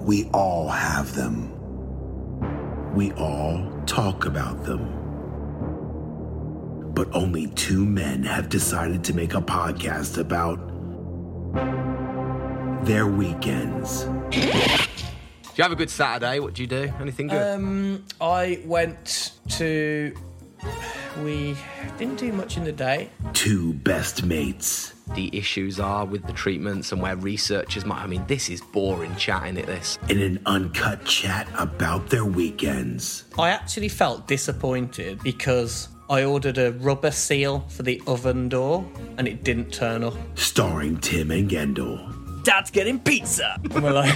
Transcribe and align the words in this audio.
We 0.00 0.28
all 0.32 0.68
have 0.68 1.14
them. 1.14 1.52
We 2.94 3.12
all 3.12 3.70
talk 3.86 4.24
about 4.24 4.64
them. 4.64 4.96
But 6.94 7.14
only 7.14 7.48
two 7.48 7.84
men 7.84 8.24
have 8.24 8.48
decided 8.48 9.04
to 9.04 9.14
make 9.14 9.34
a 9.34 9.40
podcast 9.40 10.18
about 10.18 10.58
their 12.84 13.06
weekends. 13.06 14.04
Do 14.30 14.38
you 15.56 15.62
have 15.62 15.72
a 15.72 15.76
good 15.76 15.90
Saturday? 15.90 16.40
What 16.40 16.54
do 16.54 16.62
you 16.62 16.68
do? 16.68 16.92
Anything 17.00 17.28
good? 17.28 17.54
Um, 17.56 18.04
I 18.20 18.62
went 18.64 19.32
to. 19.50 20.14
We 21.18 21.56
didn't 21.98 22.16
do 22.18 22.32
much 22.32 22.56
in 22.56 22.64
the 22.64 22.72
day. 22.72 23.10
Two 23.32 23.72
best 23.74 24.24
mates. 24.24 24.94
the 25.14 25.36
issues 25.36 25.80
are 25.80 26.06
with 26.06 26.24
the 26.26 26.32
treatments 26.32 26.92
and 26.92 27.02
where 27.02 27.16
researchers 27.16 27.84
might. 27.84 28.00
I 28.02 28.06
mean, 28.06 28.24
this 28.28 28.48
is 28.48 28.60
boring 28.60 29.14
chatting 29.16 29.58
at 29.58 29.66
this. 29.66 29.98
in 30.08 30.20
an 30.20 30.38
uncut 30.46 31.04
chat 31.04 31.48
about 31.58 32.10
their 32.10 32.24
weekends. 32.24 33.24
I 33.36 33.50
actually 33.50 33.88
felt 33.88 34.28
disappointed 34.28 35.20
because 35.24 35.88
I 36.08 36.22
ordered 36.24 36.58
a 36.58 36.72
rubber 36.72 37.10
seal 37.10 37.60
for 37.68 37.82
the 37.82 38.00
oven 38.06 38.48
door 38.48 38.88
and 39.18 39.26
it 39.26 39.42
didn't 39.42 39.72
turn 39.72 40.04
up. 40.04 40.14
Starring 40.36 40.98
Tim 40.98 41.32
and 41.32 41.50
Gendel. 41.50 42.42
Dad's 42.44 42.70
getting 42.70 42.98
pizza. 43.00 43.60
And 43.74 43.82
we're 43.84 43.92
like, 43.92 44.14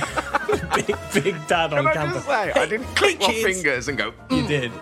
big, 0.87 0.97
big 1.13 1.47
dad 1.49 1.73
on 1.73 1.93
campus. 1.93 2.27
I 2.29 2.67
didn't 2.67 2.87
click 2.97 3.21
my 3.21 3.27
kids. 3.27 3.45
fingers 3.45 3.89
and 3.89 3.99
go. 3.99 4.13
You 4.31 4.43
mm. 4.43 4.49
did. 4.49 4.73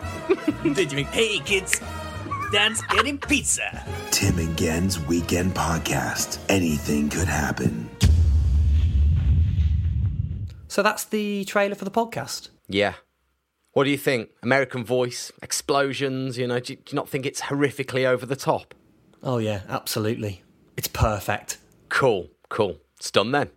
You 0.64 0.74
did. 0.74 0.91
You 0.92 0.97
mean, 0.97 1.06
hey 1.06 1.38
kids, 1.41 1.80
Dad's 2.52 2.83
getting 2.83 3.16
pizza. 3.16 3.83
Tim 4.11 4.38
and 4.38 4.59
Gen's 4.59 5.01
weekend 5.06 5.55
podcast. 5.55 6.38
Anything 6.51 7.09
could 7.09 7.27
happen. 7.27 7.88
So 10.69 10.83
that's 10.83 11.05
the 11.05 11.47
trailer 11.47 11.75
for 11.75 11.87
the 11.87 11.91
podcast. 11.91 12.51
Yeah. 12.69 12.92
What 13.73 13.84
do 13.84 13.91
you 13.91 13.97
think? 13.97 14.28
American 14.42 14.84
Voice, 14.84 15.33
explosions. 15.42 16.36
You 16.36 16.47
know, 16.47 16.61
do 16.61 16.75
you, 16.75 16.77
do 16.77 16.92
you 16.92 16.97
not 16.97 17.09
think 17.09 17.25
it's 17.25 17.41
horrifically 17.41 18.05
over 18.05 18.27
the 18.27 18.36
top? 18.36 18.75
Oh 19.22 19.39
yeah, 19.39 19.62
absolutely. 19.66 20.42
It's 20.77 20.89
perfect. 20.89 21.56
Cool, 21.89 22.28
cool. 22.50 22.77
It's 22.98 23.11
done 23.11 23.33
then. 23.33 23.48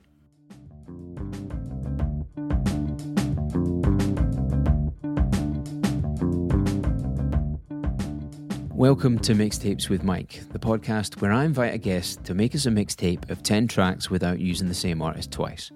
Welcome 8.76 9.20
to 9.20 9.34
Mixtapes 9.34 9.88
with 9.88 10.04
Mike, 10.04 10.42
the 10.52 10.60
podcast 10.60 11.22
where 11.22 11.32
I 11.32 11.46
invite 11.46 11.74
a 11.74 11.78
guest 11.78 12.26
to 12.26 12.34
make 12.34 12.54
us 12.54 12.66
a 12.66 12.70
mixtape 12.70 13.30
of 13.30 13.42
10 13.42 13.70
tracks 13.70 14.10
without 14.10 14.38
using 14.38 14.68
the 14.68 14.74
same 14.74 15.02
artist 15.02 15.32
twice. 15.32 15.72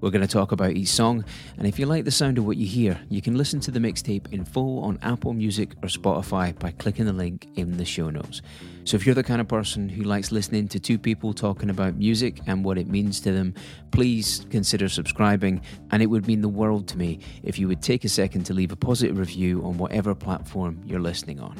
We're 0.00 0.08
going 0.08 0.26
to 0.26 0.26
talk 0.26 0.52
about 0.52 0.70
each 0.70 0.88
song, 0.88 1.26
and 1.58 1.66
if 1.66 1.78
you 1.78 1.84
like 1.84 2.06
the 2.06 2.10
sound 2.10 2.38
of 2.38 2.46
what 2.46 2.56
you 2.56 2.66
hear, 2.66 2.98
you 3.10 3.20
can 3.20 3.36
listen 3.36 3.60
to 3.60 3.70
the 3.70 3.80
mixtape 3.80 4.32
in 4.32 4.46
full 4.46 4.82
on 4.82 4.98
Apple 5.02 5.34
Music 5.34 5.72
or 5.82 5.88
Spotify 5.88 6.58
by 6.58 6.70
clicking 6.70 7.04
the 7.04 7.12
link 7.12 7.46
in 7.56 7.76
the 7.76 7.84
show 7.84 8.08
notes. 8.08 8.40
So 8.88 8.94
if 8.94 9.04
you're 9.04 9.14
the 9.14 9.22
kind 9.22 9.38
of 9.38 9.48
person 9.48 9.90
who 9.90 10.02
likes 10.02 10.32
listening 10.32 10.66
to 10.68 10.80
two 10.80 10.98
people 10.98 11.34
talking 11.34 11.68
about 11.68 11.96
music 11.96 12.40
and 12.46 12.64
what 12.64 12.78
it 12.78 12.88
means 12.88 13.20
to 13.20 13.32
them, 13.32 13.52
please 13.90 14.46
consider 14.48 14.88
subscribing, 14.88 15.60
and 15.90 16.02
it 16.02 16.06
would 16.06 16.26
mean 16.26 16.40
the 16.40 16.48
world 16.48 16.88
to 16.88 16.96
me 16.96 17.18
if 17.42 17.58
you 17.58 17.68
would 17.68 17.82
take 17.82 18.06
a 18.06 18.08
second 18.08 18.44
to 18.44 18.54
leave 18.54 18.72
a 18.72 18.76
positive 18.76 19.18
review 19.18 19.62
on 19.62 19.76
whatever 19.76 20.14
platform 20.14 20.80
you're 20.86 21.00
listening 21.00 21.38
on. 21.38 21.54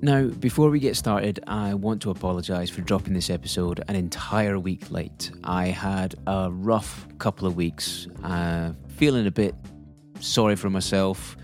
Now, 0.00 0.28
before 0.28 0.70
we 0.70 0.80
get 0.80 0.96
started, 0.96 1.40
I 1.46 1.74
want 1.74 2.00
to 2.00 2.10
apologise 2.10 2.70
for 2.70 2.80
dropping 2.80 3.12
this 3.12 3.28
episode 3.28 3.84
an 3.86 3.94
entire 3.94 4.58
week 4.58 4.90
late. 4.90 5.32
I 5.44 5.66
had 5.66 6.14
a 6.26 6.50
rough 6.50 7.06
couple 7.18 7.46
of 7.46 7.56
weeks, 7.56 8.06
uh, 8.24 8.72
feeling 8.96 9.26
a 9.26 9.30
bit 9.30 9.54
sorry 10.20 10.56
for 10.56 10.70
myself. 10.70 11.36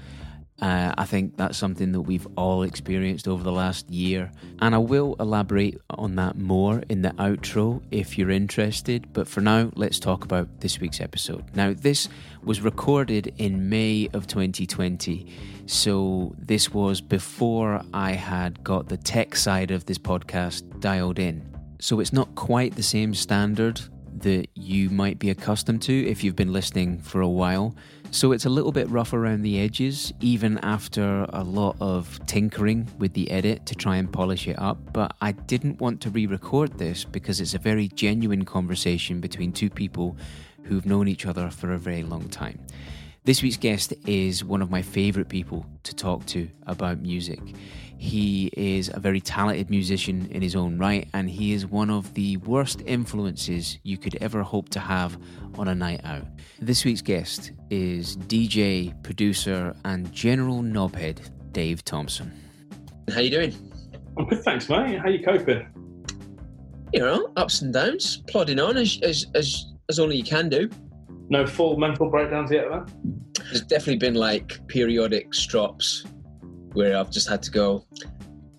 Uh, 0.60 0.94
I 0.96 1.04
think 1.04 1.36
that's 1.36 1.58
something 1.58 1.92
that 1.92 2.00
we've 2.00 2.26
all 2.36 2.62
experienced 2.62 3.28
over 3.28 3.42
the 3.42 3.52
last 3.52 3.90
year, 3.90 4.32
and 4.60 4.74
I 4.74 4.78
will 4.78 5.14
elaborate 5.20 5.78
on 5.90 6.17
that 6.17 6.36
more 6.36 6.83
in 6.89 7.02
the 7.02 7.11
outro 7.11 7.83
if 7.90 8.17
you're 8.17 8.30
interested. 8.30 9.12
But 9.12 9.28
for 9.28 9.42
now, 9.42 9.70
let's 9.74 9.98
talk 9.98 10.24
about 10.24 10.61
this 10.61 10.80
week's 10.80 11.00
episode. 11.00 11.45
Now, 11.55 11.74
this 11.74 12.08
was 12.42 12.62
recorded 12.62 13.34
in 13.36 13.68
May 13.68 14.08
of 14.14 14.27
2020, 14.27 15.27
so 15.66 16.34
this 16.39 16.72
was 16.72 17.02
before 17.02 17.83
I 17.92 18.12
had 18.12 18.64
got 18.64 18.89
the 18.89 18.96
tech 18.96 19.36
side 19.36 19.70
of 19.70 19.84
this 19.84 19.98
podcast 19.98 20.80
dialed 20.80 21.18
in. 21.18 21.46
So 21.80 22.00
it's 22.00 22.12
not 22.12 22.34
quite 22.34 22.77
the 22.77 22.83
same 22.83 23.14
standard 23.14 23.83
that 24.22 24.48
you 24.54 24.90
might 24.90 25.18
be 25.18 25.30
accustomed 25.30 25.82
to 25.82 26.06
if 26.06 26.22
you've 26.22 26.36
been 26.36 26.52
listening 26.52 26.98
for 26.98 27.20
a 27.20 27.28
while. 27.28 27.74
So 28.10 28.32
it's 28.32 28.46
a 28.46 28.50
little 28.50 28.72
bit 28.72 28.88
rough 28.88 29.12
around 29.12 29.42
the 29.42 29.58
edges, 29.58 30.12
even 30.20 30.58
after 30.58 31.27
a 31.30 31.42
lot 31.42 31.77
of 31.80 32.24
tinkering 32.27 32.88
with 32.98 33.12
the 33.14 33.30
edit 33.30 33.66
to 33.66 33.74
try 33.74 33.96
and 33.96 34.10
polish 34.10 34.46
it 34.48 34.58
up. 34.58 34.78
But 34.92 35.14
I 35.20 35.32
didn't 35.32 35.80
want 35.80 36.00
to 36.02 36.10
re 36.10 36.27
record 36.27 36.78
this 36.78 37.04
because 37.04 37.40
it's 37.40 37.54
a 37.54 37.58
very 37.58 37.88
genuine 37.88 38.44
conversation 38.44 39.20
between 39.20 39.52
two 39.52 39.70
people 39.70 40.16
who've 40.64 40.86
known 40.86 41.08
each 41.08 41.27
other 41.27 41.50
for 41.50 41.72
a 41.72 41.78
very 41.78 42.02
long 42.02 42.28
time. 42.28 42.58
This 43.24 43.42
week's 43.42 43.56
guest 43.56 43.92
is 44.06 44.44
one 44.44 44.62
of 44.62 44.70
my 44.70 44.83
favourite 44.83 45.28
people 45.28 45.66
to 45.83 45.94
talk 45.94 46.27
to 46.27 46.48
about 46.66 47.00
music. 47.00 47.40
He 47.98 48.51
is 48.57 48.90
a 48.92 49.01
very 49.01 49.20
talented 49.20 49.70
musician 49.70 50.29
in 50.30 50.42
his 50.42 50.55
own 50.55 50.79
right, 50.79 51.08
and 51.14 51.30
he 51.30 51.52
is 51.52 51.67
one 51.67 51.90
of 51.90 52.12
the 52.14 52.36
worst 52.39 52.83
influences 52.84 53.79
you 53.84 53.96
could 53.96 54.17
ever 54.20 54.42
hope 54.42 54.68
to 54.70 54.80
have 54.80 55.18
on 55.57 55.68
a 55.68 55.74
night 55.74 56.02
out. 56.05 56.27
This 56.61 56.84
week's 56.84 57.01
guest 57.01 57.52
is 57.70 58.17
DJ, 58.17 59.02
producer, 59.02 59.74
and 59.84 60.12
general 60.12 60.62
knobhead 60.62 61.30
Dave 61.52 61.84
Thompson. 61.84 62.33
How 63.12 63.20
you 63.20 63.30
doing? 63.30 63.55
I'm 64.18 64.27
good, 64.27 64.42
thanks, 64.42 64.68
mate. 64.68 64.98
How 64.98 65.08
you 65.08 65.24
coping? 65.24 65.67
You 66.92 67.01
know, 67.01 67.33
ups 67.36 67.63
and 67.63 67.73
downs, 67.73 68.23
plodding 68.28 68.61
on 68.61 68.77
as 68.77 68.98
as 69.02 69.27
as, 69.34 69.73
as 69.89 69.98
only 69.98 70.17
you 70.17 70.23
can 70.23 70.48
do. 70.48 70.68
No 71.28 71.46
full 71.46 71.78
mental 71.78 72.11
breakdowns 72.11 72.51
yet, 72.51 72.67
then? 72.70 73.24
There's 73.46 73.63
definitely 73.63 73.96
been 73.96 74.14
like 74.14 74.67
periodic 74.68 75.34
strops 75.34 76.05
where 76.77 76.97
I've 76.98 77.11
just 77.11 77.29
had 77.29 77.42
to 77.45 77.51
go. 77.51 77.85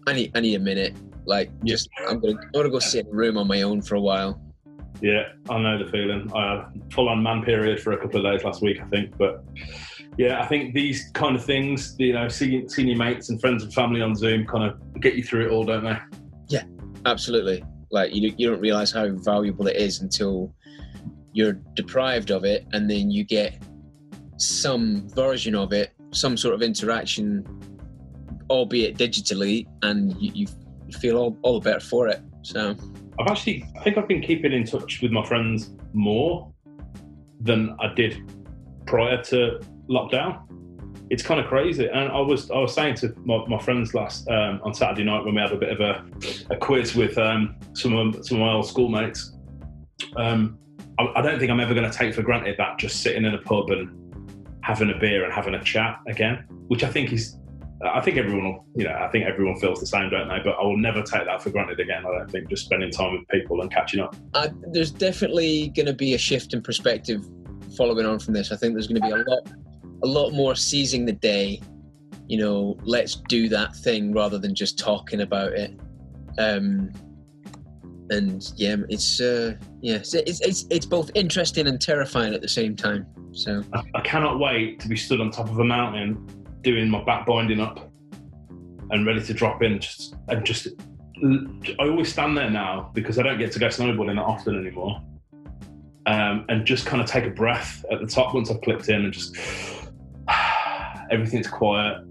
I 0.07 0.13
need 0.13 0.31
I 0.35 0.39
need 0.41 0.55
a 0.55 0.59
minute. 0.59 0.95
Like, 1.25 1.49
Yeah. 1.63 1.73
just 1.75 1.89
I'm 2.09 2.19
gonna 2.19 2.37
I'm 2.37 2.51
gonna 2.51 2.69
go 2.69 2.79
sit 2.79 3.05
in 3.05 3.11
a 3.11 3.15
room 3.15 3.37
on 3.37 3.47
my 3.47 3.61
own 3.61 3.81
for 3.81 3.95
a 3.95 4.01
while. 4.01 4.41
Yeah, 5.01 5.23
I 5.49 5.59
know 5.59 5.77
the 5.83 5.89
feeling. 5.91 6.29
I 6.33 6.55
had 6.73 6.91
full 6.93 7.07
on 7.07 7.21
man 7.21 7.43
period 7.43 7.79
for 7.79 7.91
a 7.93 7.97
couple 7.97 8.25
of 8.25 8.31
days 8.33 8.43
last 8.43 8.61
week, 8.63 8.81
I 8.81 8.85
think. 8.85 9.15
But 9.17 9.43
yeah, 10.17 10.41
I 10.41 10.47
think 10.47 10.73
these 10.73 11.11
kind 11.13 11.35
of 11.35 11.45
things, 11.45 11.95
you 11.99 12.13
know, 12.13 12.27
seeing, 12.27 12.67
seeing 12.67 12.87
your 12.87 12.97
mates 12.97 13.29
and 13.29 13.39
friends 13.39 13.61
and 13.63 13.71
family 13.71 14.01
on 14.01 14.15
Zoom 14.15 14.47
kind 14.47 14.63
of 14.63 14.99
get 14.99 15.13
you 15.13 15.21
through 15.23 15.45
it 15.45 15.51
all, 15.51 15.63
don't 15.63 15.83
they? 15.83 15.97
Yeah, 16.47 16.63
absolutely. 17.05 17.63
Like 17.91 18.15
you 18.15 18.33
you 18.37 18.49
don't 18.49 18.59
realize 18.59 18.91
how 18.91 19.07
valuable 19.09 19.67
it 19.67 19.75
is 19.75 20.01
until 20.01 20.51
you're 21.33 21.53
deprived 21.75 22.31
of 22.31 22.43
it, 22.45 22.65
and 22.73 22.89
then 22.89 23.11
you 23.11 23.23
get 23.23 23.61
some 24.37 25.07
version 25.09 25.53
of 25.55 25.73
it, 25.73 25.93
some 26.11 26.35
sort 26.37 26.55
of 26.55 26.61
interaction, 26.63 27.45
albeit 28.49 28.97
digitally, 28.97 29.67
and 29.83 30.19
you, 30.21 30.47
you 30.87 30.97
feel 30.99 31.17
all, 31.17 31.37
all 31.41 31.59
the 31.59 31.69
better 31.69 31.79
for 31.79 32.07
it. 32.07 32.21
So 32.41 32.75
I've 33.19 33.27
actually, 33.27 33.65
I 33.77 33.83
think 33.83 33.97
I've 33.97 34.07
been 34.07 34.21
keeping 34.21 34.53
in 34.53 34.63
touch 34.63 35.01
with 35.01 35.11
my 35.11 35.25
friends 35.25 35.71
more 35.93 36.51
than 37.41 37.75
I 37.79 37.93
did 37.93 38.31
prior 38.85 39.21
to 39.23 39.59
lockdown. 39.89 40.43
It's 41.09 41.23
kind 41.23 41.39
of 41.39 41.47
crazy, 41.47 41.87
and 41.87 42.11
I 42.11 42.19
was 42.19 42.51
I 42.51 42.57
was 42.57 42.73
saying 42.73 42.95
to 42.95 43.13
my, 43.23 43.45
my 43.47 43.57
friends 43.57 43.93
last 43.93 44.27
um, 44.29 44.59
on 44.63 44.73
Saturday 44.73 45.05
night 45.05 45.23
when 45.23 45.35
we 45.35 45.41
had 45.41 45.53
a 45.53 45.57
bit 45.57 45.69
of 45.69 45.79
a, 45.79 46.05
a 46.53 46.57
quiz 46.57 46.95
with 46.95 47.17
um, 47.17 47.55
some 47.73 47.95
of 47.95 48.25
some 48.25 48.41
of 48.41 48.41
my 48.41 48.51
old 48.51 48.67
schoolmates. 48.67 49.33
Um, 50.17 50.59
I, 50.99 51.07
I 51.15 51.21
don't 51.21 51.39
think 51.39 51.49
I'm 51.49 51.61
ever 51.61 51.73
going 51.73 51.89
to 51.89 51.97
take 51.97 52.13
for 52.13 52.23
granted 52.23 52.55
that 52.57 52.77
just 52.77 53.01
sitting 53.01 53.23
in 53.23 53.33
a 53.33 53.37
pub 53.37 53.69
and 53.69 53.89
having 54.63 54.89
a 54.89 54.97
beer 54.99 55.23
and 55.23 55.33
having 55.33 55.53
a 55.53 55.63
chat 55.63 55.97
again, 56.07 56.43
which 56.67 56.83
I 56.83 56.89
think 56.89 57.13
is 57.13 57.37
I 57.81 58.01
think 58.01 58.17
everyone, 58.17 58.45
will, 58.45 58.65
you 58.75 58.85
know, 58.85 58.93
I 58.93 59.07
think 59.09 59.25
everyone 59.25 59.59
feels 59.59 59.79
the 59.79 59.85
same, 59.85 60.09
don't 60.09 60.27
they? 60.27 60.39
But 60.43 60.57
I 60.59 60.63
will 60.63 60.77
never 60.77 61.03
take 61.03 61.25
that 61.25 61.41
for 61.43 61.51
granted 61.51 61.79
again. 61.79 62.03
I 62.05 62.17
don't 62.17 62.31
think 62.31 62.49
just 62.49 62.65
spending 62.65 62.89
time 62.89 63.13
with 63.13 63.27
people 63.27 63.61
and 63.61 63.71
catching 63.71 63.99
up. 63.99 64.15
I, 64.33 64.49
there's 64.71 64.91
definitely 64.91 65.69
going 65.75 65.85
to 65.85 65.93
be 65.93 66.15
a 66.15 66.17
shift 66.17 66.53
in 66.53 66.61
perspective 66.61 67.23
following 67.77 68.05
on 68.05 68.17
from 68.17 68.33
this. 68.33 68.51
I 68.51 68.55
think 68.55 68.73
there's 68.73 68.87
going 68.87 69.01
to 69.01 69.07
be 69.07 69.13
a 69.13 69.17
lot, 69.17 69.47
a 70.03 70.07
lot 70.07 70.31
more 70.31 70.55
seizing 70.55 71.05
the 71.05 71.13
day. 71.13 71.61
You 72.27 72.39
know, 72.39 72.77
let's 72.81 73.15
do 73.15 73.47
that 73.49 73.75
thing 73.75 74.11
rather 74.11 74.39
than 74.39 74.55
just 74.55 74.79
talking 74.79 75.21
about 75.21 75.53
it. 75.53 75.79
Um, 76.39 76.91
and 78.09 78.51
yeah, 78.55 78.77
it's 78.89 79.21
uh, 79.21 79.53
yeah, 79.81 79.95
it's, 79.95 80.13
it's 80.13 80.41
it's 80.41 80.65
it's 80.69 80.85
both 80.85 81.11
interesting 81.13 81.67
and 81.67 81.79
terrifying 81.79 82.33
at 82.33 82.41
the 82.41 82.47
same 82.47 82.75
time. 82.75 83.05
So 83.33 83.63
I, 83.73 83.83
I 83.95 84.01
cannot 84.01 84.39
wait 84.39 84.79
to 84.79 84.87
be 84.87 84.95
stood 84.95 85.21
on 85.21 85.29
top 85.29 85.49
of 85.49 85.59
a 85.59 85.63
mountain 85.63 86.25
doing 86.67 86.89
my 86.89 87.01
back 87.03 87.25
binding 87.25 87.61
up 87.61 87.89
and 88.89 89.05
ready 89.07 89.23
to 89.23 89.33
drop 89.33 89.63
in. 89.63 89.79
Just 89.79 90.15
and 90.27 90.45
just, 90.45 90.67
I 91.79 91.87
always 91.87 92.11
stand 92.11 92.37
there 92.37 92.49
now 92.49 92.91
because 92.93 93.17
I 93.17 93.23
don't 93.23 93.39
get 93.39 93.53
to 93.53 93.59
go 93.59 93.67
snowboarding 93.67 94.15
that 94.15 94.25
often 94.25 94.59
anymore. 94.59 95.01
um, 96.07 96.45
and 96.49 96.65
just 96.65 96.85
kind 96.85 97.01
of 97.01 97.07
take 97.07 97.25
a 97.25 97.29
breath 97.29 97.83
at 97.91 97.99
the 97.99 98.07
top 98.07 98.33
once 98.33 98.49
I've 98.49 98.61
clicked 98.61 98.89
in 98.89 99.03
and 99.05 99.13
just 99.13 99.35
everything's 101.11 101.47
quiet. 101.47 102.03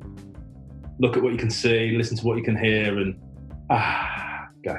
Look 0.99 1.17
at 1.17 1.23
what 1.23 1.33
you 1.33 1.39
can 1.39 1.51
see, 1.51 1.91
listen 1.97 2.17
to 2.17 2.25
what 2.25 2.39
you 2.39 2.45
can 2.45 2.57
hear, 2.57 2.99
and 2.99 3.21
ah, 3.71 4.49
go. 4.65 4.77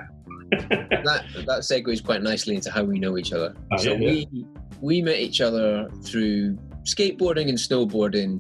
that 0.52 1.26
that 1.46 1.60
segues 1.62 2.04
quite 2.04 2.24
nicely 2.24 2.56
into 2.56 2.72
how 2.72 2.84
we 2.84 3.00
know 3.00 3.18
each 3.18 3.34
other. 3.34 3.54
Oh, 3.74 3.78
so 3.78 3.94
yeah, 3.94 3.98
we 4.00 4.46
we 4.82 5.02
met 5.02 5.18
each 5.18 5.42
other 5.42 5.90
through 6.04 6.56
skateboarding 6.84 7.50
and 7.50 7.58
snowboarding, 7.58 8.40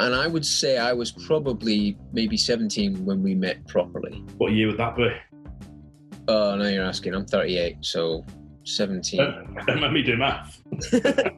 and 0.00 0.14
I 0.14 0.26
would 0.26 0.44
say 0.44 0.78
I 0.78 0.92
was 0.92 1.12
probably 1.12 1.96
maybe 2.12 2.36
seventeen 2.36 3.04
when 3.04 3.22
we 3.22 3.34
met 3.34 3.66
properly. 3.68 4.24
What 4.38 4.52
year 4.52 4.68
would 4.68 4.78
that 4.78 4.96
be? 4.96 5.10
Oh, 6.28 6.54
now 6.56 6.68
you're 6.68 6.84
asking. 6.84 7.14
I'm 7.14 7.26
38, 7.26 7.78
so 7.80 8.24
17. 8.64 9.18
Don't, 9.18 9.66
don't 9.66 9.80
make 9.80 9.92
me 9.92 10.02
do 10.02 10.16
math. 10.16 10.62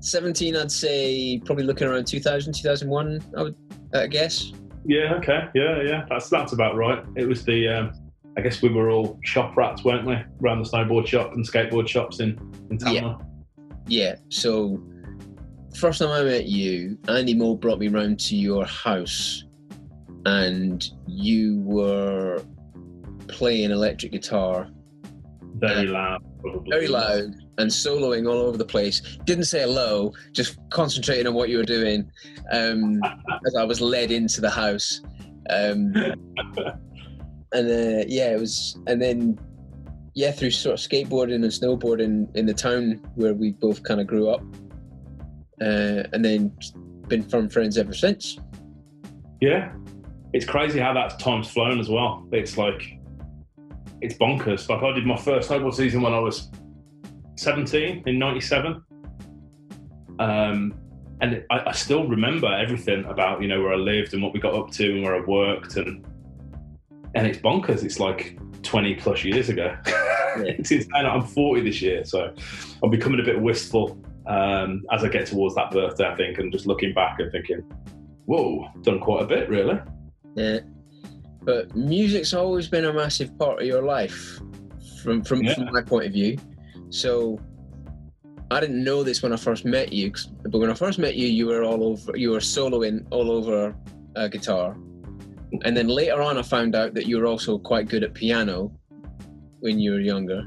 17, 0.00 0.56
I'd 0.56 0.72
say 0.72 1.40
probably 1.44 1.62
looking 1.62 1.86
around 1.86 2.06
2000, 2.06 2.52
2001. 2.52 3.22
I 3.36 3.42
would 3.42 3.54
I 3.94 4.06
guess. 4.08 4.52
Yeah, 4.84 5.14
okay, 5.14 5.48
yeah, 5.54 5.80
yeah, 5.82 6.04
that's 6.08 6.28
that's 6.28 6.52
about 6.52 6.74
right. 6.74 7.04
It 7.14 7.28
was 7.28 7.44
the, 7.44 7.68
um, 7.68 7.92
I 8.36 8.40
guess 8.40 8.60
we 8.62 8.68
were 8.70 8.90
all 8.90 9.20
shop 9.22 9.56
rats, 9.56 9.84
weren't 9.84 10.04
we, 10.04 10.16
around 10.42 10.64
the 10.64 10.68
snowboard 10.68 11.06
shop 11.06 11.34
and 11.34 11.46
skateboard 11.46 11.86
shops 11.86 12.18
in 12.18 12.36
in 12.70 12.78
Tamworth. 12.78 13.22
Yeah. 13.86 14.16
So 14.28 14.82
first 15.76 16.00
time 16.00 16.10
I 16.10 16.22
met 16.22 16.46
you, 16.46 16.98
Andy 17.08 17.34
Moore 17.34 17.58
brought 17.58 17.78
me 17.78 17.88
round 17.88 18.20
to 18.20 18.36
your 18.36 18.64
house, 18.64 19.44
and 20.26 20.84
you 21.06 21.60
were 21.64 22.42
playing 23.28 23.70
electric 23.70 24.12
guitar 24.12 24.68
Very 25.56 25.86
loud, 25.86 26.22
probably. 26.40 26.70
very 26.70 26.88
loud 26.88 27.34
and 27.58 27.70
soloing 27.70 28.28
all 28.28 28.38
over 28.38 28.56
the 28.56 28.64
place. 28.64 29.00
Didn't 29.24 29.44
say 29.44 29.60
hello, 29.62 30.12
just 30.32 30.58
concentrating 30.70 31.26
on 31.26 31.34
what 31.34 31.48
you 31.48 31.58
were 31.58 31.64
doing 31.64 32.10
um, 32.50 33.00
as 33.46 33.54
I 33.54 33.64
was 33.64 33.80
led 33.80 34.10
into 34.10 34.40
the 34.40 34.50
house. 34.50 35.00
Um, 35.50 35.92
and 37.52 37.70
uh, 37.70 38.04
yeah, 38.08 38.32
it 38.32 38.40
was, 38.40 38.78
and 38.86 39.00
then 39.00 39.38
yeah, 40.14 40.30
through 40.30 40.50
sort 40.50 40.74
of 40.74 40.80
skateboarding 40.80 41.36
and 41.36 41.44
snowboarding 41.44 42.34
in 42.36 42.46
the 42.46 42.54
town 42.54 43.00
where 43.14 43.34
we 43.34 43.52
both 43.52 43.82
kind 43.82 44.00
of 44.00 44.06
grew 44.06 44.28
up, 44.28 44.42
uh, 45.62 46.08
and 46.12 46.24
then 46.24 46.52
been 47.08 47.22
firm 47.22 47.48
friends 47.48 47.78
ever 47.78 47.92
since. 47.92 48.38
Yeah, 49.40 49.72
it's 50.32 50.44
crazy 50.44 50.78
how 50.80 50.92
that 50.94 51.18
time's 51.18 51.48
flown 51.48 51.78
as 51.78 51.88
well. 51.88 52.26
It's 52.32 52.58
like 52.58 52.98
it's 54.00 54.14
bonkers. 54.14 54.68
Like 54.68 54.82
I 54.82 54.92
did 54.92 55.06
my 55.06 55.16
first 55.16 55.48
snowboard 55.48 55.74
season 55.74 56.02
when 56.02 56.12
I 56.12 56.18
was 56.18 56.50
17 57.36 58.04
in 58.06 58.18
'97, 58.18 58.82
um, 60.18 60.74
and 61.20 61.44
I, 61.50 61.62
I 61.66 61.72
still 61.72 62.06
remember 62.08 62.52
everything 62.52 63.04
about 63.04 63.42
you 63.42 63.48
know 63.48 63.60
where 63.62 63.72
I 63.72 63.76
lived 63.76 64.14
and 64.14 64.22
what 64.22 64.32
we 64.32 64.40
got 64.40 64.54
up 64.54 64.70
to 64.72 64.92
and 64.92 65.02
where 65.02 65.14
I 65.14 65.20
worked 65.20 65.76
and 65.76 66.04
and 67.14 67.26
it's 67.26 67.38
bonkers. 67.38 67.84
It's 67.84 68.00
like 68.00 68.38
20 68.62 68.94
plus 68.96 69.22
years 69.24 69.48
ago. 69.48 69.76
it's 69.86 70.70
insane. 70.70 71.06
I'm 71.06 71.22
40 71.22 71.62
this 71.62 71.82
year, 71.82 72.04
so 72.04 72.32
I'm 72.82 72.90
becoming 72.90 73.20
a 73.20 73.24
bit 73.24 73.40
wistful 73.40 73.98
um, 74.26 74.82
as 74.92 75.04
I 75.04 75.08
get 75.08 75.26
towards 75.26 75.54
that 75.56 75.70
birthday. 75.70 76.06
I 76.06 76.14
think, 76.16 76.38
and 76.38 76.52
just 76.52 76.66
looking 76.66 76.94
back 76.94 77.18
and 77.20 77.30
thinking, 77.32 77.62
"Whoa, 78.26 78.68
done 78.82 79.00
quite 79.00 79.22
a 79.22 79.26
bit, 79.26 79.48
really." 79.48 79.78
Yeah. 80.34 80.60
But 81.42 81.74
music's 81.74 82.32
always 82.34 82.68
been 82.68 82.84
a 82.84 82.92
massive 82.92 83.36
part 83.38 83.60
of 83.60 83.66
your 83.66 83.82
life, 83.82 84.40
from 85.02 85.22
from, 85.22 85.42
Yeah. 85.42 85.54
from 85.54 85.72
my 85.72 85.82
point 85.82 86.06
of 86.06 86.12
view. 86.12 86.36
So 86.90 87.38
I 88.50 88.60
didn't 88.60 88.84
know 88.84 89.02
this 89.02 89.22
when 89.22 89.32
I 89.32 89.36
first 89.36 89.64
met 89.64 89.92
you, 89.92 90.12
but 90.44 90.58
when 90.58 90.70
I 90.70 90.74
first 90.74 90.98
met 90.98 91.16
you, 91.16 91.26
you 91.26 91.46
were 91.46 91.64
all 91.64 91.82
over, 91.84 92.16
you 92.16 92.30
were 92.30 92.38
soloing 92.38 93.04
all 93.10 93.30
over 93.30 93.74
a 94.14 94.28
guitar, 94.28 94.76
and 95.64 95.76
then 95.76 95.88
later 95.88 96.20
on, 96.22 96.38
I 96.38 96.42
found 96.42 96.74
out 96.76 96.94
that 96.94 97.06
you 97.06 97.18
were 97.18 97.26
also 97.26 97.58
quite 97.58 97.88
good 97.88 98.04
at 98.04 98.14
piano 98.14 98.70
when 99.60 99.78
you 99.78 99.92
were 99.92 100.00
younger. 100.00 100.44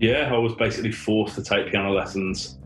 Yeah, 0.00 0.32
I 0.32 0.38
was 0.38 0.54
basically 0.54 0.92
forced 0.92 1.34
to 1.36 1.42
take 1.42 1.70
piano 1.70 1.92
lessons 1.92 2.58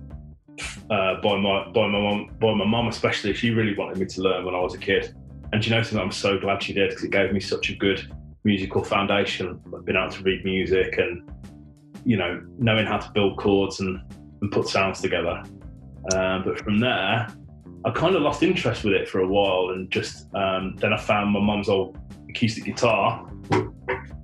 uh, 0.91 1.21
by 1.21 1.37
my 1.39 1.69
by 1.73 1.87
my 1.87 2.01
mum, 2.01 2.31
by 2.41 2.55
my 2.55 2.65
mum 2.65 2.89
especially. 2.89 3.35
She 3.35 3.51
really 3.51 3.77
wanted 3.77 3.99
me 3.99 4.07
to 4.07 4.23
learn 4.23 4.45
when 4.45 4.55
I 4.55 4.61
was 4.61 4.75
a 4.75 4.79
kid, 4.79 5.15
and 5.53 5.65
you 5.65 5.75
know 5.75 5.83
something? 5.83 5.99
I'm 5.99 6.13
so 6.13 6.39
glad 6.39 6.63
she 6.63 6.73
did 6.73 6.91
because 6.91 7.05
it 7.05 7.11
gave 7.11 7.33
me 7.33 7.41
such 7.41 7.71
a 7.71 7.75
good 7.75 8.13
musical 8.45 8.83
foundation. 8.83 9.61
I've 9.75 9.85
been 9.85 9.97
able 9.97 10.11
to 10.11 10.23
read 10.23 10.45
music 10.45 10.99
and 10.99 11.29
you 12.05 12.17
know 12.17 12.43
knowing 12.59 12.87
how 12.87 12.99
to 12.99 13.11
build 13.13 13.39
chords 13.39 13.81
and, 13.81 14.01
and 14.41 14.51
put 14.51 14.69
sounds 14.69 15.01
together. 15.01 15.43
Um, 16.15 16.45
but 16.45 16.61
from 16.61 16.79
there, 16.79 17.29
I 17.85 17.91
kind 17.91 18.15
of 18.15 18.23
lost 18.23 18.43
interest 18.43 18.85
with 18.85 18.95
it 18.95 19.09
for 19.09 19.21
a 19.21 19.29
while, 19.29 19.71
and 19.71 19.91
just 19.91 20.33
um, 20.35 20.77
then 20.77 20.93
I 20.93 20.97
found 20.97 21.33
my 21.33 21.41
mum's 21.41 21.69
old 21.69 21.99
acoustic 22.29 22.65
guitar. 22.65 23.29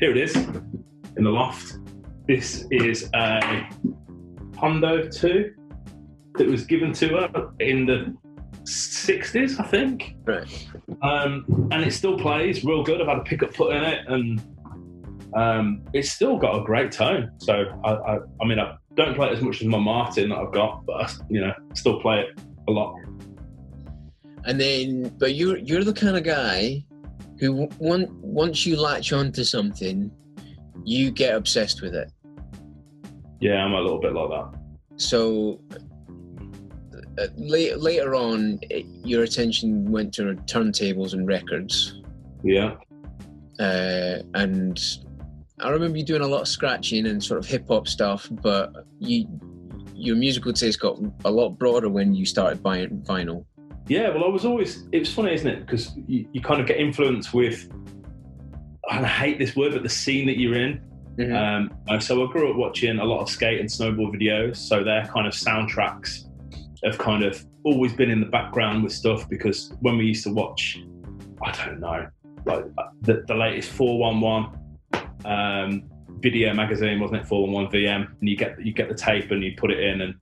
Here 0.01 0.11
it 0.11 0.17
is 0.17 0.35
in 0.37 1.25
the 1.25 1.31
loft. 1.31 1.79
This 2.27 2.67
is 2.71 3.11
a 3.15 3.69
Hondo 4.57 5.09
2 5.09 5.55
that 6.37 6.47
was 6.47 6.65
given 6.65 6.93
to 6.95 7.09
her 7.09 7.51
in 7.61 7.87
the 7.87 8.17
60s, 8.65 9.59
I 9.59 9.65
think. 9.65 10.17
Right. 10.25 10.69
Um, 11.03 11.69
and 11.73 11.83
it 11.83 11.93
still 11.93 12.19
plays 12.19 12.65
real 12.65 12.83
good. 12.83 13.01
I've 13.01 13.09
had 13.09 13.19
a 13.19 13.23
pickup 13.23 13.55
put 13.55 13.75
in 13.75 13.83
it, 13.83 14.07
and 14.09 14.43
um, 15.35 15.83
it's 15.93 16.13
still 16.13 16.37
got 16.37 16.61
a 16.61 16.65
great 16.65 16.93
tone. 16.93 17.31
So, 17.39 17.65
I, 17.85 17.93
I, 17.93 18.19
I 18.41 18.45
mean, 18.47 18.59
I 18.59 18.77
don't 18.95 19.15
play 19.15 19.29
it 19.29 19.33
as 19.33 19.43
much 19.43 19.61
as 19.61 19.69
my 19.69 19.79
Martin 19.79 20.31
that 20.31 20.39
I've 20.39 20.53
got, 20.53 20.85
but 20.87 20.93
I, 20.93 21.11
you 21.29 21.41
know, 21.41 21.53
still 21.75 22.01
play 22.01 22.21
it 22.21 22.39
a 22.69 22.71
lot. 22.71 22.95
And 24.45 24.61
then, 24.61 25.15
but 25.19 25.35
you're 25.35 25.59
you're 25.59 25.85
the 25.85 25.93
kind 25.93 26.17
of 26.17 26.25
guy 26.25 26.85
who 27.39 27.67
one, 27.79 28.09
once 28.21 28.67
you 28.67 28.81
latch 28.81 29.13
onto 29.13 29.45
something, 29.45 30.11
you 30.85 31.11
get 31.11 31.35
obsessed 31.35 31.81
with 31.81 31.95
it. 31.95 32.11
Yeah, 33.41 33.65
I'm 33.65 33.73
a 33.73 33.81
little 33.81 34.01
bit 34.01 34.13
like 34.13 34.31
that. 34.31 34.59
So 34.97 35.61
uh, 37.19 37.27
later, 37.37 37.77
later 37.77 38.15
on, 38.15 38.59
it, 38.71 38.87
your 39.05 39.23
attention 39.23 39.91
went 39.91 40.15
to 40.15 40.23
turntables 40.47 41.13
and 41.13 41.27
records, 41.27 42.01
Yeah. 42.43 42.77
uh, 43.61 44.19
and 44.35 44.79
I 45.61 45.69
remember 45.71 45.99
you 45.99 46.05
doing 46.05 46.23
a 46.23 46.27
lot 46.27 46.41
of 46.43 46.49
scratching 46.49 47.07
and 47.07 47.23
sort 47.23 47.39
of 47.39 47.47
hip 47.47 47.69
hop 47.69 47.87
stuff. 47.87 48.29
But 48.31 48.73
you, 48.99 49.27
your 49.95 50.17
musical 50.17 50.53
taste 50.53 50.81
got 50.81 50.99
a 51.25 51.31
lot 51.31 51.51
broader 51.51 51.89
when 51.89 52.15
you 52.15 52.25
started 52.27 52.63
buying 52.63 53.03
vinyl. 53.03 53.45
Yeah, 53.87 54.09
well, 54.11 54.25
I 54.25 54.29
was 54.29 54.45
always. 54.45 54.85
It 54.93 55.01
was 55.01 55.13
funny, 55.13 55.35
isn't 55.35 55.47
it? 55.47 55.61
Because 55.67 55.93
you, 56.09 56.27
you 56.33 56.41
kind 56.41 56.61
of 56.61 56.67
get 56.67 56.79
influenced 56.79 57.33
with. 57.35 57.71
I 58.91 59.05
hate 59.07 59.39
this 59.39 59.55
word, 59.55 59.73
but 59.73 59.83
the 59.83 59.89
scene 59.89 60.27
that 60.27 60.39
you're 60.39 60.57
in. 60.57 60.81
Mhm. 61.19 61.71
Um, 61.91 62.01
so 62.01 62.27
I 62.27 62.33
grew 62.33 62.51
up 62.51 62.57
watching 62.57 62.99
a 62.99 63.05
lot 63.05 63.21
of 63.21 63.29
skate 63.29 63.61
and 63.61 63.69
snowboard 63.69 64.15
videos. 64.19 64.57
So 64.57 64.83
they're 64.83 65.05
kind 65.15 65.27
of 65.27 65.35
soundtracks 65.35 66.25
have 66.85 66.99
kind 66.99 67.23
of 67.23 67.45
always 67.65 67.93
been 67.93 68.11
in 68.11 68.21
the 68.21 68.27
background 68.27 68.83
with 68.83 68.93
stuff 68.93 69.29
because 69.29 69.73
when 69.81 69.97
we 69.97 70.07
used 70.07 70.25
to 70.25 70.33
watch, 70.33 70.81
I 71.43 71.53
don't 71.53 71.81
know, 71.81 72.09
like 72.45 72.65
uh, 72.79 72.83
the, 73.03 73.25
the 73.27 73.35
latest 73.35 73.71
411 73.71 74.59
um, 75.25 75.85
video 76.21 76.53
magazine, 76.55 77.01
wasn't 77.01 77.21
it? 77.21 77.27
411 77.27 77.73
VM, 77.73 78.21
and 78.21 78.29
you 78.29 78.37
get 78.37 78.61
you 78.65 78.73
get 78.73 78.89
the 78.89 78.95
tape 78.95 79.31
and 79.31 79.43
you 79.43 79.53
put 79.57 79.71
it 79.71 79.81
in 79.81 80.03
and 80.03 80.15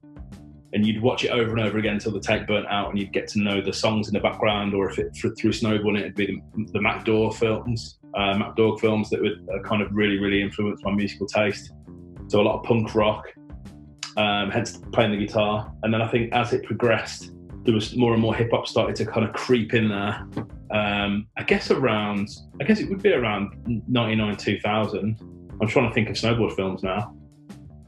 and 0.73 0.85
you'd 0.85 1.01
watch 1.01 1.25
it 1.25 1.29
over 1.29 1.51
and 1.51 1.59
over 1.59 1.77
again 1.77 1.95
until 1.95 2.13
the 2.13 2.19
tape 2.19 2.47
burnt 2.47 2.67
out, 2.67 2.89
and 2.89 2.99
you'd 2.99 3.11
get 3.11 3.27
to 3.29 3.39
know 3.39 3.61
the 3.61 3.73
songs 3.73 4.07
in 4.07 4.13
the 4.13 4.19
background, 4.19 4.73
or 4.73 4.89
if 4.89 4.99
it 4.99 5.13
through, 5.15 5.33
snowboarding, 5.33 5.99
it'd 5.99 6.15
be 6.15 6.41
the, 6.55 6.65
the 6.71 7.31
films, 7.37 7.99
uh, 8.13 8.77
films 8.77 9.09
that 9.09 9.21
would 9.21 9.47
uh, 9.53 9.61
kind 9.67 9.81
of 9.81 9.89
really, 9.91 10.17
really 10.17 10.41
influence 10.41 10.81
my 10.83 10.91
musical 10.93 11.27
taste. 11.27 11.73
So 12.27 12.39
a 12.39 12.43
lot 12.43 12.59
of 12.59 12.63
punk 12.63 12.95
rock, 12.95 13.25
um, 14.17 14.51
hence 14.51 14.77
playing 14.91 15.11
the 15.11 15.25
guitar. 15.25 15.71
And 15.83 15.93
then 15.93 16.01
I 16.01 16.07
think 16.07 16.33
as 16.33 16.53
it 16.53 16.63
progressed, 16.63 17.31
there 17.63 17.73
was 17.73 17.95
more 17.95 18.13
and 18.13 18.21
more 18.21 18.33
hip 18.33 18.51
hop 18.51 18.67
started 18.67 18.95
to 18.97 19.05
kind 19.05 19.25
of 19.25 19.33
creep 19.33 19.73
in 19.73 19.89
there. 19.89 20.25
Um, 20.71 21.27
I 21.37 21.43
guess 21.43 21.69
around, 21.69 22.29
I 22.59 22.63
guess 22.63 22.79
it 22.79 22.89
would 22.89 23.03
be 23.03 23.13
around 23.13 23.83
99, 23.87 24.37
2000. 24.37 25.17
I'm 25.61 25.67
trying 25.67 25.87
to 25.87 25.93
think 25.93 26.09
of 26.09 26.15
snowboard 26.15 26.55
films 26.55 26.81
now 26.81 27.15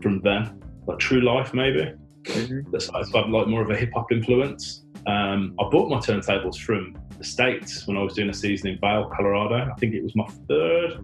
from 0.01 0.21
then, 0.21 0.61
like 0.85 0.99
True 0.99 1.21
Life 1.21 1.53
maybe 1.53 1.93
had 2.25 3.29
like 3.29 3.47
more 3.47 3.61
of 3.61 3.69
a 3.69 3.75
hip 3.75 3.91
hop 3.93 4.11
influence. 4.11 4.85
Um, 5.07 5.55
I 5.59 5.69
bought 5.69 5.89
my 5.89 5.97
turntables 5.97 6.57
from 6.57 6.95
the 7.17 7.23
States 7.23 7.85
when 7.87 7.97
I 7.97 8.01
was 8.01 8.13
doing 8.13 8.29
a 8.29 8.33
season 8.33 8.69
in 8.69 8.79
Vail, 8.79 9.11
Colorado. 9.15 9.69
I 9.71 9.75
think 9.75 9.93
it 9.93 10.03
was 10.03 10.15
my 10.15 10.27
third 10.47 10.99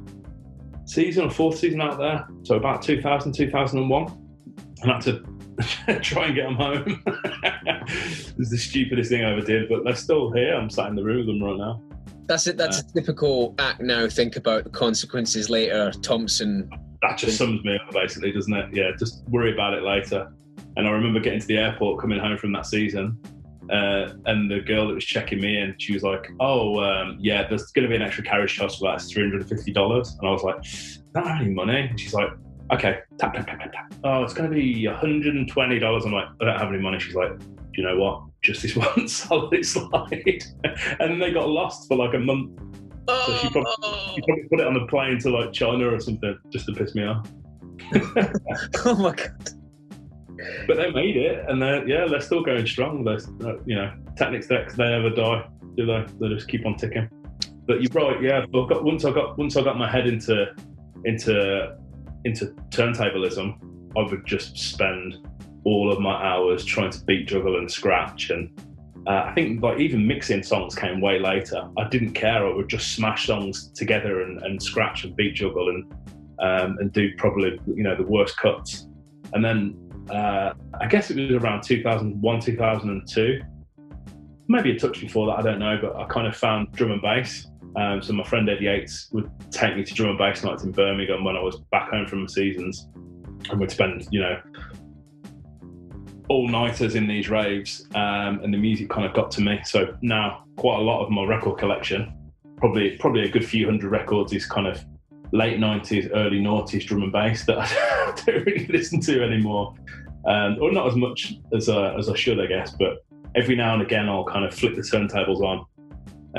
season 0.86 1.26
or 1.26 1.30
fourth 1.30 1.58
season 1.58 1.82
out 1.82 1.98
there. 1.98 2.28
So 2.44 2.56
about 2.56 2.82
2000, 2.82 3.34
2001. 3.34 4.29
And 4.82 4.92
I 4.92 4.96
had 4.96 5.04
to 5.04 6.00
try 6.02 6.28
and 6.28 6.36
get 6.36 6.44
them 6.44 6.56
home. 6.56 7.04
it 7.08 8.38
was 8.38 8.50
the 8.50 8.58
stupidest 8.58 9.10
thing 9.10 9.24
I 9.24 9.32
ever 9.32 9.42
did, 9.42 9.70
but 9.70 9.84
they're 9.84 9.96
still 9.96 10.32
here. 10.32 10.56
I'm 10.56 10.70
sat 10.70 10.88
in 10.88 10.96
the 10.96 11.04
room 11.04 11.18
with 11.18 11.28
them 11.28 11.44
right 11.44 11.58
now. 11.58 11.82
That's 12.28 12.48
it. 12.48 12.58
That's 12.58 12.80
a 12.80 12.94
typical 12.94 13.56
act 13.58 13.82
now. 13.82 14.08
Think 14.08 14.36
about 14.36 14.64
the 14.64 14.70
consequences 14.70 15.50
later. 15.50 15.92
Thompson 16.04 16.70
that 17.02 17.18
just 17.18 17.38
sums 17.38 17.64
me 17.64 17.76
up 17.76 17.92
basically, 17.92 18.32
doesn't 18.32 18.54
it? 18.54 18.74
Yeah, 18.74 18.92
just 18.98 19.24
worry 19.30 19.54
about 19.54 19.74
it 19.74 19.84
later. 19.84 20.32
And 20.76 20.88
I 20.88 20.92
remember 20.92 21.20
getting 21.20 21.40
to 21.40 21.48
the 21.48 21.58
airport, 21.58 22.02
coming 22.02 22.20
home 22.20 22.38
from 22.38 22.52
that 22.54 22.66
season, 22.66 23.18
uh, 23.70 24.14
and 24.26 24.50
the 24.50 24.60
girl 24.62 24.88
that 24.88 24.96
was 24.96 25.06
checking 25.06 25.40
me 25.40 25.58
in, 25.58 25.76
she 25.78 25.94
was 25.94 26.04
like, 26.04 26.30
"Oh, 26.40 26.80
um, 26.82 27.18
yeah, 27.20 27.48
there's 27.48 27.72
going 27.72 27.84
to 27.84 27.90
be 27.90 27.96
an 27.96 28.02
extra 28.02 28.24
carriage 28.24 28.54
charge 28.54 28.78
for 28.78 28.90
that. 28.90 28.96
It's 28.96 29.12
three 29.12 29.24
hundred 29.24 29.42
and 29.42 29.50
fifty 29.50 29.72
dollars." 29.72 30.16
And 30.20 30.28
I 30.28 30.32
was 30.32 30.44
like, 30.44 30.58
"I 31.16 31.28
don't 31.28 31.42
any 31.42 31.54
money." 31.54 31.88
And 31.90 32.00
she's 32.00 32.14
like, 32.14 32.32
"Okay, 32.72 33.00
tap 33.18 33.34
tap 33.34 33.48
tap 33.48 33.60
tap 33.60 33.72
tap. 33.72 33.94
Oh, 34.04 34.24
it's 34.24 34.34
going 34.34 34.50
to 34.50 34.56
be 34.56 34.88
one 34.88 34.96
hundred 34.96 35.36
and 35.36 35.48
twenty 35.48 35.80
dollars." 35.80 36.06
I'm 36.06 36.14
like, 36.14 36.28
"I 36.42 36.46
don't 36.46 36.60
have 36.60 36.70
any 36.70 36.82
money." 36.82 37.00
She's 37.00 37.16
like, 37.16 37.38
"Do 37.40 37.46
you 37.74 37.84
know 37.84 37.98
what? 37.98 38.24
Just 38.42 38.62
this 38.62 38.76
one 38.76 39.08
solid 39.08 39.66
slide." 39.66 40.44
and 40.64 41.12
then 41.12 41.20
they 41.20 41.32
got 41.32 41.50
lost 41.50 41.88
for 41.88 41.98
like 41.98 42.14
a 42.14 42.20
month. 42.20 42.60
So 43.08 43.38
she 43.38 43.50
probably, 43.50 43.74
she 44.14 44.22
probably 44.22 44.44
put 44.50 44.60
it 44.60 44.68
on 44.68 44.76
the 44.76 44.86
plane 44.88 45.18
to 45.20 45.32
like 45.32 45.52
China 45.52 45.90
or 45.94 46.00
something 46.00 46.38
just 46.52 46.68
to 46.68 46.74
piss 46.74 46.94
me 46.94 47.06
off. 47.06 47.28
oh 48.86 48.96
my 48.96 49.16
god. 49.16 49.50
But 50.68 50.78
they 50.78 50.92
made 50.92 51.18
it, 51.18 51.44
and 51.50 51.62
they're 51.62 51.88
yeah, 51.88 52.06
they're 52.08 52.22
still 52.22 52.44
going 52.44 52.66
strong. 52.66 53.04
They're 53.04 53.20
uh, 53.46 53.58
you 53.66 53.76
know, 53.76 53.94
Technics 54.16 54.48
decks 54.48 54.76
they 54.76 54.86
never 54.86 55.10
die, 55.10 55.48
do 55.76 55.86
they? 55.86 56.06
They 56.20 56.34
just 56.34 56.48
keep 56.48 56.66
on 56.66 56.76
ticking. 56.76 57.10
But 57.66 57.82
you're 57.82 57.92
right, 57.94 58.22
yeah. 58.22 58.40
I've 58.40 58.52
once 58.52 59.06
I 59.06 59.12
got 59.12 59.38
once 59.38 59.56
I 59.58 59.64
got 59.64 59.78
my 59.78 59.90
head 59.90 60.08
into 60.08 60.54
into 61.06 61.78
into 62.26 62.48
turntablism, 62.70 63.58
I 63.98 64.02
would 64.02 64.26
just 64.26 64.58
spend 64.58 65.18
all 65.64 65.92
of 65.92 66.00
my 66.00 66.14
hours 66.14 66.64
trying 66.64 66.92
to 66.92 67.04
beat, 67.06 67.28
juggle, 67.28 67.58
and 67.58 67.70
scratch. 67.70 68.30
And 68.30 68.50
uh, 69.08 69.24
I 69.26 69.34
think 69.34 69.62
like 69.62 69.80
even 69.80 70.06
mixing 70.06 70.44
songs 70.44 70.76
came 70.76 71.02
way 71.02 71.20
later. 71.20 71.68
I 71.78 71.88
didn't 71.88 72.14
care. 72.14 72.46
I 72.46 72.54
would 72.54 72.70
just 72.70 72.94
smash 72.94 73.28
songs 73.28 73.72
together 73.72 74.22
and, 74.22 74.42
and 74.44 74.62
scratch 74.62 75.04
and 75.04 75.16
beat, 75.16 75.36
juggle, 75.36 75.70
and 75.70 75.92
um, 76.40 76.78
and 76.80 76.92
do 76.94 77.10
probably 77.18 77.60
you 77.68 77.84
know 77.84 77.96
the 77.96 78.04
worst 78.04 78.38
cuts. 78.38 78.88
And 79.34 79.44
then 79.44 79.76
uh, 80.10 80.54
I 80.80 80.88
guess 80.88 81.12
it 81.12 81.18
was 81.18 81.42
around 81.42 81.64
2001, 81.64 82.40
2002, 82.40 83.42
maybe 84.48 84.72
a 84.72 84.80
touch 84.80 85.00
before 85.00 85.28
that, 85.28 85.40
I 85.40 85.42
don't 85.42 85.60
know, 85.60 85.78
but 85.82 85.96
I 85.96 86.06
kind 86.06 86.28
of 86.28 86.36
found 86.36 86.72
drum 86.74 86.92
and 86.92 87.02
bass. 87.02 87.48
Um, 87.76 88.02
so 88.02 88.14
my 88.14 88.24
friend 88.24 88.50
Ed 88.50 88.62
Yates 88.62 89.10
would 89.12 89.30
take 89.52 89.76
me 89.76 89.84
to 89.84 89.94
drum 89.94 90.10
and 90.10 90.18
bass 90.18 90.44
nights 90.44 90.64
in 90.64 90.72
Birmingham 90.72 91.24
when 91.24 91.36
I 91.36 91.42
was 91.42 91.60
back 91.72 91.90
home 91.90 92.08
from 92.08 92.24
the 92.24 92.30
seasons, 92.30 92.88
and 93.50 93.60
we'd 93.60 93.72
spend, 93.72 94.08
you 94.12 94.22
know, 94.22 94.40
all 96.30 96.48
nighters 96.48 96.96
in 96.96 97.08
these 97.08 97.30
raves, 97.30 97.88
um, 97.96 98.40
and 98.44 98.54
the 98.54 98.58
music 98.58 98.90
kind 98.90 99.06
of 99.06 99.14
got 99.14 99.32
to 99.32 99.42
me. 99.42 99.60
So 99.66 99.96
now, 100.02 100.44
quite 100.56 100.80
a 100.80 100.82
lot 100.82 101.04
of 101.04 101.10
my 101.10 101.24
record 101.26 101.58
collection, 101.58 102.14
probably 102.58 102.98
probably 102.98 103.24
a 103.24 103.30
good 103.30 103.46
few 103.46 103.66
hundred 103.66 103.90
records, 103.92 104.34
is 104.34 104.46
kind 104.46 104.68
of 104.68 104.84
late 105.32 105.60
90s, 105.60 106.10
early 106.16 106.40
noughties 106.40 106.86
drum 106.86 107.04
and 107.04 107.12
bass 107.12 107.46
that 107.46 107.58
I 107.60 108.14
don't 108.26 108.46
really 108.46 108.66
listen 108.68 109.00
to 109.02 109.24
anymore. 109.24 109.76
Um, 110.26 110.58
or 110.62 110.72
not 110.72 110.88
as 110.88 110.96
much 110.96 111.36
as, 111.56 111.70
uh, 111.70 111.96
as 111.98 112.10
I 112.10 112.16
should, 112.16 112.40
I 112.40 112.46
guess, 112.46 112.72
but 112.72 113.06
every 113.36 113.56
now 113.56 113.74
and 113.74 113.82
again 113.82 114.10
I'll 114.10 114.26
kind 114.26 114.44
of 114.44 114.54
flick 114.54 114.76
the 114.76 114.82
turntables 114.82 115.42
on 115.42 115.66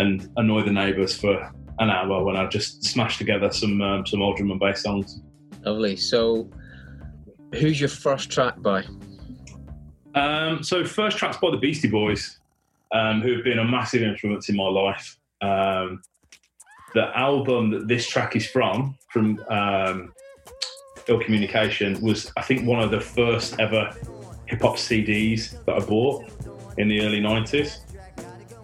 and 0.00 0.30
annoy 0.37 0.62
the 0.62 0.73
neighbours 0.73 1.19
for 1.19 1.52
an 1.78 1.90
hour 1.90 2.25
when 2.25 2.37
I 2.37 2.47
just 2.47 2.85
smash 2.85 3.19
together 3.19 3.50
some 3.52 3.80
um, 3.83 4.07
some 4.07 4.23
old 4.23 4.37
drum 4.37 4.50
and 4.50 4.61
bass 4.61 4.83
songs. 4.83 5.21
Lovely. 5.64 5.97
So, 5.97 6.49
who's 7.54 7.78
your 7.78 7.88
first 7.88 8.30
track 8.30 8.61
by? 8.61 8.85
Um, 10.14 10.62
so, 10.62 10.85
first 10.85 11.19
track's 11.19 11.37
by 11.37 11.50
the 11.50 11.59
Beastie 11.59 11.88
Boys, 11.88 12.38
um, 12.92 13.21
who 13.21 13.35
have 13.35 13.45
been 13.45 13.59
a 13.59 13.64
massive 13.64 14.02
influence 14.02 14.49
in 14.49 14.57
my 14.57 14.69
life. 14.69 15.19
Um, 15.42 16.02
the 16.95 17.16
album 17.16 17.71
that 17.71 17.87
this 17.87 18.09
track 18.09 18.35
is 18.35 18.47
from, 18.49 18.97
from 19.11 19.38
um, 19.49 20.12
Ill 21.07 21.21
Communication, 21.21 22.00
was 22.00 22.33
I 22.37 22.42
think 22.42 22.66
one 22.66 22.80
of 22.80 22.90
the 22.90 23.00
first 23.00 23.61
ever 23.61 23.95
hip 24.47 24.62
hop 24.62 24.76
CDs 24.76 25.64
that 25.66 25.76
I 25.76 25.80
bought 25.80 26.25
in 26.78 26.88
the 26.88 27.02
early 27.02 27.21
'90s, 27.21 27.78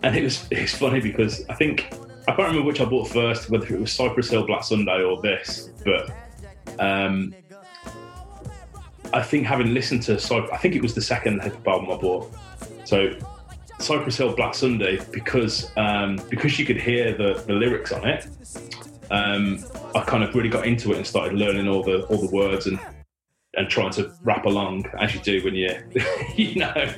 and 0.07 0.17
it 0.17 0.23
was 0.23 0.47
it's 0.53 0.75
funny 0.75 1.01
because 1.01 1.45
I 1.49 1.55
think 1.55 1.89
I 2.29 2.33
can't 2.33 2.49
remember 2.49 2.63
which 2.63 2.81
I 2.81 2.85
bought 2.85 3.09
first, 3.09 3.51
whether 3.51 3.67
it 3.67 3.81
was 3.81 3.93
Cypress 3.93 4.31
Hill 4.31 4.47
Black 4.47 4.63
Sunday 4.63 5.03
or 5.03 5.21
this, 5.21 5.71
but 5.85 6.11
um, 6.79 7.35
I 9.13 9.23
think 9.23 9.47
having 9.47 9.75
listened 9.75 10.03
to 10.05 10.19
Cypress, 10.19 10.51
I 10.53 10.59
think 10.59 10.77
it 10.77 10.83
was 10.83 10.95
the 10.95 11.01
second 11.01 11.43
hip 11.43 11.55
hop 11.55 11.69
album 11.69 11.91
I 11.91 11.97
bought. 11.97 12.33
So 12.85 13.17
Cypress 13.81 14.17
Hill 14.17 14.35
Black 14.37 14.55
Sunday 14.55 15.01
because 15.13 15.73
um, 15.77 16.21
because 16.31 16.57
you 16.57 16.65
could 16.65 16.81
hear 16.81 17.13
the, 17.17 17.43
the 17.47 17.53
lyrics 17.53 17.91
on 17.91 18.07
it. 18.07 18.29
Um, 19.11 19.65
I 19.95 20.03
kind 20.03 20.23
of 20.23 20.35
really 20.37 20.49
got 20.49 20.67
into 20.67 20.93
it 20.93 20.99
and 20.99 21.07
started 21.07 21.37
learning 21.37 21.67
all 21.67 21.83
the 21.83 22.05
all 22.07 22.19
the 22.19 22.31
words 22.31 22.69
and 22.69 22.79
and 23.57 23.69
trying 23.69 23.91
to 23.91 24.13
rap 24.23 24.45
along 24.45 24.85
as 25.01 25.15
you 25.15 25.21
do 25.21 25.43
when 25.43 25.55
you're 25.55 25.85
you 26.37 26.57
know 26.57 26.93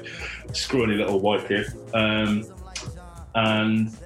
scrawny 0.52 0.94
little 0.94 1.20
white 1.20 1.48
kid. 1.48 1.66
Um, 1.94 2.44
and 3.38 3.96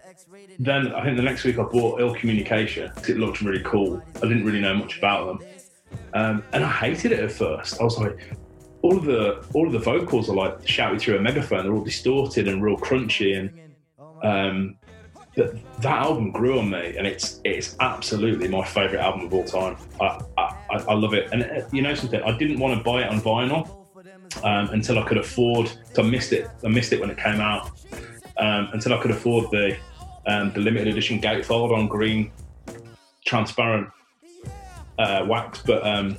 then 0.59 0.93
I 0.95 1.03
think 1.05 1.17
the 1.17 1.23
next 1.23 1.45
week 1.45 1.59
I 1.59 1.63
bought 1.63 2.01
Ill 2.01 2.15
Communication 2.15 2.91
because 2.95 3.11
it 3.11 3.19
looked 3.19 3.41
really 3.41 3.63
cool. 3.63 4.03
I 4.17 4.21
didn't 4.21 4.45
really 4.45 4.61
know 4.61 4.75
much 4.75 4.99
about 4.99 5.27
them, 5.27 5.49
um, 6.15 6.45
and 6.53 6.65
I 6.65 6.71
hated 6.71 7.13
it 7.13 7.21
at 7.21 7.33
first. 7.33 7.81
I 7.81 7.85
was 7.85 7.99
like, 7.99 8.37
all 8.83 8.97
of 8.97 9.05
the 9.05 9.45
all 9.55 9.67
of 9.67 9.73
the 9.73 9.79
vocals 9.79 10.29
are 10.29 10.37
like 10.37 10.67
shouted 10.69 11.01
through 11.01 11.17
a 11.17 11.21
megaphone. 11.21 11.65
They're 11.65 11.75
all 11.75 11.85
distorted 11.85 12.47
and 12.49 12.63
real 12.63 12.77
crunchy, 12.77 13.39
and 13.39 13.51
um, 14.23 14.77
that 15.37 15.55
that 15.81 15.99
album 16.03 16.31
grew 16.31 16.59
on 16.59 16.69
me, 16.71 16.97
and 16.97 17.07
it's 17.07 17.41
it's 17.45 17.77
absolutely 17.81 18.49
my 18.49 18.65
favorite 18.65 19.01
album 19.01 19.27
of 19.27 19.35
all 19.35 19.45
time. 19.45 19.77
I 20.01 20.21
I, 20.37 20.77
I 20.89 20.95
love 20.95 21.15
it, 21.15 21.33
and 21.33 21.43
uh, 21.43 21.67
you 21.73 21.81
know 21.81 21.95
something, 21.95 22.23
I 22.23 22.37
didn't 22.37 22.59
want 22.59 22.77
to 22.77 22.85
buy 22.85 23.03
it 23.03 23.09
on 23.09 23.21
vinyl 23.21 23.79
um, 24.45 24.69
until 24.71 24.99
I 24.99 25.05
could 25.05 25.19
afford. 25.19 25.73
So 25.95 26.03
I 26.03 26.07
missed 26.07 26.33
it. 26.33 26.51
I 26.63 26.69
missed 26.69 26.93
it 26.93 27.01
when 27.01 27.11
it 27.11 27.17
came 27.17 27.41
out 27.41 27.71
um, 28.39 28.69
until 28.73 28.95
I 28.95 29.01
could 29.01 29.11
afford 29.11 29.51
the 29.51 29.77
um, 30.27 30.53
the 30.53 30.61
limited 30.61 30.89
edition 30.89 31.21
gatefold 31.21 31.73
on 31.77 31.89
green 31.89 32.31
transparent 33.25 33.89
uh, 34.99 35.25
wax, 35.27 35.63
but 35.63 35.85
um, 35.87 36.17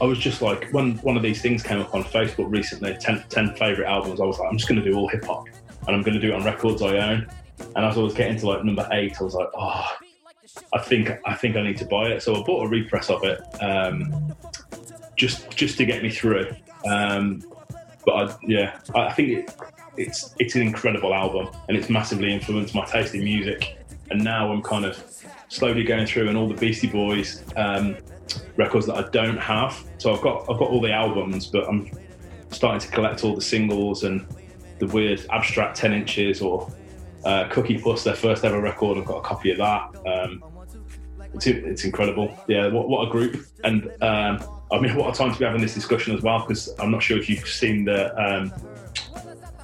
I 0.00 0.04
was 0.04 0.18
just 0.18 0.42
like, 0.42 0.70
when 0.72 0.96
one 0.98 1.16
of 1.16 1.22
these 1.22 1.40
things 1.40 1.62
came 1.62 1.80
up 1.80 1.94
on 1.94 2.04
Facebook 2.04 2.50
recently, 2.50 2.96
10, 3.00 3.24
10 3.28 3.54
favorite 3.56 3.86
albums, 3.86 4.20
I 4.20 4.24
was 4.24 4.38
like, 4.38 4.50
I'm 4.50 4.58
just 4.58 4.68
going 4.68 4.82
to 4.82 4.88
do 4.88 4.96
all 4.96 5.08
hip 5.08 5.24
hop 5.24 5.46
and 5.86 5.96
I'm 5.96 6.02
going 6.02 6.14
to 6.14 6.20
do 6.20 6.28
it 6.28 6.34
on 6.34 6.44
records 6.44 6.82
I 6.82 6.98
own. 6.98 7.26
And 7.74 7.84
as 7.84 7.96
I 7.96 8.00
was 8.00 8.14
getting 8.14 8.38
to 8.38 8.46
like 8.46 8.64
number 8.64 8.86
eight, 8.92 9.16
I 9.20 9.24
was 9.24 9.34
like, 9.34 9.48
oh, 9.54 9.86
I 10.72 10.78
think 10.80 11.10
I 11.24 11.34
think 11.34 11.56
I 11.56 11.62
need 11.62 11.78
to 11.78 11.86
buy 11.86 12.08
it. 12.08 12.22
So 12.22 12.34
I 12.34 12.42
bought 12.42 12.66
a 12.66 12.68
repress 12.68 13.08
of 13.08 13.24
it, 13.24 13.40
um, 13.62 14.34
just 15.16 15.50
just 15.56 15.78
to 15.78 15.86
get 15.86 16.02
me 16.02 16.10
through. 16.10 16.54
Um, 16.86 17.42
but 18.04 18.12
I, 18.12 18.36
yeah, 18.42 18.78
I 18.94 19.12
think 19.12 19.28
it, 19.30 19.54
it's 19.96 20.34
it's 20.38 20.54
an 20.54 20.62
incredible 20.62 21.14
album, 21.14 21.48
and 21.68 21.76
it's 21.76 21.88
massively 21.88 22.32
influenced 22.32 22.74
my 22.74 22.84
taste 22.84 23.14
in 23.14 23.24
music. 23.24 23.78
And 24.10 24.22
now 24.22 24.52
I'm 24.52 24.62
kind 24.62 24.84
of 24.84 25.02
slowly 25.48 25.84
going 25.84 26.06
through, 26.06 26.28
and 26.28 26.36
all 26.36 26.48
the 26.48 26.54
Beastie 26.54 26.88
Boys. 26.88 27.42
Um, 27.56 27.96
records 28.56 28.86
that 28.86 28.96
I 28.96 29.08
don't 29.10 29.38
have. 29.38 29.82
So 29.98 30.12
I've 30.12 30.20
got 30.20 30.40
I've 30.50 30.58
got 30.58 30.68
all 30.68 30.80
the 30.80 30.92
albums, 30.92 31.46
but 31.46 31.68
I'm 31.68 31.88
starting 32.50 32.80
to 32.80 32.88
collect 32.88 33.22
all 33.22 33.34
the 33.34 33.40
singles 33.40 34.02
and 34.02 34.26
the 34.80 34.86
weird 34.88 35.24
abstract 35.30 35.76
ten 35.76 35.92
inches 35.92 36.42
or 36.42 36.70
uh, 37.24 37.48
Cookie 37.48 37.78
Puss, 37.78 38.02
their 38.02 38.14
first 38.14 38.44
ever 38.44 38.60
record. 38.60 38.98
I've 38.98 39.04
got 39.04 39.18
a 39.18 39.22
copy 39.22 39.52
of 39.52 39.58
that. 39.58 39.82
Um, 40.06 40.42
it's, 41.34 41.46
it's 41.46 41.84
incredible. 41.84 42.36
Yeah, 42.48 42.66
what, 42.68 42.88
what 42.88 43.08
a 43.08 43.10
group. 43.10 43.46
And 43.62 43.90
um, 44.02 44.42
I 44.72 44.80
mean, 44.80 44.96
what 44.96 45.14
a 45.14 45.16
time 45.16 45.32
to 45.32 45.38
be 45.38 45.44
having 45.44 45.60
this 45.60 45.74
discussion 45.74 46.14
as 46.16 46.22
well, 46.22 46.40
because 46.40 46.74
I'm 46.80 46.90
not 46.90 47.02
sure 47.02 47.16
if 47.18 47.28
you've 47.30 47.48
seen 47.48 47.84
the 47.84 48.12
um, 48.20 48.52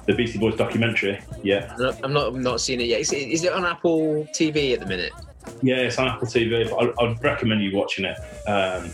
the 0.05 0.13
Beastie 0.13 0.39
Boys 0.39 0.55
documentary 0.55 1.19
Yeah, 1.43 1.75
I'm 2.03 2.13
not 2.13 2.27
I'm 2.27 2.41
not 2.41 2.61
seeing 2.61 2.81
it 2.81 2.87
yet. 2.87 3.01
Is 3.01 3.13
it, 3.13 3.29
is 3.29 3.43
it 3.43 3.53
on 3.53 3.65
Apple 3.65 4.27
TV 4.33 4.73
at 4.73 4.79
the 4.79 4.85
minute? 4.85 5.13
Yeah, 5.61 5.77
it's 5.77 5.97
on 5.97 6.07
Apple 6.07 6.27
TV. 6.27 6.69
But 6.69 6.99
I, 6.99 7.07
would 7.07 7.23
recommend 7.23 7.63
you 7.63 7.75
watching 7.75 8.05
it. 8.05 8.17
Um, 8.47 8.91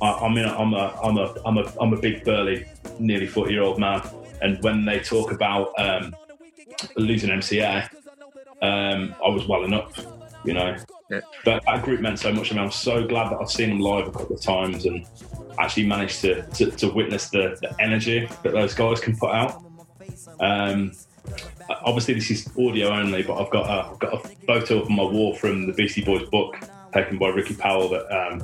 I, 0.00 0.26
I, 0.26 0.32
mean, 0.32 0.44
I'm 0.44 0.72
a, 0.74 0.98
I'm 1.02 1.16
a, 1.18 1.34
I'm 1.44 1.58
a, 1.58 1.72
I'm 1.80 1.92
a 1.92 2.00
big 2.00 2.24
burly, 2.24 2.66
nearly 2.98 3.26
40 3.26 3.52
year 3.52 3.62
old 3.62 3.78
man, 3.78 4.02
and 4.40 4.62
when 4.62 4.84
they 4.84 5.00
talk 5.00 5.32
about 5.32 5.72
um, 5.78 6.14
losing 6.96 7.30
MCA, 7.30 7.88
um, 8.62 9.14
I 9.24 9.28
was 9.28 9.46
well 9.46 9.64
enough, 9.64 10.06
you 10.44 10.54
know. 10.54 10.76
Yeah. 11.10 11.20
But 11.44 11.64
that 11.64 11.82
group 11.82 12.00
meant 12.00 12.18
so 12.18 12.32
much 12.32 12.50
to 12.50 12.54
me. 12.54 12.60
I'm 12.60 12.70
so 12.70 13.06
glad 13.06 13.30
that 13.32 13.38
I've 13.40 13.50
seen 13.50 13.70
them 13.70 13.80
live 13.80 14.08
a 14.08 14.12
couple 14.12 14.36
of 14.36 14.42
times 14.42 14.84
and 14.84 15.06
actually 15.58 15.86
managed 15.86 16.20
to, 16.20 16.42
to, 16.42 16.70
to 16.72 16.88
witness 16.88 17.30
the, 17.30 17.58
the 17.62 17.74
energy 17.80 18.28
that 18.42 18.52
those 18.52 18.74
guys 18.74 19.00
can 19.00 19.16
put 19.16 19.30
out. 19.30 19.64
Um, 20.40 20.92
obviously 21.68 22.14
this 22.14 22.30
is 22.30 22.48
audio 22.58 22.88
only, 22.88 23.22
but 23.22 23.40
I've 23.40 23.50
got 23.50 23.66
a, 23.66 23.90
I've 23.90 23.98
got 23.98 24.14
a 24.14 24.28
photo 24.46 24.80
of 24.82 24.90
my 24.90 25.02
wall 25.02 25.34
from 25.34 25.66
the 25.66 25.72
Beastie 25.72 26.04
Boys 26.04 26.28
book 26.28 26.56
taken 26.92 27.18
by 27.18 27.28
Ricky 27.28 27.54
Powell. 27.54 27.88
That 27.88 28.10
um, 28.10 28.42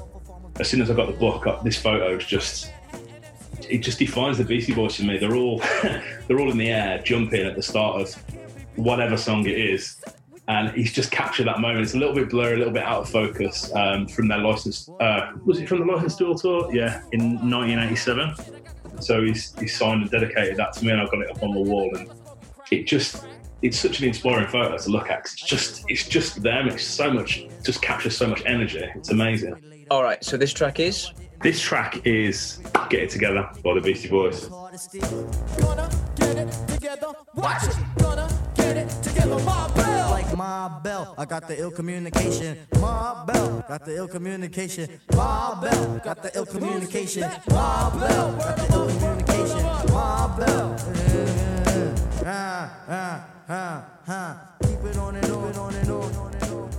as 0.60 0.68
soon 0.68 0.80
as 0.82 0.90
I 0.90 0.94
got 0.94 1.06
the 1.06 1.18
book, 1.18 1.46
this 1.62 1.80
photo 1.80 2.16
is 2.16 2.24
just 2.24 2.72
it 3.68 3.78
just 3.78 3.98
defines 3.98 4.38
the 4.38 4.44
Beastie 4.44 4.74
Boys 4.74 4.96
to 4.96 5.04
me. 5.04 5.18
They're 5.18 5.36
all 5.36 5.58
they're 5.82 6.38
all 6.38 6.50
in 6.50 6.58
the 6.58 6.70
air, 6.70 6.98
jumping 6.98 7.46
at 7.46 7.56
the 7.56 7.62
start 7.62 8.02
of 8.02 8.14
whatever 8.76 9.16
song 9.16 9.46
it 9.46 9.58
is, 9.58 10.00
and 10.48 10.70
he's 10.70 10.92
just 10.92 11.10
captured 11.10 11.46
that 11.46 11.60
moment. 11.60 11.82
It's 11.82 11.94
a 11.94 11.98
little 11.98 12.14
bit 12.14 12.30
blurry, 12.30 12.54
a 12.54 12.58
little 12.58 12.72
bit 12.72 12.82
out 12.82 13.02
of 13.02 13.10
focus 13.10 13.72
um, 13.74 14.06
from 14.06 14.28
their 14.28 14.38
license. 14.38 14.88
Uh, 15.00 15.32
was 15.44 15.60
it 15.60 15.68
from 15.68 15.80
the 15.80 15.92
Licensed 15.92 16.18
to 16.18 16.26
Ill 16.26 16.34
tour? 16.34 16.74
Yeah, 16.74 17.02
in 17.12 17.36
1987. 17.48 18.34
So 19.00 19.22
he's 19.22 19.54
he's 19.58 19.76
signed 19.76 20.02
and 20.02 20.10
dedicated 20.10 20.56
that 20.56 20.72
to 20.74 20.84
me, 20.84 20.92
and 20.92 21.00
I've 21.00 21.10
got 21.10 21.20
it 21.20 21.30
up 21.30 21.42
on 21.42 21.52
the 21.52 21.60
wall. 21.60 21.94
And 21.94 22.10
it 22.70 22.86
just 22.86 23.24
it's 23.62 23.78
such 23.78 24.00
an 24.00 24.08
inspiring 24.08 24.46
photo 24.48 24.76
to 24.76 24.90
look 24.90 25.10
at. 25.10 25.20
It's 25.20 25.34
just 25.34 25.84
it's 25.88 26.06
just 26.08 26.42
them. 26.42 26.68
It's 26.68 26.84
so 26.84 27.10
much, 27.10 27.46
just 27.62 27.82
captures 27.82 28.16
so 28.16 28.26
much 28.26 28.42
energy. 28.46 28.84
It's 28.94 29.10
amazing. 29.10 29.86
All 29.90 30.02
right, 30.02 30.22
so 30.24 30.36
this 30.36 30.52
track 30.52 30.80
is. 30.80 31.10
This 31.40 31.60
track 31.60 32.06
is 32.06 32.60
"Get 32.88 33.02
It 33.02 33.10
Together" 33.10 33.48
by 33.62 33.74
the 33.74 33.80
Beastie 33.80 34.08
Boys. 34.08 34.48
Gonna 34.75 35.88
get 36.16 36.37
it 36.37 36.50
together. 36.66 37.12
Watch 37.37 37.62
it. 37.62 37.76
Gonna 37.97 38.28
get 38.57 38.76
it 38.76 38.88
together. 39.04 39.38
My 39.45 39.71
bell. 39.73 40.11
Like 40.11 40.37
my 40.37 40.81
bell. 40.83 41.14
I 41.16 41.25
got 41.26 41.47
the 41.47 41.61
ill 41.61 41.71
communication. 41.71 42.59
My 42.81 43.23
bell. 43.25 43.64
Got 43.69 43.85
the 43.85 43.95
ill 43.95 44.09
communication. 44.09 45.00
My 45.12 45.57
bell. 45.62 46.00
Got 46.02 46.25
the 46.25 46.33
ill 46.35 46.45
communication. 46.45 47.23
My 47.50 47.88
bell. 48.00 48.33
Got 48.33 48.57
the 48.57 48.73
ill 48.75 48.88
communication. 48.88 49.62
My 49.95 50.37
bell. 50.38 50.76
Ah, 52.26 52.85
ah, 52.88 53.28
ah, 53.49 53.87
ah. 54.09 54.57
Keep 54.64 54.90
it 54.90 54.99
on 54.99 55.14
and 55.14 55.31
on, 55.31 55.54
on 55.54 55.75
and 55.75 55.88
on, 55.88 56.14
on 56.16 56.35
and 56.35 56.50
on. 56.50 56.71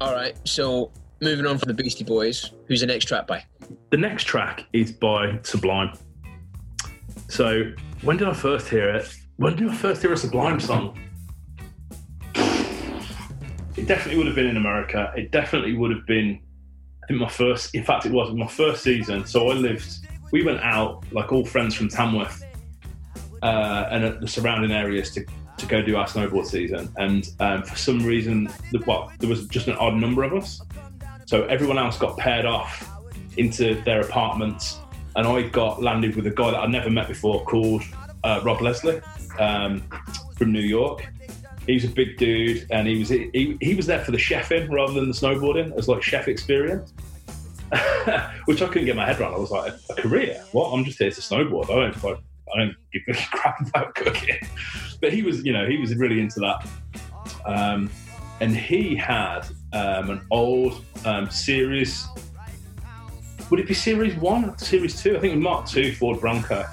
All 0.00 0.14
right, 0.14 0.34
so 0.44 0.92
moving 1.20 1.44
on 1.44 1.58
from 1.58 1.68
the 1.68 1.74
Beastie 1.74 2.04
Boys, 2.04 2.52
who's 2.68 2.80
the 2.80 2.86
next 2.86 3.04
track 3.04 3.26
by? 3.26 3.44
The 3.90 3.96
next 3.96 4.24
track 4.24 4.66
is 4.72 4.92
by 4.92 5.38
Sublime. 5.42 5.92
So 7.28 7.72
when 8.02 8.16
did 8.16 8.28
I 8.28 8.32
first 8.32 8.68
hear 8.68 8.88
it? 8.88 9.12
When 9.36 9.56
did 9.56 9.68
I 9.68 9.74
first 9.74 10.02
hear 10.02 10.12
a 10.12 10.16
Sublime 10.16 10.60
song? 10.60 10.98
It 13.76 13.86
definitely 13.86 14.18
would 14.18 14.26
have 14.26 14.36
been 14.36 14.46
in 14.46 14.56
America. 14.56 15.12
It 15.16 15.30
definitely 15.30 15.76
would 15.76 15.90
have 15.90 16.06
been. 16.06 16.40
I 17.02 17.06
think 17.06 17.20
my 17.20 17.28
first. 17.28 17.74
In 17.74 17.84
fact, 17.84 18.06
it 18.06 18.12
was 18.12 18.32
my 18.34 18.46
first 18.46 18.82
season. 18.82 19.24
So 19.24 19.48
I 19.50 19.54
lived. 19.54 20.06
We 20.32 20.44
went 20.44 20.60
out 20.60 21.04
like 21.12 21.32
all 21.32 21.44
friends 21.44 21.74
from 21.74 21.88
Tamworth 21.88 22.44
uh, 23.42 23.86
and 23.90 24.20
the 24.20 24.28
surrounding 24.28 24.72
areas 24.72 25.10
to 25.12 25.24
to 25.56 25.66
go 25.66 25.82
do 25.82 25.96
our 25.96 26.06
snowboard 26.06 26.46
season. 26.46 26.92
And 26.96 27.28
um, 27.40 27.62
for 27.62 27.76
some 27.76 28.04
reason, 28.04 28.48
well, 28.86 29.12
there 29.18 29.28
was 29.28 29.46
just 29.46 29.68
an 29.68 29.74
odd 29.76 29.94
number 29.94 30.22
of 30.22 30.32
us. 30.32 30.62
So 31.26 31.44
everyone 31.44 31.78
else 31.78 31.98
got 31.98 32.16
paired 32.18 32.46
off 32.46 32.88
into 33.36 33.80
their 33.82 34.00
apartments, 34.00 34.78
and 35.16 35.26
I 35.26 35.42
got 35.42 35.82
landed 35.82 36.16
with 36.16 36.26
a 36.26 36.30
guy 36.30 36.50
that 36.50 36.60
I'd 36.60 36.70
never 36.70 36.90
met 36.90 37.08
before 37.08 37.44
called 37.44 37.82
uh, 38.24 38.40
Rob 38.44 38.60
Leslie 38.60 39.00
um, 39.38 39.82
from 40.36 40.52
New 40.52 40.60
York. 40.60 41.06
He's 41.66 41.84
a 41.84 41.88
big 41.88 42.16
dude, 42.16 42.66
and 42.70 42.86
he 42.86 42.98
was 42.98 43.08
he, 43.08 43.56
he 43.60 43.74
was 43.74 43.86
there 43.86 44.04
for 44.04 44.10
the 44.10 44.18
chefing 44.18 44.70
rather 44.70 44.92
than 44.94 45.08
the 45.08 45.14
snowboarding 45.14 45.76
as 45.76 45.88
like 45.88 46.02
chef 46.02 46.26
experience, 46.28 46.92
which 48.46 48.62
I 48.62 48.66
couldn't 48.66 48.86
get 48.86 48.96
my 48.96 49.06
head 49.06 49.20
around. 49.20 49.34
I 49.34 49.38
was 49.38 49.50
like, 49.50 49.72
a, 49.90 49.94
career? 49.94 50.42
What? 50.52 50.72
I'm 50.72 50.84
just 50.84 50.98
here 50.98 51.10
to 51.10 51.20
snowboard. 51.20 51.64
I 51.64 51.90
don't 51.90 52.20
I 52.54 52.58
don't 52.58 52.76
give 52.92 53.02
a 53.08 53.12
crap 53.36 53.66
about 53.68 53.94
cooking. 53.94 54.38
But 55.00 55.12
he 55.12 55.22
was, 55.22 55.44
you 55.44 55.52
know, 55.52 55.66
he 55.66 55.78
was 55.78 55.94
really 55.96 56.20
into 56.20 56.40
that. 56.40 56.66
Um, 57.46 57.90
and 58.40 58.56
he 58.56 58.94
had 58.96 59.42
um, 59.72 60.10
an 60.10 60.26
old 60.30 60.84
um, 61.04 61.30
series. 61.30 62.06
Would 63.50 63.58
it 63.58 63.66
be 63.66 63.74
series 63.74 64.14
one, 64.14 64.56
series 64.58 65.02
two? 65.02 65.16
I 65.16 65.20
think 65.20 65.32
it 65.32 65.36
was 65.36 65.42
Mark 65.42 65.66
two 65.66 65.92
Ford 65.92 66.20
Bronco, 66.20 66.64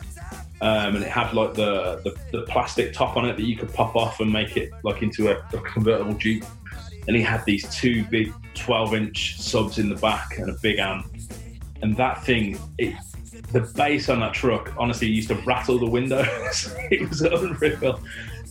um, 0.62 0.96
and 0.96 1.04
it 1.04 1.10
had 1.10 1.34
like 1.34 1.56
the, 1.56 2.02
the, 2.04 2.16
the 2.32 2.44
plastic 2.44 2.94
top 2.94 3.18
on 3.18 3.28
it 3.28 3.36
that 3.36 3.44
you 3.44 3.58
could 3.58 3.74
pop 3.74 3.96
off 3.96 4.20
and 4.20 4.32
make 4.32 4.58
it 4.58 4.72
like 4.84 5.02
into 5.02 5.30
a, 5.30 5.38
a 5.54 5.62
convertible 5.62 6.14
Jeep. 6.14 6.46
And 7.08 7.16
he 7.16 7.22
had 7.24 7.44
these 7.46 7.68
two 7.74 8.04
big 8.06 8.32
12 8.54 8.94
inch 8.94 9.40
subs 9.40 9.80
in 9.80 9.90
the 9.90 9.96
back 9.96 10.38
and 10.38 10.50
a 10.52 10.56
big 10.62 10.78
amp. 10.78 11.12
And 11.82 11.96
that 11.98 12.24
thing, 12.24 12.60
it, 12.78 12.96
the 13.52 13.62
bass 13.76 14.10
on 14.10 14.20
that 14.20 14.34
truck 14.34 14.74
honestly 14.78 15.08
used 15.08 15.30
to 15.30 15.36
rattle 15.48 15.80
the 15.80 15.90
windows. 15.90 16.76
it 16.92 17.08
was 17.10 17.22
unreal. 17.22 18.00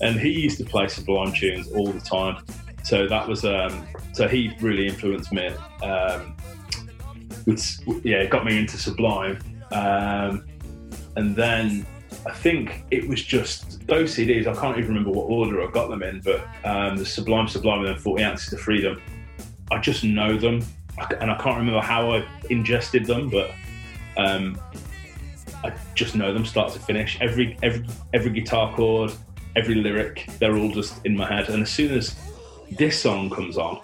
And 0.00 0.18
he 0.18 0.30
used 0.30 0.58
to 0.58 0.64
play 0.64 0.88
Sublime 0.88 1.32
tunes 1.32 1.70
all 1.72 1.92
the 1.92 2.00
time. 2.00 2.44
So 2.82 3.06
that 3.08 3.26
was 3.26 3.44
um, 3.44 3.86
so 4.12 4.26
he 4.28 4.52
really 4.60 4.86
influenced 4.86 5.32
me. 5.32 5.48
Um, 5.82 6.35
which, 7.46 7.78
yeah, 8.04 8.16
it 8.16 8.30
got 8.30 8.44
me 8.44 8.58
into 8.58 8.76
Sublime. 8.76 9.38
Um, 9.72 10.44
and 11.16 11.34
then 11.34 11.86
I 12.26 12.32
think 12.32 12.84
it 12.90 13.08
was 13.08 13.22
just 13.22 13.86
those 13.86 14.16
CDs. 14.16 14.46
I 14.46 14.54
can't 14.54 14.76
even 14.78 14.88
remember 14.88 15.10
what 15.10 15.24
order 15.24 15.66
I 15.66 15.70
got 15.70 15.88
them 15.88 16.02
in, 16.02 16.20
but 16.20 16.46
um, 16.64 16.96
the 16.96 17.06
Sublime, 17.06 17.48
Sublime, 17.48 17.80
and 17.80 17.88
then 17.88 17.98
40 17.98 18.24
Ounces 18.24 18.52
of 18.52 18.60
Freedom. 18.60 19.00
I 19.70 19.78
just 19.78 20.04
know 20.04 20.36
them, 20.36 20.64
and 21.20 21.30
I 21.30 21.36
can't 21.36 21.56
remember 21.56 21.80
how 21.80 22.12
I 22.12 22.26
ingested 22.50 23.06
them, 23.06 23.30
but 23.30 23.52
um, 24.16 24.60
I 25.64 25.72
just 25.94 26.16
know 26.16 26.32
them 26.32 26.44
start 26.44 26.72
to 26.72 26.80
finish. 26.80 27.16
Every 27.20 27.56
every 27.62 27.86
every 28.12 28.30
guitar 28.30 28.74
chord, 28.74 29.12
every 29.54 29.76
lyric, 29.76 30.28
they're 30.38 30.56
all 30.56 30.70
just 30.70 31.04
in 31.04 31.16
my 31.16 31.26
head. 31.32 31.48
And 31.48 31.62
as 31.62 31.70
soon 31.70 31.96
as 31.96 32.16
this 32.72 33.00
song 33.00 33.30
comes 33.30 33.56
on, 33.56 33.80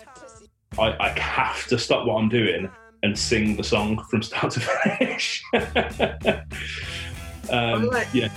I, 0.78 0.96
I 0.98 1.08
have 1.18 1.66
to 1.68 1.78
stop 1.78 2.06
what 2.06 2.16
I'm 2.16 2.28
doing 2.28 2.68
and 3.02 3.18
sing 3.18 3.56
the 3.56 3.64
song 3.64 4.02
from 4.04 4.22
start 4.22 4.52
to 4.52 4.60
finish. 4.98 5.42
um, 7.50 7.84
Alright. 7.84 8.06
yeah, 8.14 8.28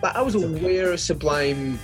But 0.00 0.16
I 0.16 0.22
was 0.22 0.34
aware 0.34 0.92
of 0.92 1.00
Sublime 1.00 1.78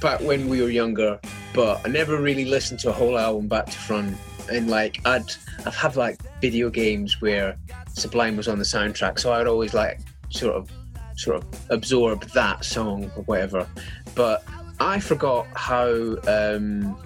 back 0.00 0.20
when 0.20 0.48
we 0.48 0.60
were 0.60 0.68
younger, 0.68 1.18
but 1.54 1.80
I 1.84 1.88
never 1.88 2.20
really 2.20 2.44
listened 2.44 2.80
to 2.80 2.90
a 2.90 2.92
whole 2.92 3.18
album 3.18 3.48
back 3.48 3.66
to 3.66 3.72
front. 3.78 4.16
And 4.50 4.68
like 4.70 5.00
I'd 5.04 5.24
I've 5.64 5.74
had 5.74 5.96
like 5.96 6.20
video 6.40 6.70
games 6.70 7.20
where 7.20 7.56
Sublime 7.94 8.36
was 8.36 8.46
on 8.48 8.58
the 8.58 8.64
soundtrack, 8.64 9.18
so 9.18 9.32
I'd 9.32 9.46
always 9.48 9.74
like 9.74 9.98
sort 10.28 10.54
of 10.54 10.70
sort 11.16 11.36
of 11.36 11.44
absorb 11.70 12.22
that 12.34 12.64
song 12.64 13.10
or 13.16 13.22
whatever. 13.24 13.66
But 14.14 14.44
I 14.78 15.00
forgot 15.00 15.46
how 15.54 16.16
um, 16.28 16.96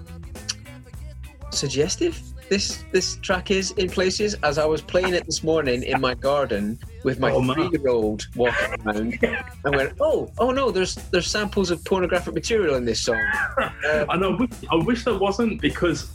suggestive 1.51 2.21
this 2.51 2.83
this 2.91 3.15
track 3.21 3.49
is 3.49 3.71
in 3.71 3.89
places. 3.89 4.35
As 4.43 4.57
I 4.57 4.65
was 4.65 4.81
playing 4.81 5.13
it 5.13 5.25
this 5.25 5.41
morning 5.41 5.83
in 5.83 6.01
my 6.01 6.13
garden 6.13 6.77
with 7.05 7.17
my 7.17 7.31
Oh, 7.31 7.41
man. 7.41 7.55
three-year-old 7.55 8.27
walking 8.35 8.75
around, 8.85 9.17
I 9.65 9.69
went, 9.69 9.93
"Oh, 10.01 10.29
oh 10.37 10.51
no! 10.51 10.69
There's 10.69 10.95
there's 11.11 11.27
samples 11.27 11.71
of 11.71 11.83
pornographic 11.85 12.33
material 12.33 12.75
in 12.75 12.83
this 12.83 13.01
song." 13.01 13.23
I 13.57 14.17
know. 14.17 14.33
I 14.33 14.35
wish, 14.35 14.49
I 14.69 14.75
wish 14.75 15.05
there 15.05 15.17
wasn't 15.17 15.61
because, 15.61 16.11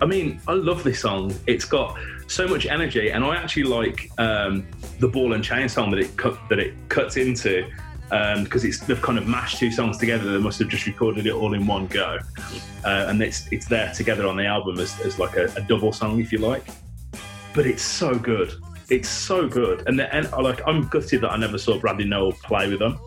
I 0.00 0.06
mean, 0.06 0.40
I 0.46 0.52
love 0.52 0.84
this 0.84 1.00
song. 1.00 1.34
It's 1.48 1.64
got 1.64 1.98
so 2.28 2.46
much 2.46 2.66
energy, 2.66 3.10
and 3.10 3.24
I 3.24 3.34
actually 3.34 3.64
like 3.64 4.12
um, 4.18 4.64
the 5.00 5.08
ball 5.08 5.32
and 5.32 5.42
chain 5.42 5.68
song 5.68 5.90
that 5.90 5.98
it 5.98 6.16
cut 6.16 6.38
that 6.50 6.60
it 6.60 6.74
cuts 6.88 7.16
into 7.16 7.68
because 8.44 8.64
it's 8.64 8.78
they've 8.80 9.00
kind 9.02 9.18
of 9.18 9.26
mashed 9.26 9.58
two 9.58 9.70
songs 9.70 9.98
together. 9.98 10.30
They 10.30 10.38
must 10.38 10.58
have 10.60 10.68
just 10.68 10.86
recorded 10.86 11.26
it 11.26 11.32
all 11.32 11.54
in 11.54 11.66
one 11.66 11.86
go, 11.88 12.18
uh, 12.84 13.06
and 13.08 13.20
it's 13.22 13.48
it's 13.50 13.66
there 13.66 13.92
together 13.92 14.26
on 14.26 14.36
the 14.36 14.46
album 14.46 14.78
as, 14.78 14.98
as 15.00 15.18
like 15.18 15.36
a, 15.36 15.46
a 15.56 15.62
double 15.62 15.92
song, 15.92 16.20
if 16.20 16.32
you 16.32 16.38
like. 16.38 16.64
But 17.54 17.66
it's 17.66 17.82
so 17.82 18.14
good. 18.14 18.52
It's 18.90 19.08
so 19.08 19.48
good, 19.48 19.84
and, 19.88 19.98
the, 19.98 20.14
and 20.14 20.30
like 20.32 20.60
I'm 20.66 20.86
gutted 20.88 21.22
that 21.22 21.30
I 21.32 21.36
never 21.36 21.58
saw 21.58 21.78
Bradley 21.78 22.04
Nowell 22.04 22.32
play 22.32 22.68
with 22.68 22.80
them 22.80 23.00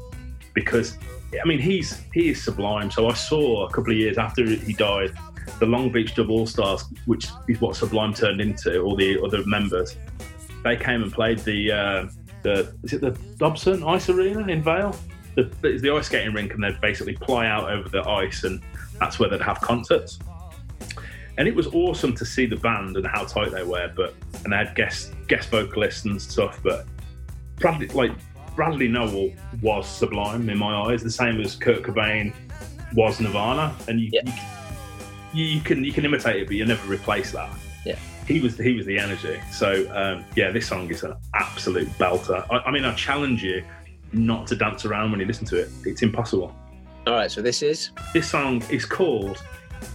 because 0.53 0.97
I 1.41 1.47
mean 1.47 1.59
he's 1.59 2.01
he 2.13 2.29
is 2.29 2.43
sublime. 2.43 2.89
So 2.91 3.07
I 3.07 3.13
saw 3.13 3.67
a 3.67 3.71
couple 3.71 3.91
of 3.91 3.97
years 3.97 4.17
after 4.17 4.43
he 4.45 4.73
died, 4.73 5.13
the 5.59 5.65
Long 5.65 5.91
Beach 5.91 6.15
Dub 6.15 6.29
All 6.29 6.47
Stars, 6.47 6.85
which 7.05 7.27
is 7.47 7.61
what 7.61 7.75
Sublime 7.75 8.13
turned 8.13 8.41
into, 8.41 8.81
all 8.81 8.95
the 8.95 9.21
other 9.23 9.45
members. 9.45 9.95
They 10.63 10.75
came 10.75 11.03
and 11.03 11.13
played 11.13 11.39
the 11.39 11.71
uh, 11.71 12.07
the 12.47 12.73
is 12.83 12.93
it 12.93 13.01
the 13.01 13.12
Dobson 13.38 13.83
Ice 13.83 14.10
Arena 14.10 14.47
in 14.47 14.62
Vail? 14.63 14.95
The, 15.36 15.51
it's 15.63 15.81
the 15.81 15.91
ice 15.91 16.07
skating 16.07 16.33
rink, 16.33 16.53
and 16.53 16.63
they'd 16.63 16.79
basically 16.81 17.15
ply 17.15 17.45
out 17.47 17.69
over 17.69 17.88
the 17.89 18.01
ice, 18.10 18.43
and 18.43 18.62
that's 18.99 19.19
where 19.19 19.29
they'd 19.29 19.41
have 19.41 19.60
concerts. 19.62 20.17
And 21.38 21.47
it 21.47 21.53
was 21.53 21.67
awesome 21.67 22.15
to 22.15 22.25
see 22.25 22.47
the 22.47 22.55
band 22.55 22.97
and 22.97 23.05
how 23.05 23.25
tight 23.25 23.51
they 23.51 23.63
were, 23.63 23.91
but 23.95 24.15
and 24.43 24.51
they 24.53 24.57
had 24.57 24.73
guest 24.75 25.13
guest 25.27 25.49
vocalists 25.49 26.05
and 26.05 26.19
stuff. 26.21 26.60
But 26.63 26.88
Bradley, 27.57 27.88
like 27.89 28.12
Bradley 28.55 28.88
Nowell, 28.88 29.31
was 29.62 29.88
sublime 29.88 30.49
in 30.49 30.57
my 30.57 30.73
eyes, 30.89 31.03
the 31.03 31.12
same 31.12 31.39
as 31.41 31.55
Kurt 31.55 31.83
Cobain 31.83 32.33
was 32.95 33.19
Nirvana, 33.19 33.75
and 33.88 33.99
you, 33.99 34.10
Yeah. 34.13 34.21
you, 35.33 35.45
you 35.45 35.62
can 35.62 35.83
you 35.83 35.91
can 35.93 36.05
imitate 36.05 36.38
it, 36.38 36.47
but 36.47 36.55
you 36.55 36.65
never 36.65 36.88
replace 36.91 37.31
that. 37.33 37.51
He 38.27 38.41
was 38.41 38.57
he 38.57 38.73
was 38.73 38.85
the 38.85 38.99
energy. 38.99 39.39
So 39.51 39.89
um, 39.95 40.25
yeah, 40.35 40.51
this 40.51 40.67
song 40.67 40.89
is 40.89 41.03
an 41.03 41.15
absolute 41.33 41.87
belter. 41.97 42.45
I, 42.51 42.57
I 42.57 42.71
mean, 42.71 42.83
I 42.83 42.93
challenge 42.93 43.43
you 43.43 43.63
not 44.11 44.47
to 44.47 44.55
dance 44.55 44.85
around 44.85 45.11
when 45.11 45.19
you 45.19 45.25
listen 45.25 45.45
to 45.47 45.57
it. 45.57 45.69
It's 45.85 46.01
impossible. 46.01 46.53
All 47.05 47.13
right, 47.13 47.31
so 47.31 47.41
this 47.41 47.61
is 47.61 47.91
This 48.13 48.29
song 48.29 48.61
is 48.69 48.85
called 48.85 49.37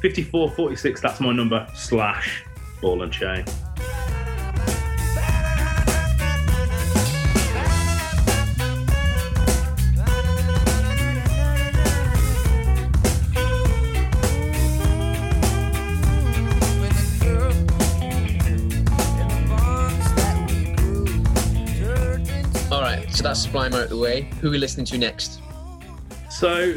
5446. 0.01 1.01
That's 1.01 1.21
my 1.21 1.33
number 1.33 1.67
slash 1.75 2.45
ball 2.81 3.03
and 3.03 3.13
chain. 3.13 3.45
Sublime 23.43 23.75
out 23.75 23.83
of 23.83 23.91
the 23.91 23.97
way. 23.97 24.29
Who 24.41 24.49
are 24.49 24.51
we 24.53 24.59
listening 24.59 24.87
to 24.87 24.99
next? 24.99 25.41
So, 26.31 26.75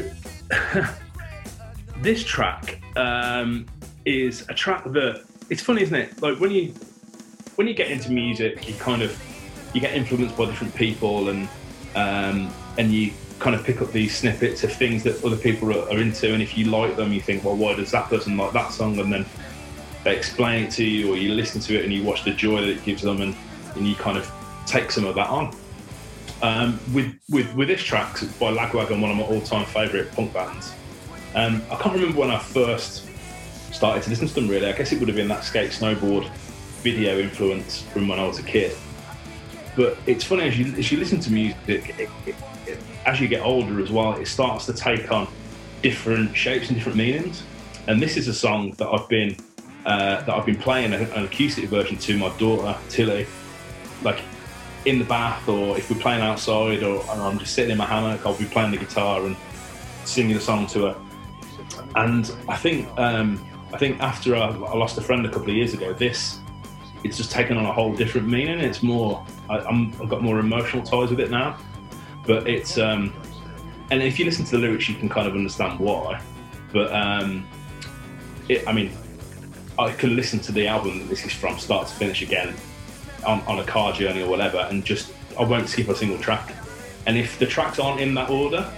this 2.02 2.24
track 2.24 2.80
um, 2.96 3.66
is 4.04 4.44
a 4.48 4.54
track 4.54 4.82
that 4.84 5.24
it's 5.48 5.62
funny, 5.62 5.82
isn't 5.82 5.94
it? 5.94 6.20
Like 6.20 6.40
when 6.40 6.50
you 6.50 6.74
when 7.54 7.68
you 7.68 7.74
get 7.74 7.92
into 7.92 8.10
music, 8.10 8.68
you 8.68 8.74
kind 8.74 9.02
of 9.02 9.16
you 9.74 9.80
get 9.80 9.94
influenced 9.94 10.36
by 10.36 10.46
different 10.46 10.74
people, 10.74 11.28
and 11.28 11.48
um, 11.94 12.52
and 12.78 12.90
you 12.90 13.12
kind 13.38 13.54
of 13.54 13.62
pick 13.62 13.80
up 13.80 13.92
these 13.92 14.16
snippets 14.16 14.64
of 14.64 14.72
things 14.72 15.04
that 15.04 15.24
other 15.24 15.36
people 15.36 15.72
are, 15.72 15.88
are 15.88 15.98
into, 15.98 16.32
and 16.32 16.42
if 16.42 16.58
you 16.58 16.64
like 16.64 16.96
them, 16.96 17.12
you 17.12 17.20
think, 17.20 17.44
well, 17.44 17.56
why 17.56 17.76
does 17.76 17.92
that 17.92 18.08
person 18.08 18.36
like 18.36 18.52
that 18.54 18.72
song? 18.72 18.98
And 18.98 19.12
then 19.12 19.24
they 20.02 20.16
explain 20.16 20.64
it 20.64 20.72
to 20.72 20.84
you, 20.84 21.12
or 21.12 21.16
you 21.16 21.32
listen 21.32 21.60
to 21.60 21.78
it 21.78 21.84
and 21.84 21.92
you 21.92 22.02
watch 22.02 22.24
the 22.24 22.32
joy 22.32 22.60
that 22.60 22.70
it 22.70 22.84
gives 22.84 23.02
them, 23.02 23.20
and, 23.20 23.36
and 23.76 23.86
you 23.86 23.94
kind 23.94 24.18
of 24.18 24.28
take 24.66 24.90
some 24.90 25.04
of 25.04 25.14
that 25.14 25.28
on. 25.28 25.54
Um, 26.42 26.78
with 26.92 27.14
with 27.30 27.54
with 27.54 27.68
this 27.68 27.82
track 27.82 28.20
by 28.38 28.52
Lagwagon, 28.52 29.00
one 29.00 29.10
of 29.10 29.16
my 29.16 29.22
all-time 29.22 29.64
favourite 29.64 30.12
punk 30.12 30.34
bands. 30.34 30.74
Um, 31.34 31.62
I 31.70 31.76
can't 31.76 31.94
remember 31.94 32.18
when 32.18 32.30
I 32.30 32.38
first 32.38 33.08
started 33.72 34.02
to 34.04 34.10
listen 34.10 34.28
to 34.28 34.34
them. 34.34 34.48
Really, 34.48 34.66
I 34.66 34.72
guess 34.72 34.92
it 34.92 34.98
would 34.98 35.08
have 35.08 35.16
been 35.16 35.28
that 35.28 35.44
skate 35.44 35.70
snowboard 35.70 36.28
video 36.82 37.18
influence 37.18 37.82
from 37.82 38.06
when 38.08 38.18
I 38.18 38.26
was 38.26 38.38
a 38.38 38.42
kid. 38.42 38.76
But 39.76 39.98
it's 40.06 40.24
funny 40.24 40.44
as 40.44 40.58
you 40.58 40.74
as 40.74 40.92
you 40.92 40.98
listen 40.98 41.20
to 41.20 41.32
music, 41.32 41.58
it, 41.68 42.00
it, 42.00 42.34
it, 42.66 42.78
as 43.06 43.20
you 43.20 43.28
get 43.28 43.42
older 43.42 43.80
as 43.80 43.90
well, 43.90 44.14
it 44.14 44.26
starts 44.26 44.66
to 44.66 44.72
take 44.72 45.10
on 45.10 45.28
different 45.82 46.36
shapes 46.36 46.68
and 46.68 46.76
different 46.76 46.98
meanings. 46.98 47.42
And 47.86 48.00
this 48.00 48.16
is 48.16 48.28
a 48.28 48.34
song 48.34 48.72
that 48.72 48.88
I've 48.88 49.08
been 49.08 49.36
uh, 49.86 50.22
that 50.22 50.30
I've 50.30 50.46
been 50.46 50.58
playing 50.58 50.92
an 50.92 51.24
acoustic 51.24 51.66
version 51.70 51.96
to 51.96 52.18
my 52.18 52.36
daughter 52.38 52.76
Tilly, 52.88 53.26
like 54.02 54.20
in 54.86 55.00
the 55.00 55.04
bath 55.04 55.48
or 55.48 55.76
if 55.76 55.90
we're 55.90 56.00
playing 56.00 56.22
outside 56.22 56.84
or 56.84 57.04
I'm 57.10 57.38
just 57.38 57.54
sitting 57.54 57.72
in 57.72 57.76
my 57.76 57.84
hammock, 57.84 58.24
I'll 58.24 58.38
be 58.38 58.44
playing 58.44 58.70
the 58.70 58.76
guitar 58.76 59.26
and 59.26 59.36
singing 60.04 60.34
the 60.34 60.40
song 60.40 60.68
to 60.68 60.86
her. 60.86 60.96
And 61.96 62.32
I 62.48 62.56
think 62.56 62.88
um, 62.96 63.44
I 63.72 63.78
think 63.78 64.00
after 64.00 64.36
I, 64.36 64.46
I, 64.46 64.76
lost 64.76 64.96
a 64.96 65.00
friend 65.00 65.26
a 65.26 65.28
couple 65.28 65.50
of 65.50 65.56
years 65.56 65.74
ago, 65.74 65.92
this 65.92 66.38
it's 67.02 67.16
just 67.16 67.32
taken 67.32 67.56
on 67.56 67.66
a 67.66 67.72
whole 67.72 67.94
different 67.94 68.28
meaning. 68.28 68.60
It's 68.60 68.82
more 68.82 69.26
I, 69.50 69.60
have 69.60 70.08
got 70.08 70.22
more 70.22 70.38
emotional 70.38 70.84
ties 70.84 71.10
with 71.10 71.20
it 71.20 71.30
now. 71.30 71.58
But 72.24 72.48
it's 72.48 72.78
um, 72.78 73.12
and 73.90 74.02
if 74.02 74.20
you 74.20 74.24
listen 74.24 74.44
to 74.46 74.52
the 74.52 74.58
lyrics, 74.58 74.88
you 74.88 74.94
can 74.94 75.08
kind 75.08 75.26
of 75.26 75.34
understand 75.34 75.80
why. 75.80 76.22
But 76.72 76.92
um, 76.92 77.44
it, 78.48 78.66
I 78.68 78.72
mean, 78.72 78.92
I 79.80 79.90
can 79.92 80.14
listen 80.14 80.38
to 80.40 80.52
the 80.52 80.68
album 80.68 81.00
that 81.00 81.08
this 81.08 81.24
is 81.24 81.32
from 81.32 81.58
start 81.58 81.88
to 81.88 81.94
finish 81.94 82.22
again 82.22 82.54
on, 83.26 83.40
on 83.42 83.58
a 83.58 83.64
car 83.64 83.92
journey 83.92 84.22
or 84.22 84.30
whatever, 84.30 84.58
and 84.70 84.84
just 84.84 85.12
I 85.38 85.44
won't 85.44 85.68
skip 85.68 85.88
a 85.88 85.96
single 85.96 86.18
track. 86.18 86.54
And 87.06 87.16
if 87.16 87.38
the 87.38 87.46
tracks 87.46 87.78
aren't 87.78 88.00
in 88.00 88.14
that 88.14 88.30
order, 88.30 88.70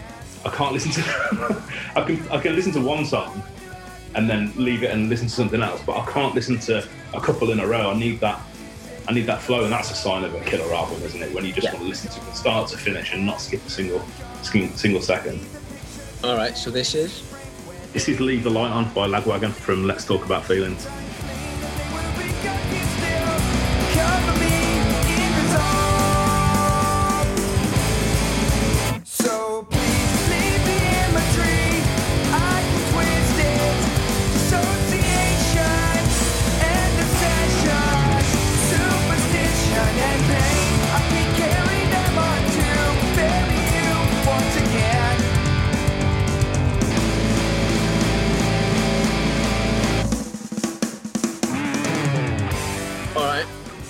I 0.44 0.50
can't 0.50 0.72
listen 0.76 0.92
to. 0.92 1.62
I 1.96 2.02
can 2.02 2.28
I 2.30 2.40
can 2.40 2.54
listen 2.54 2.72
to 2.72 2.80
one 2.80 3.04
song 3.04 3.42
and 4.14 4.28
then 4.28 4.52
leave 4.56 4.82
it 4.82 4.90
and 4.90 5.08
listen 5.08 5.28
to 5.28 5.32
something 5.32 5.62
else, 5.62 5.82
but 5.84 5.96
I 5.96 6.11
can't 6.11 6.34
listen 6.34 6.58
to 6.61 6.87
a 7.14 7.20
couple 7.20 7.50
in 7.50 7.61
a 7.61 7.66
row. 7.66 7.90
I 7.90 7.98
need 7.98 8.20
that. 8.20 8.40
I 9.06 9.12
need 9.12 9.26
that 9.26 9.40
flow, 9.40 9.64
and 9.64 9.72
that's 9.72 9.90
a 9.90 9.94
sign 9.94 10.22
of 10.24 10.34
a 10.34 10.40
killer 10.40 10.74
album, 10.74 11.02
isn't 11.02 11.22
it? 11.22 11.32
When 11.34 11.44
you 11.44 11.52
just 11.52 11.66
yeah. 11.66 11.72
want 11.72 11.84
to 11.84 11.88
listen 11.88 12.11
to 12.11 12.28
it 12.28 12.34
start 12.34 12.68
to 12.70 12.76
finish 12.76 13.14
and 13.14 13.24
not 13.24 13.40
skip 13.40 13.64
a 13.64 13.70
single 13.70 14.02
single 14.42 15.00
second. 15.00 15.40
All 16.24 16.37
right, 16.37 16.56
so 16.56 16.70
this 16.70 16.94
is. 16.94 17.22
This 17.92 18.08
is 18.08 18.20
Leave 18.20 18.44
the 18.44 18.50
Light 18.50 18.70
On 18.70 18.92
by 18.92 19.08
Lagwagon 19.08 19.50
from 19.52 19.87
Let's 19.87 20.04
Talk 20.04 20.26
About 20.26 20.44
Feelings. 20.44 20.87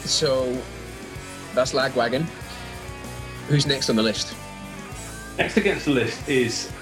So 0.08 0.60
that's 1.54 1.74
Lagwagon. 1.74 2.22
Who's 3.48 3.66
next 3.66 3.90
on 3.90 3.96
the 3.96 4.02
list? 4.02 4.34
Next 5.36 5.56
against 5.58 5.84
the 5.84 5.90
list 5.92 6.26
is 6.28 6.72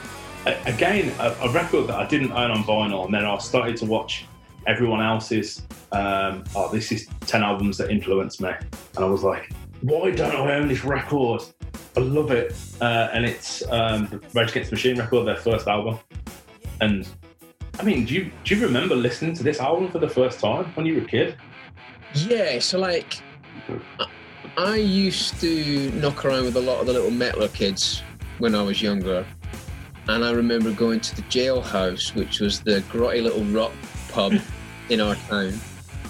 again 0.64 1.12
a, 1.18 1.36
a, 1.42 1.52
record 1.52 1.88
that 1.88 1.96
I 1.96 2.06
didn't 2.06 2.30
own 2.30 2.52
on 2.52 2.62
vinyl, 2.62 3.04
and 3.04 3.12
then 3.12 3.24
I 3.24 3.36
started 3.38 3.76
to 3.78 3.84
watch 3.84 4.26
everyone 4.66 5.02
else's. 5.02 5.62
Um, 5.90 6.44
oh, 6.54 6.70
this 6.72 6.92
is 6.92 7.08
ten 7.22 7.42
albums 7.42 7.78
that 7.78 7.90
influenced 7.90 8.40
me, 8.40 8.50
and 8.50 9.04
I 9.04 9.08
was 9.08 9.24
like, 9.24 9.52
why 9.80 10.12
don't 10.12 10.34
I 10.34 10.54
own 10.54 10.68
this 10.68 10.84
record? 10.84 11.42
I 11.96 12.00
love 12.00 12.30
it, 12.30 12.54
uh, 12.80 13.08
and 13.12 13.24
it's 13.24 13.62
um, 13.70 14.20
Rage 14.34 14.50
Against 14.50 14.70
the 14.70 14.76
Machine 14.76 14.98
record, 14.98 15.26
their 15.26 15.36
first 15.36 15.66
album. 15.66 15.98
And 16.80 17.08
I 17.80 17.82
mean, 17.82 18.04
do 18.04 18.14
you 18.14 18.30
do 18.44 18.54
you 18.54 18.64
remember 18.64 18.94
listening 18.94 19.34
to 19.34 19.42
this 19.42 19.58
album 19.58 19.90
for 19.90 19.98
the 19.98 20.08
first 20.08 20.38
time 20.38 20.66
when 20.74 20.86
you 20.86 20.94
were 20.94 21.02
a 21.02 21.06
kid? 21.06 21.36
Yeah, 22.16 22.58
so 22.60 22.78
like 22.78 23.20
I 24.56 24.76
used 24.76 25.38
to 25.42 25.90
knock 25.92 26.24
around 26.24 26.44
with 26.44 26.56
a 26.56 26.60
lot 26.60 26.80
of 26.80 26.86
the 26.86 26.92
little 26.94 27.10
metaler 27.10 27.52
kids 27.52 28.02
when 28.38 28.54
I 28.54 28.62
was 28.62 28.80
younger. 28.80 29.26
And 30.08 30.24
I 30.24 30.30
remember 30.30 30.72
going 30.72 31.00
to 31.00 31.16
the 31.16 31.22
jailhouse, 31.22 32.14
which 32.14 32.40
was 32.40 32.60
the 32.60 32.80
grotty 32.92 33.22
little 33.22 33.44
rock 33.46 33.72
pub 34.12 34.32
in 34.88 35.00
our 35.00 35.14
town. 35.14 35.52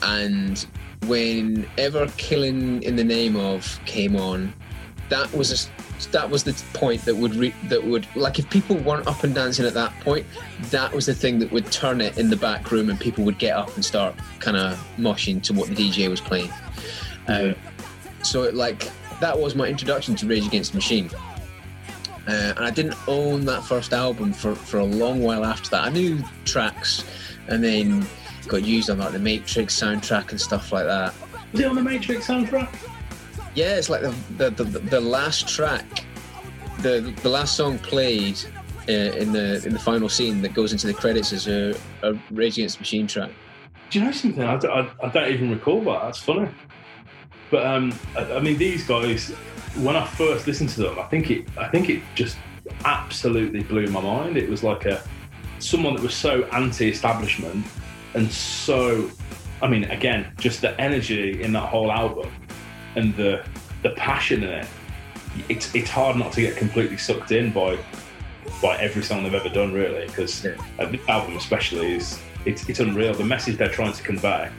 And 0.02 0.64
whenever 1.06 2.06
Killing 2.18 2.82
in 2.84 2.94
the 2.94 3.04
Name 3.04 3.34
of 3.34 3.80
came 3.84 4.14
on, 4.14 4.54
that 5.08 5.32
was 5.32 5.50
a 5.50 5.75
that 6.12 6.28
was 6.28 6.44
the 6.44 6.52
point 6.74 7.02
that 7.04 7.14
would 7.16 7.34
re- 7.34 7.54
that 7.64 7.82
would 7.82 8.06
like 8.16 8.38
if 8.38 8.48
people 8.50 8.76
weren't 8.76 9.06
up 9.06 9.24
and 9.24 9.34
dancing 9.34 9.66
at 9.66 9.74
that 9.74 9.98
point, 10.00 10.26
that 10.70 10.92
was 10.92 11.06
the 11.06 11.14
thing 11.14 11.38
that 11.38 11.50
would 11.52 11.70
turn 11.72 12.00
it 12.00 12.18
in 12.18 12.30
the 12.30 12.36
back 12.36 12.70
room 12.70 12.90
and 12.90 13.00
people 13.00 13.24
would 13.24 13.38
get 13.38 13.56
up 13.56 13.74
and 13.74 13.84
start 13.84 14.14
kind 14.38 14.56
of 14.56 14.78
moshing 14.98 15.42
to 15.42 15.52
what 15.52 15.68
the 15.68 15.74
DJ 15.74 16.08
was 16.08 16.20
playing. 16.20 16.50
Um, 17.28 17.54
so 18.22 18.42
it, 18.44 18.54
like 18.54 18.90
that 19.20 19.38
was 19.38 19.54
my 19.54 19.66
introduction 19.66 20.14
to 20.16 20.26
Rage 20.26 20.46
Against 20.46 20.72
the 20.72 20.76
Machine. 20.76 21.10
Uh, 22.28 22.52
and 22.56 22.64
I 22.64 22.70
didn't 22.70 22.96
own 23.06 23.44
that 23.44 23.62
first 23.62 23.92
album 23.92 24.32
for, 24.32 24.54
for 24.54 24.78
a 24.78 24.84
long 24.84 25.22
while 25.22 25.44
after 25.44 25.70
that. 25.70 25.84
I 25.84 25.90
knew 25.90 26.22
tracks, 26.44 27.04
and 27.48 27.62
then 27.62 28.04
got 28.48 28.64
used 28.64 28.90
on 28.90 28.98
like 28.98 29.12
the 29.12 29.18
Matrix 29.18 29.80
soundtrack 29.80 30.30
and 30.30 30.40
stuff 30.40 30.72
like 30.72 30.86
that. 30.86 31.14
Was 31.52 31.60
it 31.60 31.66
on 31.66 31.76
the 31.76 31.82
Matrix 31.82 32.26
soundtrack? 32.26 32.68
Yeah, 33.56 33.76
it's 33.76 33.88
like 33.88 34.02
the 34.02 34.14
the, 34.36 34.50
the, 34.50 34.78
the 34.78 35.00
last 35.00 35.48
track, 35.48 36.04
the 36.82 37.12
the 37.22 37.28
last 37.28 37.56
song 37.56 37.78
played 37.78 38.38
uh, 38.86 38.92
in 38.92 39.32
the 39.32 39.64
in 39.64 39.72
the 39.72 39.78
final 39.78 40.10
scene 40.10 40.42
that 40.42 40.52
goes 40.52 40.72
into 40.72 40.86
the 40.86 40.94
credits 40.94 41.32
is 41.32 41.48
a, 41.48 41.74
a 42.02 42.12
Rage 42.30 42.58
Against 42.58 42.78
Machine 42.78 43.06
track. 43.06 43.30
Do 43.88 43.98
you 43.98 44.04
know 44.04 44.12
something? 44.12 44.42
I, 44.42 44.56
I, 44.56 44.90
I 45.02 45.08
don't 45.08 45.32
even 45.32 45.50
recall 45.50 45.80
that. 45.84 46.02
That's 46.02 46.18
funny. 46.18 46.50
But 47.50 47.64
um, 47.66 47.98
I, 48.14 48.34
I 48.34 48.40
mean, 48.40 48.58
these 48.58 48.86
guys, 48.86 49.30
when 49.76 49.96
I 49.96 50.04
first 50.04 50.46
listened 50.46 50.70
to 50.70 50.82
them, 50.82 50.98
I 50.98 51.04
think 51.04 51.30
it, 51.30 51.48
I 51.56 51.68
think 51.68 51.88
it 51.88 52.02
just 52.14 52.36
absolutely 52.84 53.62
blew 53.62 53.86
my 53.86 54.02
mind. 54.02 54.36
It 54.36 54.50
was 54.50 54.62
like 54.62 54.84
a 54.84 55.02
someone 55.60 55.94
that 55.94 56.02
was 56.02 56.14
so 56.14 56.44
anti-establishment 56.52 57.64
and 58.16 58.32
so, 58.32 59.10
I 59.60 59.68
mean, 59.68 59.84
again, 59.84 60.32
just 60.38 60.62
the 60.62 60.78
energy 60.80 61.42
in 61.42 61.52
that 61.52 61.68
whole 61.68 61.92
album 61.92 62.30
and 62.96 63.14
the 63.16 63.44
the 63.82 63.90
passion 63.90 64.42
in 64.42 64.50
it. 64.50 64.68
It's 65.48 65.74
it's 65.74 65.90
hard 65.90 66.16
not 66.16 66.32
to 66.32 66.40
get 66.40 66.56
completely 66.56 66.96
sucked 66.96 67.30
in 67.30 67.52
by 67.52 67.78
by 68.62 68.76
every 68.78 69.02
song 69.02 69.22
they've 69.22 69.34
ever 69.34 69.48
done, 69.48 69.72
really, 69.72 70.06
because 70.06 70.44
yeah. 70.44 70.56
this 70.86 71.00
album 71.08 71.36
especially 71.36 71.94
is 71.94 72.18
it's 72.44 72.68
it's 72.68 72.80
unreal. 72.80 73.14
The 73.14 73.24
message 73.24 73.56
they're 73.56 73.68
trying 73.68 73.92
to 73.92 74.02
convey 74.02 74.50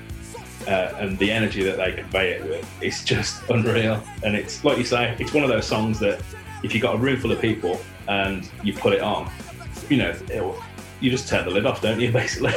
uh, 0.67 0.93
and 0.99 1.17
the 1.17 1.31
energy 1.31 1.63
that 1.63 1.77
they 1.77 1.93
convey 1.93 2.31
it 2.31 2.43
with, 2.43 2.69
it's 2.81 3.03
just 3.03 3.41
unreal. 3.49 4.03
And 4.23 4.35
it's 4.35 4.63
like 4.63 4.77
you 4.77 4.83
say, 4.83 5.15
it's 5.19 5.33
one 5.33 5.43
of 5.43 5.49
those 5.49 5.65
songs 5.65 5.99
that 5.99 6.21
if 6.63 6.73
you've 6.73 6.83
got 6.83 6.95
a 6.95 6.97
room 6.97 7.19
full 7.19 7.31
of 7.31 7.41
people 7.41 7.79
and 8.07 8.49
you 8.63 8.73
put 8.73 8.93
it 8.93 9.01
on, 9.01 9.31
you 9.89 9.97
know, 9.97 10.55
you 10.99 11.11
just 11.11 11.27
turn 11.27 11.45
the 11.45 11.51
lid 11.51 11.65
off, 11.65 11.81
don't 11.81 11.99
you, 11.99 12.11
basically? 12.21 12.53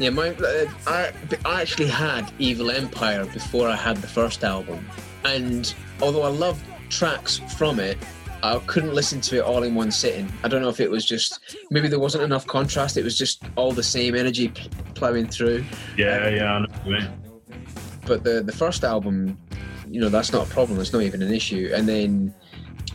Yeah, 0.00 0.10
my, 0.10 0.30
uh, 0.30 0.66
I, 0.86 1.12
I 1.44 1.60
actually 1.60 1.88
had 1.88 2.32
Evil 2.38 2.70
Empire 2.70 3.26
before 3.26 3.68
I 3.68 3.76
had 3.76 3.98
the 3.98 4.08
first 4.08 4.44
album. 4.44 4.88
And 5.24 5.74
although 6.00 6.22
I 6.22 6.28
loved 6.28 6.64
tracks 6.88 7.38
from 7.56 7.78
it, 7.78 7.98
I 8.42 8.58
couldn't 8.66 8.94
listen 8.94 9.20
to 9.22 9.36
it 9.36 9.40
all 9.42 9.62
in 9.62 9.74
one 9.74 9.90
sitting. 9.90 10.32
I 10.42 10.48
don't 10.48 10.62
know 10.62 10.70
if 10.70 10.80
it 10.80 10.90
was 10.90 11.04
just 11.04 11.56
maybe 11.70 11.88
there 11.88 11.98
wasn't 11.98 12.24
enough 12.24 12.46
contrast. 12.46 12.96
It 12.96 13.04
was 13.04 13.18
just 13.18 13.42
all 13.56 13.72
the 13.72 13.82
same 13.82 14.14
energy 14.14 14.48
pl- 14.48 14.70
plowing 14.94 15.26
through. 15.26 15.64
Yeah, 15.98 16.28
yeah, 16.30 16.54
I 16.54 16.58
know 16.60 16.66
what 16.68 16.86
you 16.86 16.92
mean. 16.92 17.10
But 18.06 18.24
the 18.24 18.42
the 18.42 18.52
first 18.52 18.82
album, 18.82 19.38
you 19.90 20.00
know, 20.00 20.08
that's 20.08 20.32
not 20.32 20.46
a 20.46 20.50
problem. 20.50 20.80
It's 20.80 20.94
not 20.94 21.02
even 21.02 21.20
an 21.20 21.34
issue. 21.34 21.70
And 21.74 21.86
then 21.86 22.34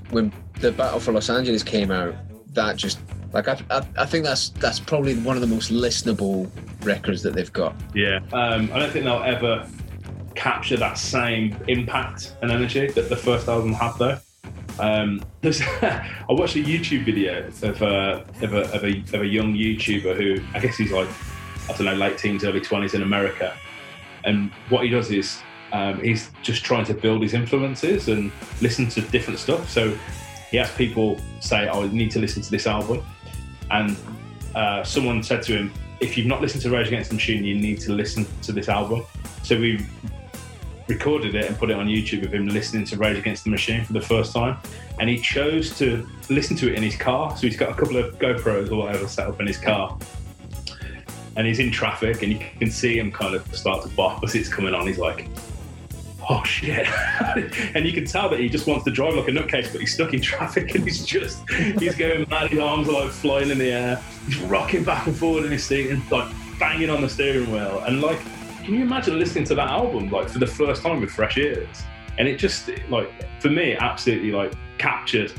when 0.10 0.34
the 0.62 0.72
Battle 0.72 1.00
for 1.00 1.12
Los 1.12 1.30
Angeles 1.30 1.62
came 1.62 1.92
out, 1.92 2.16
that 2.56 2.76
just 2.76 2.98
like 3.36 3.50
I, 3.50 3.62
I, 3.70 3.88
I 3.98 4.06
think 4.06 4.24
that's 4.24 4.50
that's 4.50 4.80
probably 4.80 5.16
one 5.18 5.36
of 5.36 5.42
the 5.42 5.48
most 5.48 5.70
listenable 5.72 6.50
records 6.84 7.22
that 7.24 7.34
they've 7.34 7.52
got. 7.52 7.76
Yeah, 7.94 8.22
um, 8.32 8.72
I 8.74 8.80
don't 8.80 8.92
think 8.92 9.04
they'll 9.04 9.22
ever 9.22 9.68
capture 10.36 10.78
that 10.78 10.98
same 10.98 11.56
impact 11.68 12.36
and 12.42 12.50
energy 12.50 12.88
that 12.88 13.10
the 13.10 13.16
first 13.16 13.48
album 13.50 13.74
had, 13.74 13.94
though. 14.00 14.18
Um, 14.80 15.22
I 15.44 16.10
watched 16.30 16.56
a 16.56 16.64
YouTube 16.64 17.06
video 17.06 17.48
of, 17.48 17.82
uh, 17.82 18.24
of, 18.42 18.54
a, 18.54 18.74
of, 18.74 18.84
a, 18.84 19.00
of 19.14 19.22
a 19.22 19.26
young 19.26 19.54
YouTuber 19.54 20.16
who 20.16 20.44
I 20.54 20.60
guess 20.60 20.78
he's 20.78 20.92
like 20.92 21.10
I 21.70 21.74
don't 21.74 21.86
know 21.86 21.94
late 21.94 22.18
teens, 22.18 22.46
early 22.46 22.62
twenties 22.62 22.94
in 22.94 23.02
America, 23.02 23.54
and 24.24 24.50
what 24.70 24.86
he 24.86 24.90
does 24.90 25.12
is 25.12 25.42
um, 25.74 26.02
he's 26.02 26.32
just 26.42 26.64
trying 26.64 26.86
to 26.86 26.94
build 26.94 27.22
his 27.22 27.34
influences 27.34 28.08
and 28.08 28.32
listen 28.62 28.88
to 28.90 29.02
different 29.02 29.40
stuff. 29.40 29.70
So 29.70 29.98
he 30.52 30.58
has 30.58 30.72
people 30.76 31.20
say, 31.42 31.68
"Oh, 31.68 31.84
I 31.84 31.88
need 31.88 32.12
to 32.12 32.20
listen 32.20 32.42
to 32.42 32.52
this 32.52 32.66
album," 32.66 33.04
and 33.72 33.96
uh, 34.54 34.84
someone 34.84 35.24
said 35.24 35.44
to 35.44 35.54
him, 35.58 35.74
"If 36.00 36.18
you've 36.18 36.28
not 36.28 36.42
listened 36.42 36.64
to 36.64 36.70
Rage 36.70 36.88
Against 36.88 37.10
the 37.10 37.16
Machine, 37.16 37.44
you 37.44 37.56
need 37.56 37.80
to 37.82 37.92
listen 37.92 38.26
to 38.44 38.52
this 38.52 38.70
album." 38.70 39.04
So 39.44 39.60
we 39.60 39.86
recorded 40.88 41.34
it 41.34 41.46
and 41.46 41.58
put 41.58 41.72
it 41.72 41.78
on 41.78 41.88
YouTube 41.88 42.26
of 42.26 42.34
him 42.34 42.48
listening 42.48 42.86
to 42.86 42.98
Rage 42.98 43.18
Against 43.18 43.44
the 43.44 43.50
Machine 43.50 43.84
for 43.84 43.94
the 43.94 44.02
first 44.02 44.34
time, 44.34 44.58
and 45.00 45.10
he 45.10 45.20
chose 45.20 45.78
to 45.80 46.08
listen 46.30 46.56
to 46.58 46.72
it 46.72 46.76
in 46.76 46.84
his 46.84 46.96
car. 46.96 47.36
So 47.36 47.48
he's 47.48 47.58
got 47.58 47.70
a 47.70 47.74
couple 47.74 47.98
of 47.98 48.18
GoPros 48.20 48.72
or 48.72 48.78
whatever 48.78 49.08
set 49.08 49.28
up 49.28 49.40
in 49.40 49.48
his 49.48 49.58
car. 49.58 49.98
And 51.38 51.46
he's 51.46 51.60
in 51.60 51.70
traffic, 51.70 52.24
and 52.24 52.32
you 52.32 52.40
can 52.60 52.72
see 52.72 52.98
him 52.98 53.12
kind 53.12 53.36
of 53.36 53.56
start 53.56 53.84
to 53.84 53.90
bop 53.90 54.24
as 54.24 54.36
it's 54.36 54.48
coming 54.48 54.74
on. 54.74 54.88
He's 54.88 55.00
like, 55.00 55.28
oh 56.30 56.44
shit. 56.44 56.88
And 57.76 57.86
you 57.86 57.92
can 57.92 58.06
tell 58.06 58.30
that 58.30 58.40
he 58.40 58.48
just 58.48 58.68
wants 58.68 58.86
to 58.86 58.92
drive 58.92 59.16
like 59.16 59.28
a 59.28 59.32
nutcase 59.32 59.72
but 59.72 59.82
he's 59.82 59.94
stuck 59.94 60.14
in 60.14 60.22
traffic 60.22 60.74
and 60.76 60.84
he's 60.84 61.06
just 61.06 61.48
he's 61.80 61.96
going 61.96 62.28
mad 62.30 62.50
his 62.50 62.60
arms 62.60 62.88
are 62.88 62.94
like 63.04 63.12
flying 63.12 63.50
in 63.50 63.58
the 63.58 63.72
air 63.72 64.02
he's 64.26 64.40
rocking 64.42 64.84
back 64.84 65.06
and 65.08 65.16
forward 65.16 65.46
in 65.46 65.52
his 65.52 65.66
seat 65.66 65.90
and 65.90 66.10
like 66.12 66.32
banging 66.60 66.90
on 66.90 67.02
the 67.02 67.10
steering 67.10 67.52
wheel. 67.52 67.84
And 67.86 68.02
like 68.02 68.20
can 68.64 68.74
you 68.74 68.82
imagine 68.82 69.20
listening 69.20 69.44
to 69.46 69.56
that 69.56 69.70
album 69.70 70.10
like 70.10 70.30
for 70.30 70.40
the 70.40 70.48
first 70.48 70.82
time 70.82 71.02
with 71.02 71.12
fresh 71.12 71.38
ears? 71.38 71.84
And 72.18 72.28
it 72.28 72.38
just 72.38 72.70
like 72.90 73.10
for 73.42 73.50
me 73.50 73.76
absolutely 73.76 74.32
like 74.32 74.54
captured 74.78 75.34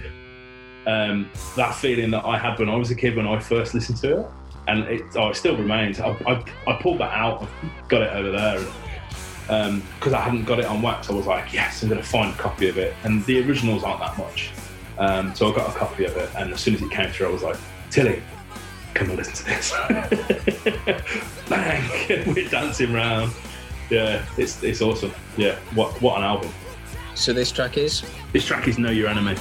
um, 0.87 1.31
that 1.57 1.75
feeling 1.75 2.11
that 2.12 2.25
I 2.25 2.38
had 2.38 2.59
when 2.59 2.68
I 2.68 2.77
was 2.77 2.90
a 2.90 2.94
kid 2.94 3.16
when 3.16 3.27
I 3.27 3.40
first 3.40 3.75
listened 3.75 3.99
to 3.99 4.20
it. 4.20 4.27
And 4.68 4.85
it, 4.85 5.03
oh, 5.14 5.29
it 5.29 5.37
still 5.37 5.57
remains. 5.57 6.01
I, 6.01 6.09
I, 6.27 6.44
I 6.66 6.83
pulled 6.83 6.99
that 6.99 7.12
out. 7.12 7.42
I've 7.42 7.88
got 7.88 8.03
it 8.03 8.12
over 8.12 8.33
there 8.33 8.64
because 9.47 10.13
um, 10.13 10.15
I 10.15 10.21
hadn't 10.21 10.45
got 10.45 10.59
it 10.59 10.65
on 10.65 10.83
wax, 10.83 11.09
I 11.09 11.13
was 11.13 11.27
like, 11.27 11.53
yes, 11.53 11.83
I'm 11.83 11.89
going 11.89 12.01
to 12.01 12.07
find 12.07 12.35
a 12.35 12.37
copy 12.37 12.69
of 12.69 12.79
it. 12.79 12.95
And 13.05 13.25
the 13.27 13.47
originals 13.47 13.85
aren't 13.85 14.01
that 14.01 14.19
much. 14.19 14.51
Um, 14.99 15.35
so 15.35 15.53
I 15.53 15.55
got 15.55 15.71
a 15.71 15.79
copy 15.79 16.05
of 16.05 16.17
it. 16.17 16.29
And 16.37 16.53
as 16.53 16.61
soon 16.61 16.75
as 16.75 16.83
it 16.83 16.91
came 16.91 17.11
through, 17.11 17.29
I 17.29 17.31
was 17.31 17.43
like, 17.43 17.57
Tilly, 17.91 18.23
come 18.95 19.11
and 19.11 19.19
listen 19.19 19.35
to 19.35 19.45
this. 19.45 19.73
Bang! 21.49 22.35
We're 22.35 22.49
dancing 22.49 22.95
around. 22.95 23.33
Yeah, 23.89 24.25
it's, 24.37 24.63
it's 24.65 24.83
awesome. 24.83 25.13
Yeah, 25.37 25.57
what, 25.75 26.01
what 26.03 26.19
an 26.19 26.25
album. 26.25 26.51
So 27.15 27.33
this 27.33 27.53
track 27.53 27.79
is? 27.79 28.03
This 28.33 28.45
track 28.45 28.67
is 28.67 28.79
Know 28.79 28.91
Your 28.91 29.09
Enemy. 29.09 29.37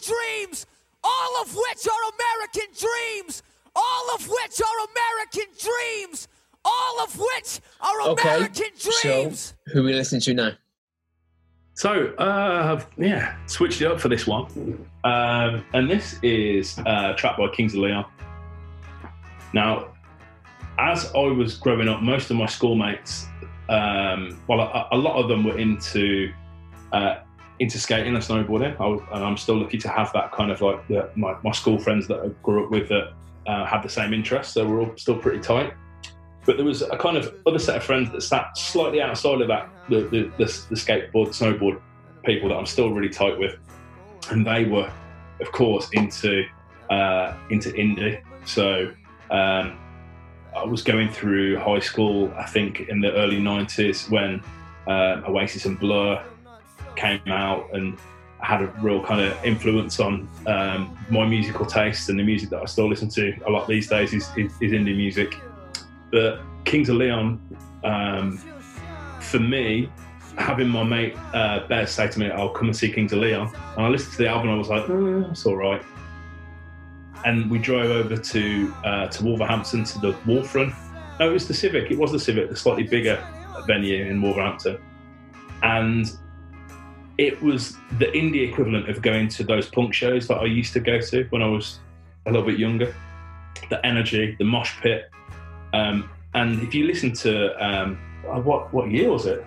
Dreams, 0.00 0.66
all 1.02 1.42
of 1.42 1.54
which 1.54 1.86
are 1.86 2.02
American 2.14 2.74
dreams, 2.78 3.42
all 3.74 4.14
of 4.14 4.28
which 4.28 4.60
are 4.60 4.86
American 4.92 5.52
dreams, 5.58 6.28
all 6.64 7.00
of 7.02 7.18
which 7.18 7.60
are 7.80 8.10
Okay, 8.12 8.28
American 8.28 8.70
dreams. 8.78 9.54
so 9.66 9.72
who 9.72 9.80
are 9.80 9.84
we 9.84 9.94
listening 9.94 10.20
to 10.22 10.34
now? 10.34 10.52
So, 11.74 12.08
uh, 12.16 12.82
yeah, 12.98 13.36
switched 13.46 13.80
it 13.80 13.86
up 13.86 14.00
for 14.00 14.08
this 14.08 14.26
one. 14.26 14.86
Um, 15.04 15.64
and 15.72 15.90
this 15.90 16.18
is 16.22 16.78
uh, 16.80 17.12
a 17.14 17.16
track 17.16 17.38
by 17.38 17.48
Kings 17.48 17.72
of 17.74 17.80
Leon. 17.80 18.04
Now, 19.54 19.94
as 20.78 21.10
I 21.14 21.18
was 21.22 21.56
growing 21.56 21.88
up, 21.88 22.02
most 22.02 22.30
of 22.30 22.36
my 22.36 22.46
schoolmates, 22.46 23.26
um, 23.70 24.42
well, 24.46 24.60
a, 24.60 24.88
a 24.92 24.96
lot 24.96 25.16
of 25.16 25.28
them 25.28 25.44
were 25.44 25.58
into 25.58 26.32
uh, 26.92 27.20
into 27.60 27.78
skating 27.78 28.14
and 28.14 28.24
snowboarding. 28.24 28.74
I 28.80 29.14
and 29.14 29.24
I'm 29.24 29.36
still 29.36 29.56
lucky 29.56 29.78
to 29.78 29.88
have 29.88 30.12
that 30.14 30.32
kind 30.32 30.50
of 30.50 30.60
like 30.62 30.88
the, 30.88 31.10
my, 31.14 31.36
my 31.44 31.52
school 31.52 31.78
friends 31.78 32.08
that 32.08 32.20
I 32.20 32.28
grew 32.42 32.64
up 32.64 32.70
with 32.70 32.88
that 32.88 33.12
uh, 33.46 33.66
had 33.66 33.82
the 33.82 33.88
same 33.88 34.12
interests. 34.12 34.54
So 34.54 34.66
we're 34.66 34.80
all 34.80 34.96
still 34.96 35.18
pretty 35.18 35.40
tight. 35.40 35.74
But 36.46 36.56
there 36.56 36.64
was 36.64 36.80
a 36.80 36.96
kind 36.96 37.18
of 37.18 37.34
other 37.46 37.58
set 37.58 37.76
of 37.76 37.84
friends 37.84 38.10
that 38.12 38.22
sat 38.22 38.56
slightly 38.56 39.02
outside 39.02 39.42
of 39.42 39.48
that, 39.48 39.68
the, 39.90 40.00
the, 40.00 40.32
the, 40.38 40.44
the 40.70 40.74
skateboard, 40.74 41.28
snowboard 41.28 41.80
people 42.24 42.48
that 42.48 42.56
I'm 42.56 42.66
still 42.66 42.90
really 42.92 43.10
tight 43.10 43.38
with. 43.38 43.56
And 44.30 44.46
they 44.46 44.64
were, 44.64 44.90
of 45.40 45.52
course, 45.52 45.90
into 45.92 46.46
uh, 46.88 47.36
into 47.50 47.70
indie. 47.72 48.22
So 48.46 48.90
um, 49.30 49.78
I 50.56 50.64
was 50.64 50.82
going 50.82 51.10
through 51.10 51.58
high 51.58 51.78
school, 51.78 52.32
I 52.36 52.46
think, 52.46 52.80
in 52.80 53.00
the 53.00 53.12
early 53.12 53.38
90s 53.38 54.10
when 54.10 54.42
uh, 54.88 55.22
Oasis 55.28 55.66
and 55.66 55.78
Blur 55.78 56.24
came 57.00 57.20
out 57.28 57.68
and 57.72 57.98
had 58.42 58.62
a 58.62 58.66
real 58.80 59.02
kind 59.04 59.20
of 59.20 59.44
influence 59.44 60.00
on 60.00 60.28
um, 60.46 60.96
my 61.10 61.26
musical 61.26 61.66
taste 61.66 62.08
and 62.08 62.18
the 62.18 62.22
music 62.22 62.50
that 62.50 62.62
I 62.62 62.64
still 62.64 62.88
listen 62.88 63.08
to 63.10 63.34
a 63.46 63.50
lot 63.50 63.68
these 63.68 63.88
days 63.88 64.12
is, 64.14 64.28
is, 64.36 64.52
is 64.60 64.72
indie 64.72 64.96
music. 64.96 65.36
But 66.10 66.40
Kings 66.64 66.88
of 66.88 66.96
Leon, 66.96 67.40
um, 67.84 68.38
for 69.20 69.38
me, 69.38 69.90
having 70.36 70.68
my 70.68 70.82
mate 70.82 71.14
uh, 71.34 71.66
Bez 71.68 71.90
say 71.92 72.08
to 72.08 72.18
me, 72.18 72.30
"I'll 72.30 72.48
come 72.48 72.68
and 72.68 72.76
see 72.76 72.90
Kings 72.90 73.12
of 73.12 73.18
Leon," 73.20 73.54
and 73.76 73.86
I 73.86 73.88
listened 73.88 74.12
to 74.12 74.18
the 74.18 74.28
album, 74.28 74.48
and 74.48 74.56
I 74.56 74.58
was 74.58 74.68
like, 74.68 74.88
oh, 74.88 75.30
"It's 75.30 75.46
all 75.46 75.56
right." 75.56 75.82
And 77.24 77.50
we 77.50 77.58
drove 77.58 77.90
over 77.90 78.16
to 78.16 78.74
uh, 78.84 79.06
to 79.08 79.24
Wolverhampton 79.24 79.84
to 79.84 79.98
the 80.00 80.12
Wulfrun. 80.26 80.74
No, 81.18 81.30
it 81.30 81.32
was 81.32 81.46
the 81.46 81.54
Civic. 81.54 81.90
It 81.90 81.98
was 81.98 82.12
the 82.12 82.18
Civic, 82.18 82.48
the 82.48 82.56
slightly 82.56 82.84
bigger 82.84 83.22
venue 83.66 84.06
in 84.06 84.22
Wolverhampton, 84.22 84.78
and 85.62 86.10
it 87.20 87.40
was 87.42 87.76
the 87.98 88.06
indie 88.06 88.50
equivalent 88.50 88.88
of 88.88 89.02
going 89.02 89.28
to 89.28 89.44
those 89.44 89.68
punk 89.68 89.92
shows 89.92 90.26
that 90.26 90.38
I 90.38 90.46
used 90.46 90.72
to 90.72 90.80
go 90.80 90.98
to 90.98 91.24
when 91.24 91.42
I 91.42 91.48
was 91.48 91.78
a 92.24 92.30
little 92.30 92.46
bit 92.46 92.58
younger. 92.58 92.94
The 93.68 93.84
energy, 93.84 94.36
the 94.38 94.44
mosh 94.46 94.72
pit, 94.80 95.10
um, 95.74 96.08
and 96.32 96.62
if 96.62 96.74
you 96.74 96.86
listen 96.86 97.12
to 97.12 97.32
um, 97.62 97.98
uh, 98.26 98.40
what 98.40 98.72
what 98.72 98.90
year 98.90 99.10
was 99.10 99.26
it? 99.26 99.44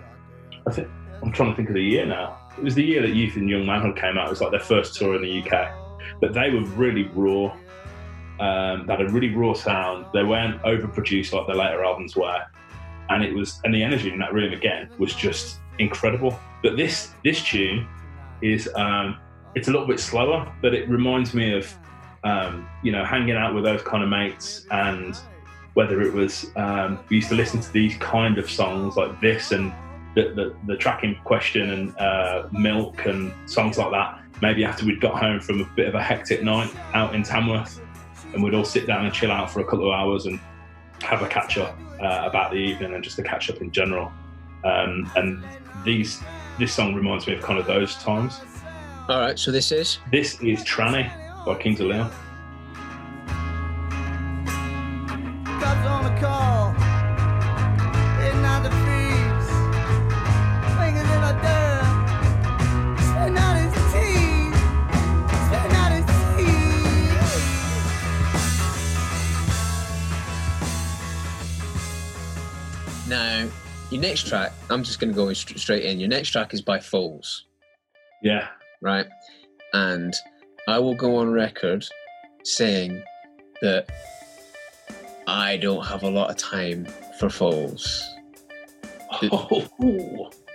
I 0.68 0.70
think 0.70 0.88
I'm 1.20 1.32
trying 1.32 1.50
to 1.50 1.56
think 1.56 1.68
of 1.68 1.74
the 1.74 1.82
year 1.82 2.06
now. 2.06 2.38
It 2.56 2.62
was 2.62 2.76
the 2.76 2.84
year 2.84 3.02
that 3.02 3.10
Youth 3.10 3.34
and 3.34 3.50
Young 3.50 3.66
Manhood 3.66 3.96
came 3.96 4.16
out. 4.18 4.28
It 4.28 4.30
was 4.30 4.40
like 4.40 4.52
their 4.52 4.60
first 4.60 4.94
tour 4.94 5.16
in 5.16 5.22
the 5.22 5.42
UK, 5.42 5.74
but 6.20 6.32
they 6.32 6.50
were 6.50 6.64
really 6.76 7.10
raw. 7.12 7.56
Um, 8.38 8.86
they 8.86 8.92
had 8.92 9.00
a 9.00 9.08
really 9.08 9.34
raw 9.34 9.52
sound. 9.52 10.06
They 10.14 10.22
weren't 10.22 10.62
overproduced 10.62 11.32
like 11.32 11.48
their 11.48 11.56
later 11.56 11.82
albums 11.82 12.14
were, 12.14 12.40
and 13.08 13.24
it 13.24 13.34
was 13.34 13.60
and 13.64 13.74
the 13.74 13.82
energy 13.82 14.12
in 14.12 14.18
that 14.20 14.32
room 14.32 14.52
again 14.52 14.90
was 14.96 15.12
just 15.12 15.58
incredible. 15.78 16.38
But 16.62 16.76
this 16.76 17.10
this 17.24 17.42
tune 17.42 17.86
is 18.42 18.68
um, 18.74 19.18
it's 19.54 19.68
a 19.68 19.70
little 19.70 19.86
bit 19.86 20.00
slower, 20.00 20.52
but 20.62 20.74
it 20.74 20.88
reminds 20.88 21.34
me 21.34 21.56
of 21.56 21.74
um, 22.24 22.68
you 22.82 22.92
know 22.92 23.04
hanging 23.04 23.36
out 23.36 23.54
with 23.54 23.64
those 23.64 23.82
kind 23.82 24.02
of 24.02 24.08
mates 24.08 24.66
and 24.70 25.16
whether 25.74 26.00
it 26.02 26.12
was 26.12 26.50
um, 26.56 26.98
we 27.08 27.16
used 27.16 27.28
to 27.28 27.34
listen 27.34 27.60
to 27.60 27.72
these 27.72 27.96
kind 27.96 28.38
of 28.38 28.50
songs 28.50 28.96
like 28.96 29.20
this 29.20 29.52
and 29.52 29.72
the, 30.14 30.54
the, 30.66 30.76
the 30.76 31.16
question 31.24 31.70
and 31.70 31.98
uh, 31.98 32.48
milk 32.52 33.06
and 33.06 33.32
songs 33.50 33.76
like 33.76 33.90
that 33.90 34.20
maybe 34.40 34.64
after 34.64 34.86
we'd 34.86 35.00
got 35.00 35.18
home 35.18 35.40
from 35.40 35.60
a 35.60 35.64
bit 35.74 35.88
of 35.88 35.94
a 35.94 36.02
hectic 36.02 36.42
night 36.42 36.72
out 36.94 37.14
in 37.14 37.22
tamworth 37.22 37.80
and 38.32 38.42
we'd 38.42 38.54
all 38.54 38.64
sit 38.64 38.86
down 38.86 39.04
and 39.04 39.14
chill 39.14 39.30
out 39.30 39.50
for 39.50 39.60
a 39.60 39.64
couple 39.64 39.86
of 39.86 39.92
hours 39.92 40.26
and 40.26 40.38
have 41.00 41.22
a 41.22 41.28
catch 41.28 41.58
up 41.58 41.76
uh, 42.00 42.22
about 42.24 42.52
the 42.52 42.56
evening 42.56 42.94
and 42.94 43.02
just 43.02 43.18
a 43.18 43.22
catch 43.22 43.50
up 43.50 43.60
in 43.60 43.70
general 43.70 44.12
um, 44.64 45.10
and 45.16 45.42
these 45.84 46.20
this 46.58 46.72
song 46.72 46.94
reminds 46.94 47.26
me 47.26 47.34
of 47.34 47.42
kind 47.42 47.58
of 47.58 47.66
those 47.66 47.96
times. 47.96 48.40
All 49.08 49.20
right, 49.20 49.38
so 49.38 49.50
this 49.50 49.70
is 49.72 49.98
This 50.10 50.40
is 50.40 50.64
Tranny 50.64 51.10
by 51.44 51.54
Kings 51.56 51.80
of 51.80 51.86
Leon. 51.86 52.10
Next 74.04 74.26
track. 74.26 74.52
I'm 74.68 74.84
just 74.84 75.00
going 75.00 75.14
to 75.14 75.16
go 75.16 75.32
st- 75.32 75.58
straight 75.58 75.84
in. 75.86 75.98
Your 75.98 76.10
next 76.10 76.28
track 76.28 76.52
is 76.52 76.60
by 76.60 76.78
Foals, 76.78 77.46
Yeah, 78.22 78.48
right? 78.82 79.06
And 79.72 80.12
I 80.68 80.78
will 80.78 80.94
go 80.94 81.16
on 81.16 81.32
record 81.32 81.86
saying 82.42 83.02
that 83.62 83.88
I 85.26 85.56
don't 85.56 85.86
have 85.86 86.02
a 86.02 86.10
lot 86.10 86.28
of 86.28 86.36
time 86.36 86.86
for 87.18 87.30
Foals. 87.30 88.04
Oh, 89.22 89.62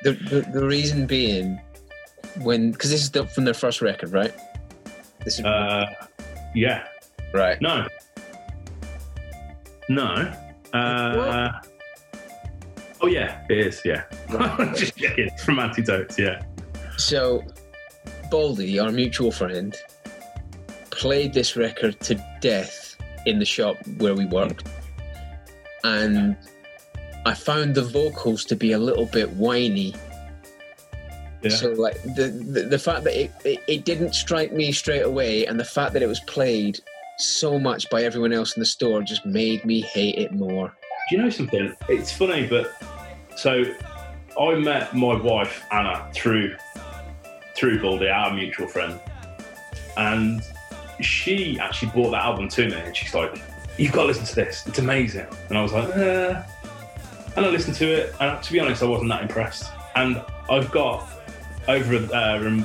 The, 0.04 0.12
the, 0.14 0.48
the 0.54 0.64
reason 0.68 1.08
being, 1.08 1.60
when 2.42 2.72
because 2.72 2.92
this 2.92 3.02
is 3.02 3.10
the, 3.10 3.26
from 3.26 3.46
their 3.46 3.56
first 3.56 3.82
record, 3.82 4.12
right? 4.14 4.34
This 5.26 5.40
is 5.40 5.46
uh, 5.46 5.88
yeah. 6.54 6.84
right. 7.34 7.60
No. 7.60 7.88
No. 9.90 10.32
Uh, 10.72 11.62
oh 13.02 13.08
yeah, 13.08 13.46
it 13.50 13.58
is. 13.58 13.82
Yeah. 13.84 14.04
Just 14.76 14.98
checking. 14.98 15.28
It's 15.28 15.44
from 15.44 15.60
Antidotes. 15.60 16.18
Yeah. 16.18 16.44
So, 16.98 17.44
Baldy, 18.30 18.80
our 18.80 18.92
mutual 18.92 19.32
friend, 19.32 19.76
played 20.92 21.34
this 21.34 21.56
record 21.56 22.00
to 22.02 22.16
death 22.42 22.96
in 23.26 23.40
the 23.40 23.46
shop 23.46 23.78
where 23.98 24.16
we 24.16 24.26
worked. 24.26 24.68
And 25.84 26.36
I 27.26 27.34
found 27.34 27.76
the 27.76 27.84
vocals 27.84 28.44
to 28.46 28.56
be 28.56 28.74
a 28.74 28.80
little 28.80 29.06
bit 29.06 29.30
whiny. 29.32 29.96
Yeah. 31.42 31.50
So, 31.52 31.70
like, 31.72 32.02
the, 32.04 32.28
the, 32.28 32.64
the 32.64 32.80
fact 32.80 33.06
that 33.06 33.18
it, 33.18 33.32
it, 33.46 33.64
it 33.68 33.86
didn't 33.86 34.14
strike 34.14 34.52
me 34.52 34.74
straight 34.74 35.04
away, 35.04 35.46
and 35.46 35.58
the 35.58 35.66
fact 35.66 35.94
that 35.94 36.02
it 36.02 36.08
was 36.08 36.20
played 36.22 36.80
so 37.18 37.58
much 37.60 37.90
by 37.90 38.04
everyone 38.04 38.34
else 38.34 38.56
in 38.56 38.60
the 38.60 38.66
store 38.66 39.02
just 39.02 39.26
made 39.26 39.64
me 39.64 39.82
hate 39.82 40.16
it 40.16 40.34
more. 40.34 40.74
Do 41.10 41.16
you 41.16 41.24
know 41.24 41.30
something? 41.32 41.76
It's 41.88 42.12
funny, 42.12 42.46
but 42.46 42.72
so 43.36 43.64
I 44.40 44.54
met 44.54 44.96
my 44.96 45.20
wife 45.20 45.66
Anna 45.72 46.08
through 46.14 46.56
through 47.56 47.82
Baldy, 47.82 48.10
our 48.10 48.32
mutual 48.32 48.68
friend, 48.68 49.00
and 49.98 50.44
she 51.02 51.60
actually 51.60 51.90
brought 51.94 52.12
that 52.12 52.24
album 52.24 52.48
to 52.50 52.70
me, 52.70 52.76
and 52.76 52.96
she's 52.96 53.16
like, 53.16 53.42
"You've 53.76 53.92
got 53.92 54.04
to 54.04 54.08
listen 54.10 54.26
to 54.26 54.36
this. 54.36 54.68
It's 54.68 54.78
amazing." 54.78 55.26
And 55.50 55.58
I 55.58 55.64
was 55.64 55.74
like, 55.74 55.90
"Uh," 55.90 56.44
and 57.36 57.44
I 57.44 57.50
listened 57.50 57.76
to 57.78 57.88
it, 57.88 58.14
and 58.20 58.44
to 58.44 58.54
be 58.54 58.60
honest, 58.60 58.84
I 58.84 58.86
wasn't 58.86 59.10
that 59.10 59.24
impressed. 59.24 59.72
And 59.96 60.22
I've 60.48 60.70
got 60.70 61.10
over 61.68 61.98
there 61.98 62.46
in 62.46 62.62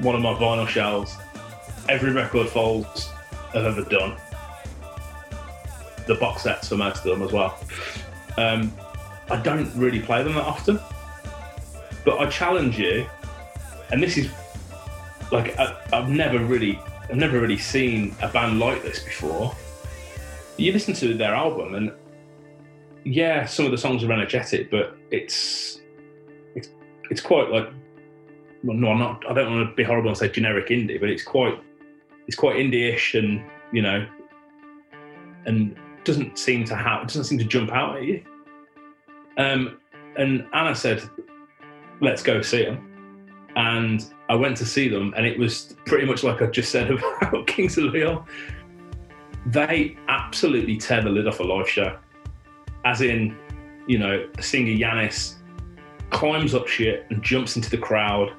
one 0.00 0.14
of 0.14 0.20
my 0.20 0.34
vinyl 0.34 0.68
shelves 0.68 1.16
every 1.88 2.12
record 2.12 2.50
Foals 2.50 3.10
have 3.54 3.64
ever 3.64 3.82
done 3.82 4.18
the 6.08 6.16
box 6.16 6.42
sets 6.42 6.68
for 6.68 6.76
most 6.76 7.04
of 7.04 7.04
them 7.04 7.22
as 7.22 7.32
well. 7.32 7.56
Um, 8.36 8.72
I 9.30 9.36
don't 9.36 9.72
really 9.76 10.00
play 10.00 10.24
them 10.24 10.34
that 10.34 10.44
often, 10.44 10.80
but 12.04 12.18
I 12.18 12.28
challenge 12.28 12.78
you, 12.78 13.06
and 13.92 14.02
this 14.02 14.16
is 14.16 14.28
like 15.30 15.56
I, 15.58 15.76
I've 15.92 16.08
never 16.08 16.38
really, 16.38 16.80
I've 17.08 17.16
never 17.16 17.40
really 17.40 17.58
seen 17.58 18.16
a 18.22 18.28
band 18.28 18.58
like 18.58 18.82
this 18.82 19.04
before. 19.04 19.54
You 20.56 20.72
listen 20.72 20.94
to 20.94 21.14
their 21.14 21.34
album, 21.34 21.74
and 21.74 21.92
yeah, 23.04 23.46
some 23.46 23.66
of 23.66 23.70
the 23.70 23.78
songs 23.78 24.02
are 24.02 24.12
energetic, 24.12 24.70
but 24.70 24.96
it's 25.10 25.80
it's 26.56 26.70
it's 27.10 27.20
quite 27.20 27.50
like 27.50 27.68
well, 28.64 28.76
no, 28.76 28.90
I'm 28.90 28.98
not. 28.98 29.24
I 29.28 29.34
don't 29.34 29.54
want 29.54 29.70
to 29.70 29.74
be 29.74 29.84
horrible 29.84 30.08
and 30.08 30.18
say 30.18 30.28
generic 30.28 30.68
indie, 30.68 30.98
but 30.98 31.08
it's 31.08 31.22
quite 31.22 31.60
it's 32.26 32.36
quite 32.36 32.56
indie-ish, 32.56 33.14
and 33.14 33.44
you 33.72 33.82
know, 33.82 34.06
and 35.46 35.76
doesn't 36.04 36.38
seem 36.38 36.64
to 36.64 36.74
have 36.74 37.06
doesn't 37.06 37.24
seem 37.24 37.38
to 37.38 37.44
jump 37.44 37.72
out 37.72 37.96
at 37.96 38.04
you. 38.04 38.24
Um, 39.36 39.78
and 40.16 40.46
Anna 40.52 40.74
said, 40.74 41.02
"Let's 42.00 42.22
go 42.22 42.42
see 42.42 42.64
them." 42.64 42.84
And 43.56 44.04
I 44.28 44.34
went 44.34 44.56
to 44.58 44.66
see 44.66 44.88
them, 44.88 45.14
and 45.16 45.26
it 45.26 45.38
was 45.38 45.76
pretty 45.86 46.06
much 46.06 46.22
like 46.22 46.42
I 46.42 46.46
just 46.46 46.70
said 46.70 46.90
about 47.22 47.46
Kings 47.46 47.78
of 47.78 47.84
Leon. 47.84 48.24
They 49.46 49.96
absolutely 50.08 50.76
tear 50.76 51.02
the 51.02 51.10
lid 51.10 51.26
off 51.26 51.40
a 51.40 51.42
live 51.42 51.68
show, 51.68 51.98
as 52.84 53.00
in, 53.00 53.36
you 53.86 53.98
know, 53.98 54.28
singer 54.40 54.72
Yannis 54.72 55.36
climbs 56.10 56.54
up 56.54 56.66
shit 56.66 57.06
and 57.10 57.22
jumps 57.22 57.56
into 57.56 57.70
the 57.70 57.78
crowd, 57.78 58.32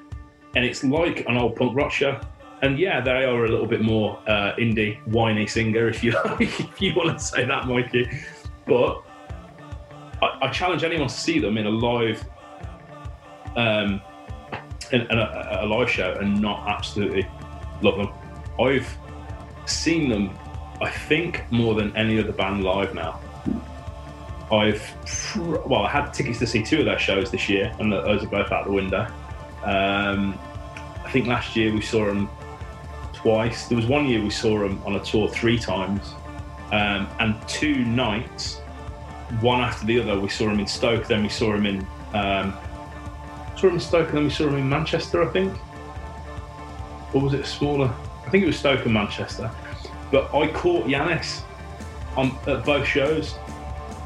and 0.54 0.64
it's 0.64 0.84
like 0.84 1.26
an 1.28 1.36
old 1.36 1.56
punk 1.56 1.76
rock 1.76 1.90
show. 1.90 2.20
And 2.62 2.78
yeah, 2.78 3.00
they 3.00 3.24
are 3.24 3.44
a 3.44 3.48
little 3.48 3.66
bit 3.66 3.80
more 3.80 4.18
uh, 4.26 4.54
indie, 4.56 5.00
whiny 5.06 5.46
singer, 5.46 5.88
if 5.88 6.04
you 6.04 6.14
if 6.40 6.80
you 6.80 6.94
want 6.94 7.18
to 7.18 7.24
say 7.24 7.44
that, 7.44 7.66
Mikey. 7.66 8.10
But 8.66 9.02
I, 10.22 10.38
I 10.42 10.50
challenge 10.50 10.84
anyone 10.84 11.08
to 11.08 11.14
see 11.14 11.38
them 11.38 11.56
in 11.56 11.66
a 11.66 11.70
live, 11.70 12.22
um, 13.56 14.02
in, 14.92 15.02
in 15.02 15.18
a, 15.18 15.58
a 15.62 15.66
live 15.66 15.90
show 15.90 16.12
and 16.20 16.40
not 16.40 16.68
absolutely 16.68 17.26
love 17.82 17.96
them. 17.96 18.12
I've 18.60 18.94
seen 19.64 20.10
them, 20.10 20.36
I 20.82 20.90
think, 20.90 21.50
more 21.50 21.74
than 21.74 21.96
any 21.96 22.18
other 22.18 22.32
band 22.32 22.62
live 22.62 22.94
now. 22.94 23.20
I've 24.52 24.82
well, 25.66 25.82
I 25.82 25.88
had 25.88 26.10
tickets 26.12 26.40
to 26.40 26.46
see 26.46 26.62
two 26.62 26.80
of 26.80 26.84
their 26.84 26.98
shows 26.98 27.30
this 27.30 27.48
year, 27.48 27.74
and 27.78 27.92
those 27.92 28.24
are 28.24 28.28
both 28.28 28.50
out 28.50 28.66
the 28.66 28.72
window. 28.72 29.06
Um, 29.62 30.38
I 31.04 31.10
think 31.10 31.26
last 31.26 31.54
year 31.54 31.72
we 31.72 31.80
saw 31.80 32.04
them 32.06 32.28
twice. 33.22 33.66
There 33.68 33.76
was 33.76 33.86
one 33.86 34.06
year 34.06 34.22
we 34.22 34.30
saw 34.30 34.58
them 34.58 34.82
on 34.84 34.96
a 34.96 35.00
tour 35.00 35.28
three 35.28 35.58
times, 35.58 36.14
um, 36.72 37.08
and 37.18 37.36
two 37.48 37.84
nights, 37.84 38.58
one 39.40 39.60
after 39.60 39.86
the 39.86 40.00
other. 40.00 40.18
We 40.18 40.28
saw 40.28 40.46
them 40.46 40.60
in 40.60 40.66
Stoke, 40.66 41.06
then 41.06 41.22
we 41.22 41.28
saw 41.28 41.52
them 41.52 41.66
in 41.66 41.86
um, 42.14 42.54
saw 43.56 43.66
them 43.66 43.74
in 43.74 43.80
Stoke, 43.80 44.08
and 44.08 44.16
then 44.16 44.24
we 44.24 44.30
saw 44.30 44.44
them 44.46 44.56
in 44.56 44.68
Manchester, 44.68 45.22
I 45.22 45.30
think. 45.32 45.56
Or 47.12 47.20
was 47.20 47.34
it 47.34 47.44
smaller? 47.44 47.92
I 48.24 48.30
think 48.30 48.44
it 48.44 48.46
was 48.46 48.58
Stoke 48.58 48.84
and 48.84 48.94
Manchester. 48.94 49.50
But 50.10 50.34
I 50.34 50.48
caught 50.48 50.86
Yannis 50.86 51.42
on 52.16 52.36
at 52.46 52.64
both 52.64 52.86
shows. 52.86 53.34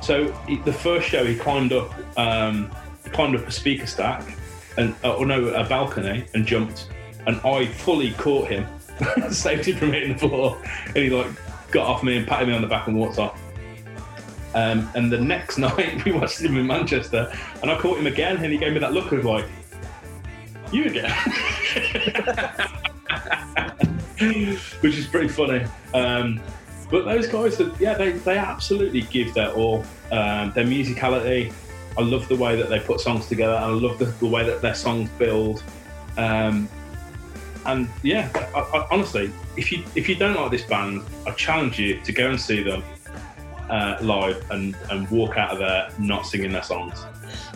So 0.03 0.33
he, 0.46 0.57
the 0.57 0.72
first 0.72 1.09
show 1.09 1.24
he 1.24 1.37
climbed 1.37 1.72
up, 1.72 1.92
um, 2.18 2.70
climbed 3.12 3.37
up 3.37 3.46
a 3.46 3.50
speaker 3.50 3.87
stack, 3.87 4.37
and 4.77 4.94
uh, 5.05 5.16
or 5.16 5.24
no, 5.24 5.48
a 5.48 5.64
balcony, 5.66 6.27
and 6.35 6.46
jumped. 6.46 6.88
And 7.27 7.40
I 7.40 7.66
fully 7.66 8.12
caught 8.12 8.48
him, 8.48 8.66
saved 9.30 9.66
him 9.66 9.76
from 9.76 9.92
hitting 9.92 10.12
the 10.12 10.18
floor, 10.18 10.61
and 10.87 10.96
he 10.96 11.11
like 11.11 11.30
got 11.70 11.87
off 11.87 12.02
me 12.02 12.16
and 12.16 12.26
patted 12.26 12.48
me 12.48 12.54
on 12.54 12.62
the 12.62 12.68
back 12.68 12.87
and 12.87 12.96
walked 12.96 13.18
off. 13.18 13.40
Um, 14.54 14.88
and 14.94 15.12
the 15.12 15.18
next 15.18 15.59
night 15.59 16.04
we 16.04 16.12
watched 16.12 16.40
him 16.40 16.57
in 16.57 16.66
Manchester, 16.66 17.33
and 17.62 17.70
I 17.70 17.78
caught 17.78 17.98
him 17.98 18.07
again, 18.07 18.37
and 18.37 18.52
he 18.52 18.59
gave 18.59 18.72
me 18.72 18.78
that 18.78 18.92
look 18.92 19.12
of 19.12 19.24
like, 19.24 19.46
"You 20.72 20.87
again," 20.87 21.11
which 24.80 24.96
is 24.96 25.07
pretty 25.07 25.28
funny. 25.28 25.64
Um, 25.92 26.40
but 26.90 27.04
those 27.04 27.26
guys, 27.26 27.61
yeah, 27.80 27.94
they 27.94 28.12
they 28.12 28.38
absolutely 28.38 29.02
give 29.02 29.35
their 29.35 29.50
all. 29.52 29.85
Um, 30.12 30.52
their 30.52 30.64
musicality, 30.64 31.52
I 31.96 32.02
love 32.02 32.28
the 32.28 32.37
way 32.37 32.57
that 32.57 32.68
they 32.68 32.80
put 32.80 33.00
songs 33.00 33.26
together. 33.26 33.54
and 33.54 33.64
I 33.64 33.68
love 33.68 33.98
the, 33.98 34.07
the 34.07 34.26
way 34.26 34.44
that 34.44 34.62
their 34.62 34.74
songs 34.74 35.09
build. 35.18 35.62
Um, 36.16 36.68
and 37.66 37.88
yeah, 38.03 38.31
I, 38.55 38.61
I, 38.61 38.87
honestly, 38.90 39.31
if 39.57 39.72
you 39.72 39.85
if 39.94 40.09
you 40.09 40.14
don't 40.14 40.37
like 40.37 40.50
this 40.50 40.62
band, 40.64 41.03
I 41.27 41.31
challenge 41.33 41.79
you 41.79 42.00
to 42.00 42.12
go 42.12 42.31
and 42.31 42.40
see 42.40 42.62
them 42.62 42.83
uh, 43.68 43.96
live 44.00 44.44
and 44.50 44.77
and 44.90 45.09
walk 45.11 45.37
out 45.37 45.53
of 45.53 45.59
there 45.59 45.88
not 45.98 46.27
singing 46.27 46.53
their 46.53 46.62
songs. 46.62 47.05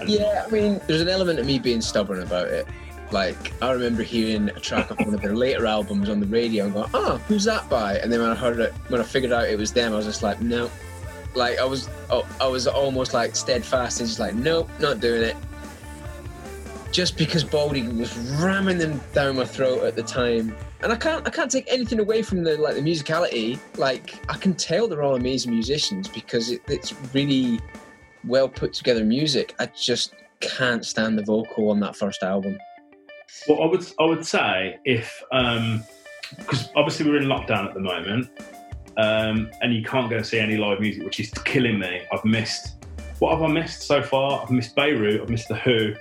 And 0.01 0.09
Yeah, 0.09 0.45
I 0.47 0.51
mean, 0.51 0.81
there's 0.87 1.01
an 1.01 1.09
element 1.09 1.39
of 1.39 1.47
me 1.47 1.59
being 1.59 1.81
stubborn 1.81 2.23
about 2.23 2.49
it. 2.49 2.67
Like, 3.11 3.53
I 3.63 3.71
remember 3.71 4.03
hearing 4.03 4.51
a 4.51 4.61
track 4.61 4.91
of 4.91 4.99
one 4.99 5.15
of 5.15 5.23
their 5.23 5.35
later 5.35 5.67
albums 5.67 6.11
on 6.11 6.21
the 6.21 6.27
radio 6.27 6.65
and 6.65 6.75
going, 6.75 6.91
oh, 6.93 7.17
who's 7.27 7.45
that 7.45 7.69
by? 7.71 7.97
And 7.99 8.13
then 8.13 8.21
when 8.21 8.31
I 8.31 8.35
heard 8.35 8.61
it, 8.61 8.73
when 8.89 9.01
I 9.01 9.05
figured 9.05 9.33
out 9.33 9.49
it 9.49 9.59
was 9.59 9.73
them, 9.73 9.95
I 9.95 9.97
was 9.97 10.05
just 10.05 10.23
like, 10.23 10.43
no. 10.43 10.71
Like, 11.35 11.59
I 11.59 11.65
was, 11.65 11.89
I 12.41 12.47
was 12.47 12.67
almost 12.67 13.15
like 13.15 13.35
steadfast 13.35 14.01
and 14.01 14.09
just 14.09 14.21
like, 14.21 14.35
nope, 14.35 14.69
not 14.79 15.01
doing 15.01 15.23
it. 15.23 15.37
Just 16.91 17.19
because 17.19 17.45
Baldy 17.45 17.87
was 17.87 18.17
ramming 18.41 18.79
them 18.79 19.01
down 19.13 19.37
my 19.37 19.45
throat 19.45 19.85
at 19.85 19.95
the 19.95 20.03
time. 20.03 20.57
And 20.81 20.93
I 20.93 20.97
can't, 20.97 21.27
I 21.27 21.31
can't 21.31 21.51
take 21.51 21.67
anything 21.69 22.01
away 22.01 22.23
from 22.23 22.43
the 22.43 22.57
like 22.57 22.75
the 22.75 22.81
musicality. 22.81 23.59
Like, 23.77 24.15
I 24.29 24.37
can 24.37 24.55
tell 24.55 24.89
they're 24.89 25.03
all 25.03 25.17
amazing 25.17 25.53
musicians 25.53 26.09
because 26.09 26.51
it, 26.51 26.63
it's 26.67 26.95
really 27.13 27.61
well 28.25 28.49
put 28.49 28.73
together 28.73 29.05
music. 29.05 29.55
I 29.59 29.67
just 29.67 30.15
can't 30.41 30.85
stand 30.85 31.19
the 31.19 31.25
vocal 31.25 31.71
on 31.71 31.81
that 31.81 31.97
first 31.97 32.23
album. 32.23 32.59
Well, 33.47 33.63
I 33.63 33.67
would 33.67 33.85
I 34.01 34.05
would 34.05 34.25
say 34.25 34.79
if 34.85 35.23
because 36.37 36.69
obviously 36.75 37.09
we're 37.09 37.19
in 37.19 37.29
lockdown 37.29 37.69
at 37.69 37.75
the 37.75 37.81
moment, 37.81 38.31
um, 38.97 39.51
and 39.61 39.75
you 39.75 39.83
can't 39.83 40.11
go 40.11 40.23
see 40.23 40.39
any 40.39 40.57
live 40.57 40.81
music, 40.81 41.05
which 41.05 41.21
is 41.21 41.31
killing 41.45 41.79
me. 41.79 42.03
I've 42.13 42.25
missed 42.25 42.77
what 43.19 43.33
have 43.33 43.43
I 43.43 43.53
missed 43.53 43.83
so 43.83 44.03
far? 44.03 44.43
I've 44.43 44.51
missed 44.51 44.77
Beirut. 44.77 45.21
I've 45.21 45.29
missed 45.29 45.49
the 45.49 45.57
Who. 45.57 45.95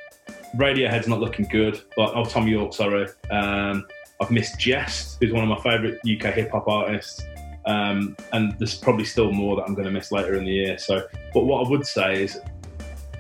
Radiohead's 0.55 1.07
not 1.07 1.19
looking 1.19 1.45
good. 1.45 1.81
Like 1.97 2.11
oh, 2.15 2.25
Thom 2.25 2.47
Yorke, 2.47 2.73
sorry. 2.73 3.07
Um, 3.31 3.85
I've 4.19 4.31
missed 4.31 4.59
Jehst, 4.59 5.17
who's 5.19 5.31
one 5.31 5.43
of 5.43 5.49
my 5.49 5.61
favourite 5.61 5.99
UK 5.99 6.33
hip 6.33 6.51
hop 6.51 6.67
artists. 6.67 7.21
Um, 7.65 8.15
and 8.31 8.57
there's 8.57 8.75
probably 8.75 9.03
still 9.03 9.31
more 9.31 9.57
that 9.57 9.63
I'm 9.63 9.73
going 9.73 9.85
to 9.85 9.91
miss 9.91 10.11
later 10.11 10.35
in 10.35 10.45
the 10.45 10.51
year. 10.51 10.77
So, 10.77 11.05
but 11.33 11.45
what 11.45 11.65
I 11.65 11.69
would 11.69 11.85
say 11.85 12.23
is, 12.23 12.39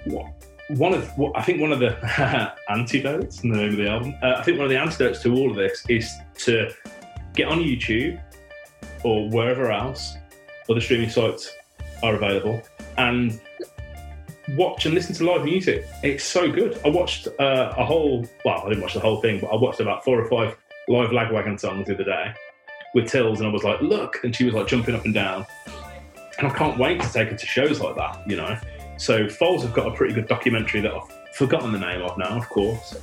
what 0.05 0.27
one 0.69 0.93
of 0.93 1.07
what 1.17 1.37
I 1.37 1.41
think 1.41 1.61
one 1.61 1.71
of 1.71 1.79
the 1.79 1.95
antidotes 2.69 3.43
in 3.43 3.51
the 3.51 3.57
name 3.57 3.69
of 3.69 3.77
the 3.77 3.89
album. 3.89 4.15
Uh, 4.21 4.35
I 4.37 4.43
think 4.43 4.57
one 4.57 4.65
of 4.65 4.71
the 4.71 4.77
antidotes 4.77 5.21
to 5.23 5.33
all 5.33 5.49
of 5.49 5.55
this 5.55 5.85
is 5.89 6.11
to 6.39 6.69
get 7.35 7.47
on 7.47 7.59
YouTube 7.59 8.21
or 9.03 9.29
wherever 9.29 9.71
else 9.71 10.15
other 10.69 10.81
streaming 10.81 11.09
sites 11.09 11.53
are 12.03 12.15
available, 12.15 12.61
and 12.97 13.39
watch 14.55 14.85
and 14.85 14.95
listen 14.95 15.13
to 15.15 15.25
live 15.25 15.43
music. 15.43 15.85
It's 16.03 16.23
so 16.23 16.51
good. 16.51 16.79
I 16.85 16.89
watched 16.89 17.27
uh, 17.39 17.73
a 17.77 17.85
whole, 17.85 18.25
well, 18.45 18.63
I 18.65 18.69
didn't 18.69 18.81
watch 18.81 18.93
the 18.93 18.99
whole 18.99 19.21
thing, 19.21 19.39
but 19.39 19.47
I 19.47 19.55
watched 19.55 19.79
about 19.79 20.03
four 20.03 20.19
or 20.19 20.29
five 20.29 20.57
live 20.87 21.09
Lagwagon 21.09 21.59
songs 21.59 21.87
the 21.87 21.95
other 21.95 22.03
day 22.03 22.33
with 22.93 23.07
Tills, 23.07 23.39
and 23.39 23.49
I 23.49 23.51
was 23.51 23.63
like, 23.63 23.81
look, 23.81 24.19
and 24.23 24.35
she 24.35 24.45
was 24.45 24.53
like 24.53 24.67
jumping 24.67 24.95
up 24.95 25.05
and 25.05 25.13
down. 25.13 25.45
And 26.37 26.47
I 26.47 26.51
can't 26.51 26.77
wait 26.77 27.01
to 27.01 27.11
take 27.11 27.29
her 27.29 27.35
to 27.35 27.45
shows 27.45 27.79
like 27.79 27.95
that, 27.95 28.27
you 28.29 28.37
know. 28.37 28.57
So 28.97 29.27
Foals 29.27 29.63
have 29.63 29.73
got 29.73 29.87
a 29.87 29.91
pretty 29.91 30.13
good 30.13 30.27
documentary 30.27 30.81
that 30.81 30.93
I've 30.93 31.35
forgotten 31.35 31.71
the 31.71 31.79
name 31.79 32.01
of 32.01 32.17
now, 32.17 32.37
of 32.37 32.47
course. 32.49 32.97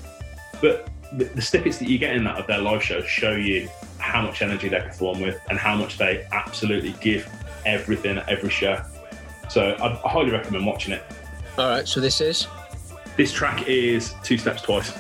But 0.61 0.89
the, 1.13 1.25
the 1.25 1.43
snippets 1.43 1.79
that 1.79 1.89
you 1.89 1.99
get 1.99 2.17
in 2.17 2.25
that 2.25 2.39
of 2.39 2.47
their 2.47 2.59
live 2.59 2.83
shows 2.83 3.07
show 3.07 3.33
you 3.33 3.69
how 3.99 4.23
much 4.23 4.43
energy 4.43 4.69
they 4.69 4.81
perform 4.81 5.21
with 5.21 5.41
and 5.49 5.59
how 5.59 5.77
much 5.77 5.99
they 5.99 6.27
absolutely 6.33 6.95
give 7.01 7.29
everything 7.67 8.19
at 8.19 8.29
every 8.29 8.51
show. 8.51 8.83
So 9.49 9.77
I 9.81 10.09
highly 10.09 10.31
recommend 10.31 10.67
watching 10.67 10.95
it. 10.95 11.05
All 11.57 11.69
right, 11.69 11.87
so 11.87 12.01
this 12.01 12.21
is. 12.21 12.49
This 13.17 13.31
track 13.31 13.69
is 13.69 14.13
Two 14.25 14.37
Steps 14.37 14.63
Twice. 14.63 14.91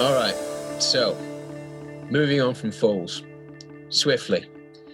All 0.00 0.12
right, 0.14 0.34
so 0.80 1.16
moving 2.10 2.40
on 2.40 2.54
from 2.54 2.72
Foals, 2.72 3.22
swiftly. 3.88 4.46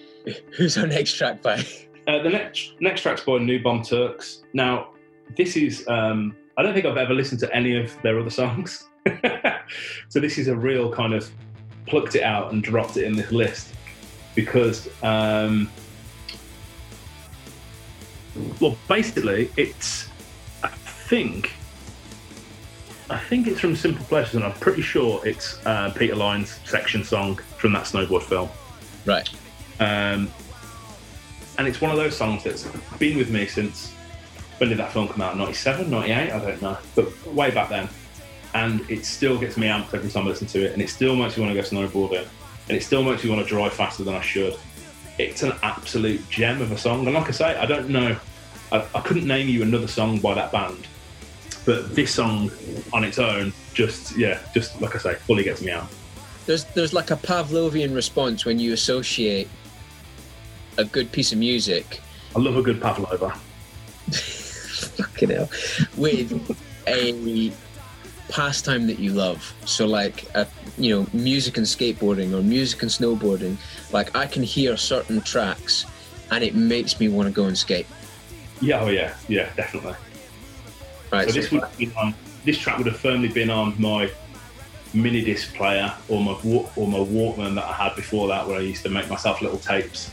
Who's 0.55 0.77
our 0.77 0.87
next 0.87 1.15
track 1.15 1.41
by? 1.41 1.65
Uh, 2.07 2.23
the 2.23 2.31
next 2.31 2.73
next 2.81 3.03
track's 3.03 3.23
by 3.23 3.39
New 3.39 3.63
Bomb 3.63 3.83
Turks. 3.83 4.43
Now, 4.53 4.91
this 5.37 5.57
is 5.57 5.87
um, 5.89 6.35
I 6.57 6.63
don't 6.63 6.75
think 6.75 6.87
I've 6.87 6.97
ever 6.97 7.15
listened 7.15 7.41
to 7.41 7.55
any 7.55 7.77
of 7.77 8.01
their 8.03 8.19
other 8.19 8.31
songs, 8.31 8.89
so 10.09 10.21
this 10.21 10.39
is 10.39 10.49
a 10.49 10.57
real 10.57 10.93
kind 10.93 11.15
of 11.15 11.31
plucked 11.87 12.15
it 12.15 12.23
out 12.23 12.53
and 12.53 12.63
dropped 12.63 12.97
it 12.97 13.05
in 13.05 13.15
this 13.15 13.33
list 13.33 13.75
because 14.35 14.89
um, 15.03 15.71
well, 18.61 18.77
basically, 18.89 19.51
it's 19.57 20.09
I 20.63 20.69
think 20.69 21.53
I 23.09 23.19
think 23.19 23.47
it's 23.47 23.61
from 23.61 23.75
Simple 23.75 24.05
Pleasures, 24.07 24.37
and 24.37 24.45
I'm 24.45 24.53
pretty 24.53 24.83
sure 24.83 25.21
it's 25.27 25.65
uh, 25.67 25.93
Peter 25.97 26.15
Line's 26.15 26.61
section 26.65 27.05
song 27.05 27.37
from 27.59 27.73
that 27.73 27.85
snowboard 27.85 28.23
film. 28.23 28.49
Right. 29.05 29.29
Um, 29.81 30.31
and 31.59 31.67
it's 31.67 31.81
one 31.81 31.91
of 31.91 31.97
those 31.97 32.17
songs 32.17 32.45
that's 32.45 32.67
been 32.99 33.19
with 33.19 33.31
me 33.31 33.47
since 33.47 33.93
when 34.61 34.69
did 34.69 34.79
that 34.79 34.93
film 34.93 35.09
come 35.09 35.23
out? 35.23 35.39
97, 35.39 35.91
98? 35.91 36.33
I 36.33 36.39
don't 36.39 36.61
know, 36.61 36.77
but 36.95 37.27
way 37.29 37.51
back 37.51 37.71
then. 37.71 37.89
And 38.53 38.89
it 38.91 39.07
still 39.07 39.39
gets 39.39 39.57
me 39.57 39.69
amped 39.69 39.95
every 39.95 40.11
time 40.11 40.27
I 40.27 40.31
listen 40.31 40.47
to 40.49 40.67
it, 40.67 40.73
and 40.75 40.83
it 40.83 40.91
still 40.91 41.17
makes 41.17 41.37
me 41.37 41.45
want 41.45 41.57
to 41.57 41.63
go 41.63 41.67
snowboarding, 41.67 42.27
and 42.69 42.77
it 42.77 42.83
still 42.83 43.03
makes 43.03 43.25
me 43.25 43.31
want 43.31 43.43
to 43.43 43.49
drive 43.49 43.73
faster 43.73 44.05
than 44.05 44.15
I 44.15 44.21
should. 44.21 44.57
It's 45.19 45.43
an 45.43 45.53
absolute 45.63 46.29
gem 46.29 46.61
of 46.61 46.73
a 46.73 46.77
song, 46.77 47.07
and 47.07 47.15
like 47.15 47.29
I 47.29 47.31
say, 47.31 47.57
I 47.57 47.65
don't 47.65 47.89
know, 47.89 48.17
I, 48.71 48.87
I 48.95 49.01
couldn't 49.01 49.27
name 49.27 49.49
you 49.49 49.63
another 49.63 49.89
song 49.89 50.19
by 50.19 50.35
that 50.35 50.53
band, 50.53 50.87
but 51.65 51.95
this 51.95 52.13
song 52.13 52.51
on 52.93 53.03
its 53.03 53.19
own, 53.19 53.55
just 53.73 54.17
yeah, 54.17 54.41
just 54.53 54.79
like 54.83 54.95
I 54.95 54.99
say, 54.99 55.15
fully 55.15 55.45
gets 55.45 55.63
me 55.63 55.71
out. 55.71 55.89
There's 56.45 56.65
there's 56.65 56.93
like 56.93 57.11
a 57.11 57.17
Pavlovian 57.17 57.95
response 57.95 58.45
when 58.45 58.59
you 58.59 58.75
associate 58.75 59.49
a 60.79 60.85
good 60.85 61.11
piece 61.13 61.33
of 61.33 61.39
music, 61.39 62.01
I 62.35 62.39
love 62.39 62.57
a 62.57 62.63
good 62.63 62.81
pavlova. 62.81 63.31
fucking 64.11 65.31
hell, 65.31 65.49
with 65.97 66.57
a 66.87 67.53
pastime 68.29 68.87
that 68.87 68.99
you 68.99 69.13
love. 69.13 69.55
So 69.65 69.87
like, 69.87 70.27
a, 70.35 70.47
you 70.79 70.95
know, 70.95 71.07
music 71.13 71.57
and 71.57 71.67
skateboarding 71.67 72.33
or 72.33 72.43
music 72.43 72.83
and 72.83 72.91
snowboarding. 72.91 73.57
Like 73.93 74.17
I 74.17 74.27
can 74.27 74.43
hear 74.43 74.77
certain 74.77 75.21
tracks, 75.21 75.87
and 76.31 76.43
it 76.45 76.55
makes 76.55 76.99
me 77.01 77.09
want 77.09 77.29
to 77.29 77.33
go 77.33 77.45
and 77.45 77.57
skate. 77.57 77.87
Yeah, 78.61 78.81
oh 78.81 78.89
yeah, 78.89 79.15
yeah, 79.29 79.51
definitely. 79.57 79.95
Right. 81.11 81.29
So 81.29 81.35
this 81.35 81.51
would 81.51 81.63
have 81.63 81.77
been 81.77 81.93
on, 81.97 82.15
this 82.45 82.59
track 82.59 82.79
would 82.79 82.87
have 82.87 82.99
firmly 82.99 83.29
been 83.29 83.51
on 83.51 83.75
my 83.81 84.11
mini 84.93 85.23
disc 85.23 85.55
player 85.55 85.93
or 86.09 86.21
my 86.23 86.33
or 86.43 86.87
my 86.87 86.99
Walkman 86.99 87.55
that 87.55 87.65
I 87.65 87.73
had 87.73 87.97
before 87.97 88.29
that, 88.29 88.47
where 88.47 88.59
I 88.59 88.61
used 88.61 88.83
to 88.85 88.91
make 88.91 89.09
myself 89.09 89.43
little 89.43 89.59
tapes. 89.59 90.11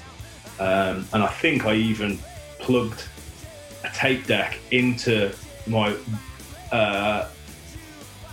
Um, 0.60 1.08
and 1.14 1.24
I 1.24 1.28
think 1.28 1.66
I 1.66 1.76
even 1.76 2.20
plugged 2.60 3.04
a 3.84 3.90
tape 3.90 4.26
deck 4.26 4.60
into 4.72 5.32
my 5.68 5.96
uh, 6.72 7.28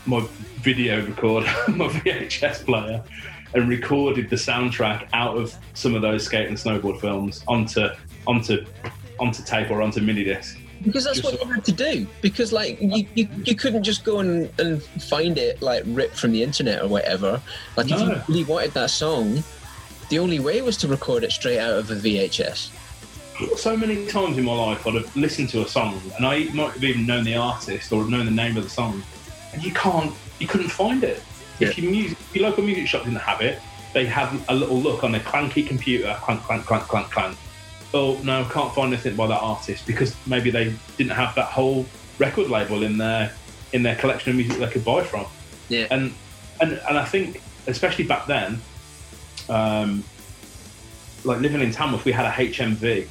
my 0.07 0.27
video 0.61 1.05
recorder, 1.05 1.47
my 1.69 1.89
VHS 1.89 2.65
player, 2.65 3.03
and 3.55 3.69
recorded 3.69 4.31
the 4.31 4.37
soundtrack 4.37 5.09
out 5.13 5.37
of 5.37 5.55
some 5.75 5.95
of 5.95 6.03
those 6.03 6.25
skate 6.25 6.49
and 6.49 6.57
snowboard 6.57 7.01
films 7.01 7.45
onto 7.47 7.89
onto 8.27 8.65
onto 9.19 9.43
tape 9.45 9.71
or 9.71 9.83
onto 9.83 10.01
mini 10.01 10.25
disc. 10.25 10.59
Because 10.83 11.05
that's 11.05 11.21
Just 11.21 11.33
what 11.33 11.41
so- 11.41 11.47
you 11.47 11.55
had 11.55 11.65
to 11.65 11.73
do. 11.73 12.07
Because 12.21 12.53
like 12.53 12.81
you, 12.81 13.07
you, 13.15 13.29
you 13.45 13.55
couldn't 13.55 13.85
just 13.85 14.05
go 14.05 14.21
and, 14.21 14.51
and 14.59 14.83
find 14.83 15.39
it 15.39 15.63
like 15.63 15.83
ripped 15.87 16.17
from 16.19 16.33
the 16.33 16.43
internet 16.43 16.83
or 16.83 16.89
whatever. 16.89 17.41
Like 17.77 17.91
if 17.91 18.01
you 18.01 18.21
really 18.29 18.45
wanted 18.45 18.73
that 18.73 18.91
song, 18.91 19.43
the 20.09 20.19
only 20.19 20.41
way 20.41 20.61
was 20.63 20.77
to 20.79 20.89
record 20.89 21.25
it 21.25 21.33
straight 21.33 21.59
out 21.59 21.75
of 21.75 21.91
a 21.91 21.95
VHS. 21.97 22.71
so 23.57 23.77
many 23.77 24.07
times 24.07 24.39
in 24.39 24.45
my 24.45 24.55
life 24.55 24.87
I'd 24.87 24.95
have 24.95 25.17
listened 25.17 25.49
to 25.51 25.63
a 25.63 25.69
song 25.69 26.01
and 26.17 26.25
I 26.27 26.45
might 26.55 26.73
have 26.73 26.85
even 26.85 27.07
known 27.07 27.25
the 27.25 27.37
artist 27.37 27.93
or 27.93 28.05
known 28.09 28.27
the 28.27 28.31
name 28.33 28.57
of 28.57 28.65
the 28.65 28.71
song, 28.71 29.03
and 29.53 29.63
you 29.65 29.73
can't, 29.73 30.13
you 30.39 30.47
couldn't 30.47 30.69
find 30.71 31.03
it. 31.05 31.23
If 31.61 31.79
your 31.79 31.91
music, 31.91 32.19
if 32.21 32.37
your 32.37 32.49
local 32.49 32.65
music 32.65 32.87
shop 32.89 33.05
didn't 33.05 33.21
have 33.21 33.41
it, 33.41 33.61
they 33.93 34.07
had 34.07 34.29
a 34.49 34.55
little 34.55 34.79
look 34.79 35.05
on 35.05 35.13
their 35.13 35.21
clanky 35.21 35.65
computer, 35.67 36.17
clank, 36.21 36.43
clank, 36.43 36.65
clank, 36.67 36.85
clank, 36.85 37.11
clank. 37.11 37.37
Oh 37.93 38.19
no, 38.25 38.45
can't 38.53 38.75
find 38.75 38.93
anything 38.93 39.15
by 39.15 39.29
that 39.29 39.41
artist 39.41 39.87
because 39.87 40.17
maybe 40.27 40.51
they 40.51 40.75
didn't 40.97 41.13
have 41.13 41.33
that 41.37 41.47
whole 41.47 41.87
record 42.19 42.51
label 42.51 42.83
in 42.83 42.99
their 42.99 43.33
in 43.73 43.83
their 43.85 43.95
collection 43.97 44.31
of 44.31 44.37
music 44.37 44.59
they 44.59 44.69
could 44.69 44.85
buy 44.85 45.03
from 45.03 45.27
Yeah. 45.69 45.87
and 45.91 46.13
and 46.61 46.73
and 46.89 46.99
I 46.99 47.05
think 47.05 47.41
especially 47.69 48.05
back 48.05 48.27
then, 48.27 48.61
um, 49.49 50.05
like 51.25 51.41
living 51.41 51.61
in 51.61 51.71
Tamworth, 51.71 52.05
we 52.05 52.13
had 52.13 52.27
a 52.27 52.31
HMV, 52.31 53.09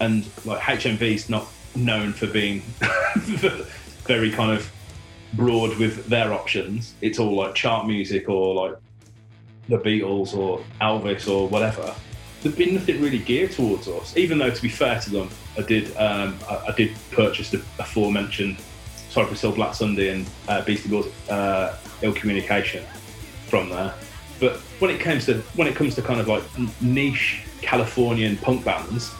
and 0.00 0.24
like 0.44 0.60
HMV's 0.60 1.28
not 1.28 1.46
known 1.74 2.12
for 2.12 2.26
being 2.26 2.60
very 4.04 4.30
kind 4.30 4.52
of 4.52 4.70
broad 5.34 5.76
with 5.78 6.06
their 6.06 6.32
options. 6.32 6.94
It's 7.00 7.18
all 7.18 7.34
like 7.34 7.54
chart 7.54 7.86
music 7.86 8.28
or 8.28 8.54
like 8.54 8.76
the 9.68 9.78
Beatles 9.78 10.36
or 10.36 10.62
Elvis 10.80 11.28
or 11.28 11.48
whatever. 11.48 11.94
There'd 12.42 12.56
been 12.56 12.74
nothing 12.74 13.00
really 13.00 13.20
geared 13.20 13.52
towards 13.52 13.86
us. 13.86 14.16
Even 14.16 14.38
though, 14.38 14.50
to 14.50 14.62
be 14.62 14.68
fair 14.68 15.00
to 15.00 15.10
them, 15.10 15.28
I 15.56 15.62
did 15.62 15.96
um, 15.96 16.36
I, 16.48 16.66
I 16.68 16.72
did 16.76 16.96
purchase 17.12 17.50
the 17.50 17.58
aforementioned 17.78 18.58
Cypress 19.10 19.42
Hill 19.42 19.52
Black 19.52 19.74
Sunday 19.74 20.08
and 20.08 20.28
uh, 20.48 20.62
Beastie 20.62 20.88
Boys 20.88 21.06
uh, 21.28 21.76
Ill 22.02 22.12
Communication 22.12 22.84
from 23.46 23.68
there. 23.68 23.94
But 24.42 24.56
when 24.80 24.90
it 24.90 24.98
comes 24.98 25.26
to 25.26 25.34
when 25.54 25.68
it 25.68 25.76
comes 25.76 25.94
to 25.94 26.02
kind 26.02 26.18
of 26.18 26.26
like 26.26 26.42
niche 26.80 27.44
Californian 27.60 28.36
punk 28.38 28.64
bands, 28.64 29.12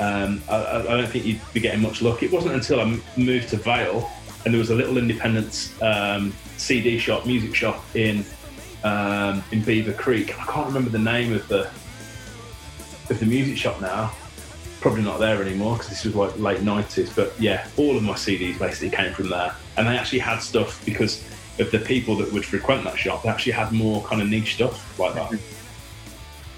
um, 0.00 0.42
I, 0.50 0.80
I 0.80 0.82
don't 0.82 1.08
think 1.08 1.24
you'd 1.26 1.40
be 1.54 1.60
getting 1.60 1.80
much 1.80 2.02
luck. 2.02 2.24
It 2.24 2.32
wasn't 2.32 2.54
until 2.54 2.80
I 2.80 3.00
moved 3.16 3.50
to 3.50 3.56
Vail 3.56 4.10
and 4.44 4.52
there 4.52 4.58
was 4.58 4.70
a 4.70 4.74
little 4.74 4.98
independent 4.98 5.72
um, 5.80 6.34
CD 6.56 6.98
shop, 6.98 7.24
music 7.24 7.54
shop 7.54 7.84
in 7.94 8.24
um, 8.82 9.44
in 9.52 9.62
Beaver 9.62 9.92
Creek. 9.92 10.36
I 10.40 10.44
can't 10.46 10.66
remember 10.66 10.90
the 10.90 10.98
name 10.98 11.32
of 11.32 11.46
the 11.46 11.70
of 13.10 13.20
the 13.20 13.26
music 13.26 13.56
shop 13.56 13.80
now. 13.80 14.12
Probably 14.80 15.02
not 15.02 15.20
there 15.20 15.40
anymore 15.40 15.74
because 15.74 15.90
this 15.90 16.04
was 16.04 16.16
like 16.16 16.36
late 16.36 16.62
nineties. 16.62 17.12
But 17.12 17.32
yeah, 17.40 17.68
all 17.76 17.96
of 17.96 18.02
my 18.02 18.14
CDs 18.14 18.58
basically 18.58 18.90
came 18.90 19.12
from 19.12 19.28
there, 19.28 19.54
and 19.76 19.86
they 19.86 19.96
actually 19.96 20.18
had 20.18 20.40
stuff 20.40 20.84
because 20.84 21.22
of 21.58 21.70
the 21.70 21.78
people 21.78 22.16
that 22.16 22.32
would 22.32 22.44
frequent 22.44 22.84
that 22.84 22.98
shop. 22.98 23.22
They 23.22 23.28
actually 23.28 23.52
had 23.52 23.72
more 23.72 24.02
kind 24.04 24.22
of 24.22 24.28
niche 24.28 24.54
stuff 24.54 24.98
like 24.98 25.14
that. 25.14 25.38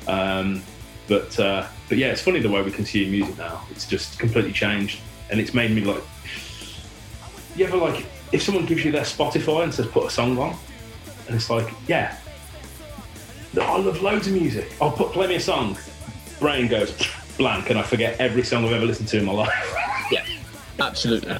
Um, 0.06 0.62
but 1.08 1.38
uh, 1.38 1.66
but 1.88 1.98
yeah, 1.98 2.08
it's 2.08 2.22
funny 2.22 2.40
the 2.40 2.48
way 2.48 2.62
we 2.62 2.70
consume 2.70 3.10
music 3.10 3.36
now. 3.36 3.66
It's 3.70 3.86
just 3.86 4.18
completely 4.18 4.52
changed, 4.52 5.00
and 5.30 5.40
it's 5.40 5.54
made 5.54 5.70
me 5.70 5.82
like. 5.82 6.02
You 7.56 7.66
ever 7.66 7.76
like 7.76 8.06
if 8.32 8.42
someone 8.42 8.64
gives 8.64 8.84
you 8.84 8.92
their 8.92 9.02
Spotify 9.02 9.64
and 9.64 9.74
says 9.74 9.86
put 9.86 10.06
a 10.06 10.10
song 10.10 10.38
on, 10.38 10.56
and 11.26 11.36
it's 11.36 11.50
like 11.50 11.68
yeah, 11.88 12.16
I 13.60 13.78
love 13.78 14.02
loads 14.02 14.28
of 14.28 14.34
music. 14.34 14.72
I'll 14.80 14.92
put 14.92 15.12
play 15.12 15.26
me 15.26 15.34
a 15.36 15.40
song. 15.40 15.76
Brain 16.38 16.68
goes 16.68 16.94
blank, 17.36 17.70
and 17.70 17.78
I 17.78 17.82
forget 17.82 18.18
every 18.20 18.44
song 18.44 18.64
I've 18.64 18.72
ever 18.72 18.86
listened 18.86 19.08
to 19.08 19.18
in 19.18 19.24
my 19.24 19.32
life. 19.32 19.76
Yeah, 20.10 20.26
absolutely. 20.80 21.36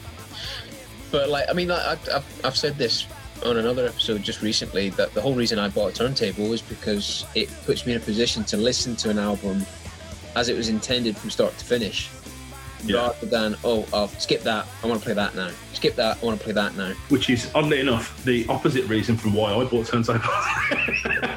But 1.10 1.28
like, 1.28 1.46
I 1.50 1.54
mean, 1.54 1.72
I've, 1.72 2.24
I've 2.44 2.56
said 2.56 2.78
this 2.78 3.04
on 3.44 3.56
another 3.56 3.86
episode 3.86 4.22
just 4.22 4.42
recently 4.42 4.90
that 4.90 5.12
the 5.14 5.20
whole 5.20 5.34
reason 5.34 5.58
I 5.58 5.68
bought 5.68 5.92
a 5.92 5.94
turntable 5.94 6.48
was 6.48 6.60
because 6.62 7.24
it 7.34 7.48
puts 7.64 7.86
me 7.86 7.92
in 7.94 8.00
a 8.00 8.04
position 8.04 8.44
to 8.44 8.56
listen 8.56 8.96
to 8.96 9.10
an 9.10 9.18
album 9.18 9.64
as 10.36 10.48
it 10.48 10.56
was 10.56 10.68
intended 10.68 11.16
from 11.16 11.30
start 11.30 11.56
to 11.58 11.64
finish, 11.64 12.08
Yeah. 12.84 12.96
rather 12.98 13.26
than 13.26 13.56
oh, 13.64 13.86
I'll 13.92 14.08
skip 14.08 14.42
that. 14.42 14.66
I 14.82 14.86
want 14.86 15.00
to 15.00 15.04
play 15.04 15.14
that 15.14 15.34
now. 15.34 15.50
Skip 15.72 15.96
that. 15.96 16.18
I 16.22 16.26
want 16.26 16.38
to 16.38 16.44
play 16.44 16.52
that 16.52 16.76
now. 16.76 16.92
which 17.08 17.28
is 17.30 17.50
oddly 17.54 17.80
enough 17.80 18.22
the 18.24 18.46
opposite 18.48 18.86
reason 18.88 19.16
from 19.16 19.34
why 19.34 19.52
I 19.52 19.64
bought 19.64 19.86
turntables. 19.86 20.20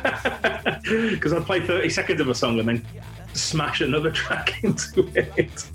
Because 0.84 1.32
I'd 1.34 1.45
play 1.45 1.62
30 1.66 1.89
seconds 1.89 2.20
of 2.20 2.28
a 2.28 2.36
song 2.36 2.60
and 2.60 2.68
then 2.68 2.86
smash 3.34 3.80
another 3.82 4.12
track 4.22 4.62
into 4.64 5.10
it. 5.16 5.66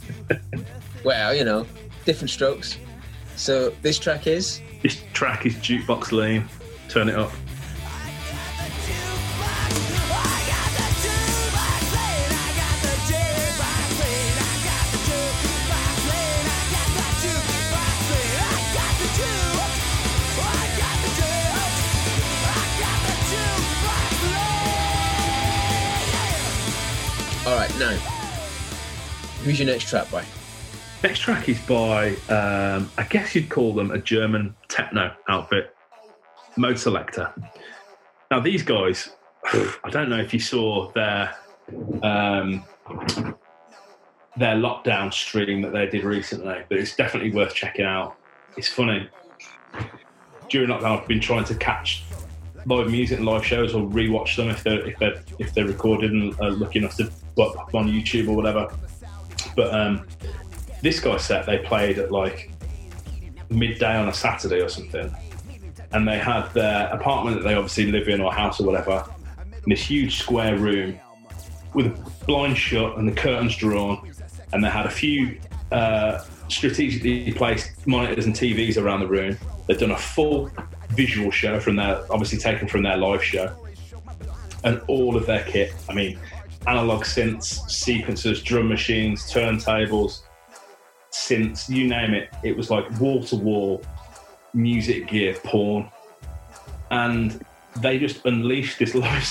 Well, 1.03 1.35
you 1.35 1.45
know, 1.45 1.67
different 2.05 2.29
strokes. 2.31 2.77
So 3.39 3.71
this 3.83 4.01
track 4.01 4.27
is 4.27 4.61
This 4.83 5.01
track 5.13 5.47
is 5.47 5.55
Jukebox 5.55 6.11
Lane. 6.11 6.45
Turn 6.89 7.09
it 7.09 7.15
up. 7.15 7.31
all 27.47 27.55
right. 27.57 27.79
Now, 27.79 27.97
who's 29.43 29.59
your 29.59 29.69
next 29.69 29.89
track 29.89 30.11
by? 30.11 30.25
Next 31.03 31.21
track 31.21 31.49
is 31.49 31.61
by, 31.61 32.11
um, 32.29 32.91
I 32.99 33.05
guess 33.09 33.35
you'd 33.35 33.49
call 33.49 33.73
them 33.73 33.93
a 33.93 33.99
German 33.99 34.55
techno 34.67 35.13
outfit, 35.29 35.75
Modeselektor. 36.57 37.33
Now, 38.33 38.41
these 38.41 38.65
guys, 38.65 39.11
I 39.45 39.91
don't 39.91 40.09
know 40.09 40.19
if 40.19 40.35
you 40.35 40.41
saw 40.41 40.91
their 40.93 41.37
um, 42.03 42.65
their 44.37 44.57
lockdown 44.57 45.13
stream 45.13 45.63
that 45.63 45.73
they 45.73 45.87
did 45.87 46.03
recently, 46.03 46.63
but 46.69 46.79
it's 46.79 46.97
definitely 46.97 47.31
worth 47.31 47.55
checking 47.55 47.85
out. 47.85 48.17
It's 48.57 48.69
funny. 48.69 49.09
During 50.49 50.71
lockdown, 50.71 51.01
I've 51.01 51.09
been 51.09 51.21
trying 51.21 51.45
to 51.45 51.55
catch 51.55 52.05
live 52.67 52.91
music 52.91 53.19
and 53.19 53.27
live 53.27 53.45
shows 53.45 53.73
or 53.73 53.87
rewatch 53.89 54.37
them 54.37 54.49
if 54.49 54.65
they're 54.65 54.85
if 54.85 54.99
they're 54.99 55.23
if 55.39 55.55
they're 55.55 55.67
recorded 55.67 56.11
and 56.11 56.39
are 56.41 56.51
lucky 56.51 56.81
enough 56.81 56.97
to 56.97 57.05
up 57.05 57.75
on 57.75 57.89
YouTube 57.89 58.29
or 58.29 58.35
whatever. 58.35 58.69
But 59.55 59.73
um, 59.73 60.07
this 60.83 61.01
guy's 61.01 61.25
set 61.25 61.47
they 61.47 61.59
played 61.59 61.99
at 61.99 62.13
like 62.13 62.51
midday 63.51 63.97
on 63.97 64.09
a 64.09 64.15
Saturday 64.15 64.61
or 64.61 64.69
something, 64.69 65.15
and 65.93 66.07
they 66.07 66.19
had 66.19 66.49
their 66.51 66.89
apartment 66.89 67.39
that 67.39 67.49
they 67.49 67.55
obviously 67.55 67.91
live 67.91 68.09
in 68.09 68.21
or 68.21 68.33
house 68.33 68.61
or 68.61 68.67
whatever 68.67 69.05
in 69.69 69.71
this 69.71 69.81
huge 69.81 70.19
square 70.19 70.57
room 70.57 70.99
with 71.75 71.87
a 71.87 72.25
blind 72.27 72.57
shut 72.57 72.97
and 72.97 73.09
the 73.09 73.13
curtains 73.13 73.57
drawn, 73.57 74.11
and 74.53 74.65
they 74.65 74.71
had 74.71 74.87
a 74.87 74.91
few 74.91 75.39
uh, 75.73 76.19
strategically 76.49 77.33
placed 77.33 77.87
monitors 77.87 78.27
and 78.27 78.35
TVs 78.35 78.81
around 78.81 79.01
the 79.01 79.07
room. 79.07 79.37
They'd 79.67 79.79
done 79.79 79.91
a 79.91 79.99
full 79.99 80.51
visual 80.91 81.31
show 81.31 81.61
from 81.61 81.77
their 81.77 82.01
obviously 82.11 82.39
taken 82.39 82.67
from 82.69 82.83
their 82.83 82.97
live 82.97 83.23
show, 83.23 83.55
and 84.65 84.81
all 84.87 85.17
of 85.17 85.27
their 85.27 85.45
kit. 85.45 85.75
I 85.89 85.95
mean, 85.95 86.19
analog 86.67 87.05
synths, 87.05 87.61
sequencers, 87.67 88.43
drum 88.43 88.69
machines, 88.69 89.31
turntables, 89.31 90.23
synths, 91.27 91.69
you 91.69 91.89
name 91.89 92.15
it. 92.15 92.31
It 92.43 92.57
was 92.57 92.71
like 92.71 92.89
wall 93.01 93.23
to 93.25 93.37
wall 93.37 93.83
music 94.55 95.09
gear 95.09 95.35
porn. 95.45 95.91
And 96.91 97.45
they 97.81 97.99
just 97.99 98.25
unleashed 98.25 98.79
this 98.79 98.95
live 98.95 99.25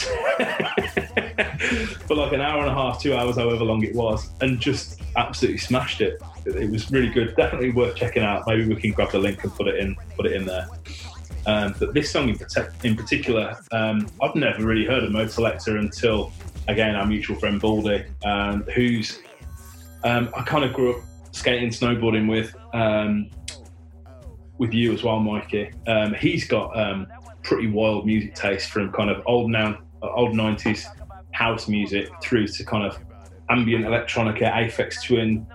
for 2.07 2.15
like 2.15 2.33
an 2.33 2.41
hour 2.41 2.61
and 2.61 2.69
a 2.69 2.73
half, 2.73 3.01
two 3.01 3.15
hours, 3.15 3.37
however 3.37 3.63
long 3.63 3.83
it 3.83 3.95
was, 3.95 4.29
and 4.41 4.59
just 4.59 5.01
absolutely 5.15 5.57
smashed 5.57 6.01
it. 6.01 6.21
It 6.45 6.69
was 6.69 6.91
really 6.91 7.09
good. 7.09 7.35
Definitely 7.35 7.71
worth 7.71 7.95
checking 7.95 8.23
out. 8.23 8.43
Maybe 8.47 8.67
we 8.67 8.75
can 8.79 8.91
grab 8.91 9.11
the 9.11 9.19
link 9.19 9.43
and 9.43 9.53
put 9.53 9.67
it 9.67 9.77
in, 9.77 9.95
put 10.15 10.25
it 10.25 10.33
in 10.33 10.45
there. 10.45 10.67
Um, 11.45 11.75
but 11.79 11.93
this 11.93 12.11
song 12.11 12.29
in, 12.29 12.37
in 12.83 12.95
particular, 12.95 13.57
um, 13.71 14.07
I've 14.21 14.35
never 14.35 14.65
really 14.65 14.85
heard 14.85 15.03
of 15.03 15.11
Modeselektor 15.11 15.79
until, 15.79 16.31
again, 16.67 16.95
our 16.95 17.05
mutual 17.05 17.37
friend 17.37 17.59
Baldy, 17.59 18.05
um, 18.23 18.63
who's 18.75 19.19
um, 20.03 20.29
I 20.35 20.41
kind 20.43 20.63
of 20.63 20.73
grew 20.73 20.95
up 20.95 21.03
skating, 21.37 21.69
snowboarding 21.69 22.29
with, 22.29 22.55
um, 22.73 23.29
with 24.57 24.73
you 24.73 24.93
as 24.93 25.03
well, 25.03 25.19
Mikey. 25.19 25.71
Um, 25.85 26.13
he's 26.15 26.47
got 26.47 26.77
um, 26.77 27.07
pretty 27.43 27.67
wild 27.67 28.05
music 28.05 28.35
taste 28.35 28.69
from 28.71 28.91
kind 28.91 29.09
of 29.09 29.23
old 29.25 29.51
now, 29.51 29.79
old 30.01 30.33
'90s 30.33 30.85
house 31.31 31.67
music 31.67 32.09
through 32.21 32.47
to 32.47 32.63
kind 32.65 32.83
of 32.83 32.97
ambient 33.49 33.85
electronica, 33.85 34.51
Aphex 34.51 35.05
Twin, 35.05 35.45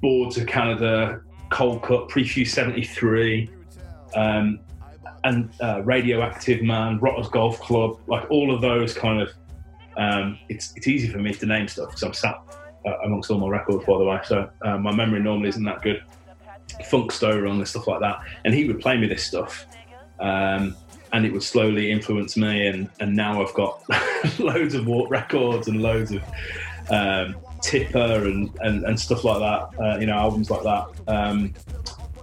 Boards 0.00 0.38
of 0.38 0.46
Canada, 0.46 1.20
Coldcut, 1.50 2.08
Prefuse 2.08 2.52
'73 2.52 3.50
um, 4.14 4.58
and 5.24 5.50
uh, 5.60 5.82
Radioactive 5.82 6.62
Man, 6.62 6.98
Rotters 6.98 7.28
Golf 7.28 7.60
Club, 7.60 7.98
like 8.06 8.30
all 8.30 8.54
of 8.54 8.60
those 8.60 8.94
kind 8.94 9.20
of. 9.20 9.30
Um, 9.96 10.40
it's 10.48 10.72
it's 10.74 10.88
easy 10.88 11.08
for 11.08 11.18
me 11.18 11.32
to 11.34 11.46
name 11.46 11.68
stuff 11.68 11.90
because 11.90 12.02
I'm 12.02 12.14
sat 12.14 12.34
uh, 12.34 12.63
amongst 13.04 13.30
all 13.30 13.38
my 13.38 13.48
records, 13.48 13.84
by 13.84 13.98
the 13.98 14.04
way. 14.04 14.20
So 14.24 14.50
uh, 14.62 14.78
my 14.78 14.94
memory 14.94 15.20
normally 15.20 15.48
isn't 15.48 15.64
that 15.64 15.82
good. 15.82 16.02
Funk 16.86 17.12
Rung 17.22 17.58
and 17.58 17.68
stuff 17.68 17.86
like 17.86 18.00
that, 18.00 18.20
and 18.44 18.54
he 18.54 18.66
would 18.66 18.80
play 18.80 18.96
me 18.96 19.06
this 19.06 19.24
stuff, 19.24 19.66
um, 20.18 20.76
and 21.12 21.24
it 21.24 21.32
would 21.32 21.42
slowly 21.42 21.90
influence 21.90 22.36
me. 22.36 22.66
And 22.66 22.88
and 23.00 23.14
now 23.14 23.42
I've 23.42 23.54
got 23.54 23.82
loads 24.38 24.74
of 24.74 24.86
Warp 24.86 25.10
records 25.10 25.68
and 25.68 25.82
loads 25.82 26.12
of 26.12 26.22
um, 26.90 27.36
Tipper 27.62 28.26
and, 28.26 28.50
and 28.60 28.84
and 28.84 28.98
stuff 28.98 29.24
like 29.24 29.38
that. 29.38 29.82
Uh, 29.82 29.98
you 29.98 30.06
know, 30.06 30.14
albums 30.14 30.50
like 30.50 30.62
that. 30.62 30.86
Um, 31.06 31.54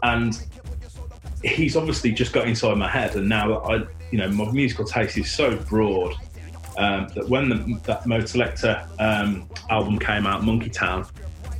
and 0.03 0.43
he's 1.43 1.76
obviously 1.76 2.12
just 2.12 2.34
got 2.34 2.47
inside 2.47 2.78
my 2.78 2.89
head, 2.89 3.16
and 3.16 3.30
now 3.30 3.59
I, 3.59 3.86
you 4.12 4.18
know, 4.18 4.30
my 4.30 4.51
musical 4.51 4.86
taste 4.86 5.18
is 5.18 5.32
so 5.32 5.55
broad 5.55 6.16
um, 6.78 7.07
that 7.15 7.28
when 7.28 7.49
the, 7.49 7.80
that 7.86 8.03
Modeselektor 8.03 8.88
um, 8.99 9.49
album 9.69 9.99
came 9.99 10.26
out, 10.26 10.41
Monkeytown, 10.41 11.09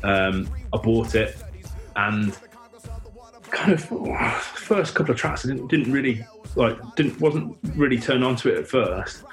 um, 0.04 0.50
I 0.74 0.78
bought 0.78 1.16
it, 1.16 1.38
and 1.96 2.38
kind 3.50 3.74
of 3.74 3.84
first 3.84 4.96
couple 4.96 5.12
of 5.12 5.18
tracks, 5.18 5.46
I 5.46 5.50
didn't, 5.50 5.68
didn't 5.68 5.92
really 5.92 6.26
like, 6.56 6.78
didn't 6.96 7.20
wasn't 7.20 7.58
really 7.76 7.98
turned 7.98 8.24
on 8.24 8.36
to 8.38 8.54
it 8.54 8.58
at 8.60 8.68
first. 8.68 9.24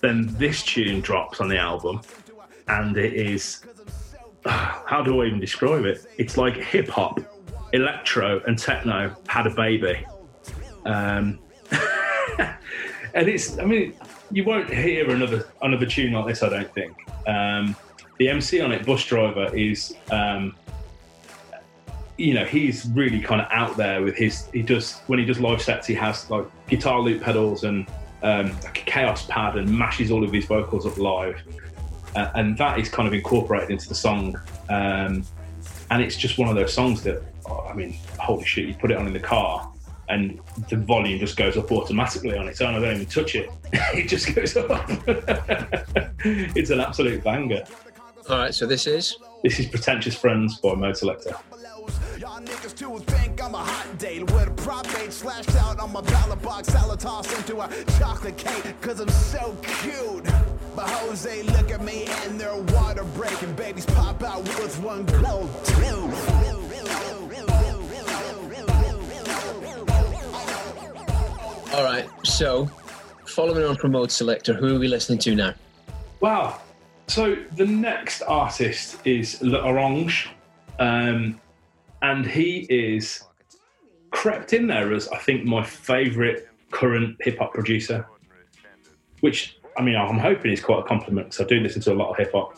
Then 0.00 0.26
this 0.38 0.62
tune 0.62 1.00
drops 1.00 1.40
on 1.40 1.48
the 1.48 1.58
album, 1.58 2.00
and 2.68 2.96
it 2.96 3.14
is 3.14 3.64
how 4.46 5.02
do 5.02 5.22
I 5.22 5.26
even 5.26 5.40
describe 5.40 5.84
it? 5.84 6.06
It's 6.18 6.36
like 6.36 6.56
hip 6.56 6.88
hop, 6.88 7.20
electro, 7.72 8.42
and 8.46 8.58
techno 8.58 9.16
had 9.28 9.46
a 9.46 9.50
baby. 9.50 10.06
Um, 10.84 11.38
and 13.14 13.28
it's, 13.28 13.58
I 13.58 13.64
mean, 13.64 13.94
you 14.30 14.44
won't 14.44 14.72
hear 14.72 15.10
another 15.10 15.48
another 15.62 15.86
tune 15.86 16.12
like 16.12 16.26
this, 16.26 16.42
I 16.42 16.48
don't 16.48 16.72
think. 16.72 16.96
Um, 17.26 17.76
the 18.18 18.28
MC 18.28 18.60
on 18.60 18.72
it, 18.72 18.82
Busdriver, 18.84 19.52
is, 19.54 19.94
um, 20.10 20.54
you 22.16 22.34
know, 22.34 22.44
he's 22.44 22.86
really 22.86 23.20
kind 23.20 23.40
of 23.40 23.48
out 23.50 23.76
there 23.76 24.02
with 24.02 24.16
his. 24.16 24.48
He 24.52 24.62
does 24.62 25.00
when 25.06 25.18
he 25.18 25.24
does 25.24 25.40
live 25.40 25.60
sets, 25.60 25.86
he 25.86 25.94
has 25.94 26.30
like 26.30 26.46
guitar 26.68 27.00
loop 27.00 27.22
pedals 27.22 27.64
and 27.64 27.86
um, 28.22 28.52
like 28.62 28.86
a 28.86 28.90
Kaoss 28.90 29.28
Pad 29.28 29.56
and 29.56 29.70
mashes 29.70 30.10
all 30.10 30.24
of 30.24 30.32
his 30.32 30.46
vocals 30.46 30.86
up 30.86 30.96
live, 30.96 31.42
uh, 32.14 32.30
and 32.34 32.56
that 32.58 32.78
is 32.78 32.88
kind 32.88 33.08
of 33.08 33.14
incorporated 33.14 33.70
into 33.70 33.88
the 33.88 33.94
song. 33.94 34.36
Um, 34.68 35.24
and 35.90 36.02
it's 36.02 36.16
just 36.16 36.38
one 36.38 36.48
of 36.48 36.54
those 36.54 36.72
songs 36.72 37.02
that, 37.02 37.22
oh, 37.46 37.66
I 37.68 37.74
mean, 37.74 37.98
holy 38.18 38.44
shit! 38.44 38.68
You 38.68 38.74
put 38.74 38.90
it 38.90 38.96
on 38.96 39.06
in 39.06 39.12
the 39.12 39.20
car, 39.20 39.70
and 40.08 40.40
the 40.68 40.76
volume 40.76 41.18
just 41.18 41.36
goes 41.36 41.56
up 41.56 41.70
automatically 41.70 42.36
on 42.36 42.48
its 42.48 42.60
own. 42.60 42.74
I 42.74 42.80
don't 42.80 42.94
even 42.94 43.06
touch 43.06 43.34
it; 43.34 43.50
it 43.72 44.08
just 44.08 44.34
goes 44.34 44.56
up. 44.56 44.88
it's 46.24 46.70
an 46.70 46.80
absolute 46.80 47.22
banger. 47.22 47.64
All 48.28 48.38
right, 48.38 48.54
so 48.54 48.66
this 48.66 48.86
is 48.86 49.18
This 49.42 49.60
is 49.60 49.66
Pretentious 49.66 50.14
Friends 50.14 50.58
by 50.58 50.70
Modeselektor. 50.70 51.36
Y'all 52.18 52.40
niggas 52.40 52.74
too 52.74 52.98
think 53.00 53.42
I'm 53.42 53.54
a 53.54 53.58
hot 53.58 53.98
date 53.98 54.22
with 54.32 54.48
a 54.48 54.50
prop 54.52 54.86
date 54.94 55.12
slashed 55.12 55.54
out 55.56 55.78
on 55.78 55.92
my 55.92 56.00
ballot 56.00 56.40
box, 56.40 56.68
salad 56.68 57.00
tossed 57.00 57.36
into 57.36 57.60
a 57.60 57.68
chocolate 57.98 58.38
cake, 58.38 58.80
cause 58.80 59.00
I'm 59.00 59.08
so 59.10 59.54
cute. 59.62 60.24
But 60.74 60.88
Jose 60.88 61.42
look 61.42 61.70
at 61.70 61.84
me 61.84 62.06
and 62.24 62.40
they're 62.40 62.56
water 62.56 63.04
breaking. 63.14 63.52
Babies 63.54 63.86
pop 63.86 64.22
out 64.22 64.42
with 64.42 64.80
one 64.80 65.04
glow. 65.04 65.50
All 71.74 71.82
right. 71.82 72.08
So, 72.22 72.66
following 73.26 73.64
on 73.64 73.74
from 73.74 73.90
Modeselektor, 73.90 74.54
who 74.54 74.76
are 74.76 74.78
we 74.78 74.86
listening 74.86 75.18
to 75.18 75.34
now? 75.34 75.54
Wow. 76.20 76.60
So 77.08 77.36
the 77.56 77.66
next 77.66 78.22
artist 78.22 79.04
is 79.04 79.42
L'Orange, 79.42 80.28
um, 80.78 81.40
and 82.02 82.24
he 82.24 82.60
is 82.70 83.24
crept 84.12 84.52
in 84.52 84.68
there 84.68 84.92
as 84.92 85.08
I 85.08 85.18
think 85.18 85.46
my 85.46 85.64
favourite 85.64 86.44
current 86.70 87.16
hip 87.18 87.38
hop 87.38 87.52
producer, 87.52 88.06
which 89.18 89.58
I 89.76 89.82
mean, 89.82 89.96
I'm 89.96 90.20
hoping 90.20 90.52
is 90.52 90.60
quite 90.60 90.78
a 90.78 90.84
compliment 90.84 91.30
because 91.30 91.44
I 91.44 91.48
do 91.48 91.58
listen 91.58 91.82
to 91.82 91.92
a 91.92 91.94
lot 91.94 92.10
of 92.10 92.16
hip 92.16 92.30
hop. 92.30 92.56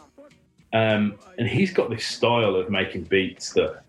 Um, 0.74 1.18
and 1.38 1.48
he's 1.48 1.72
got 1.72 1.88
this 1.88 2.04
style 2.04 2.54
of 2.54 2.68
making 2.68 3.04
beats 3.04 3.54
that 3.54 3.82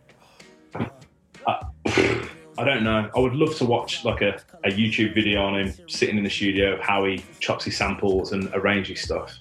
I, 1.45 1.65
I 2.57 2.63
don't 2.63 2.83
know. 2.83 3.09
I 3.15 3.19
would 3.19 3.35
love 3.35 3.55
to 3.57 3.65
watch 3.65 4.03
like 4.03 4.21
a, 4.21 4.39
a 4.63 4.69
YouTube 4.69 5.13
video 5.13 5.43
on 5.43 5.59
him 5.59 5.73
sitting 5.87 6.17
in 6.17 6.23
the 6.23 6.29
studio 6.29 6.73
of 6.73 6.79
how 6.79 7.05
he 7.05 7.23
chops 7.39 7.65
his 7.65 7.77
samples 7.77 8.31
and 8.31 8.49
arranges 8.55 9.01
stuff. 9.01 9.37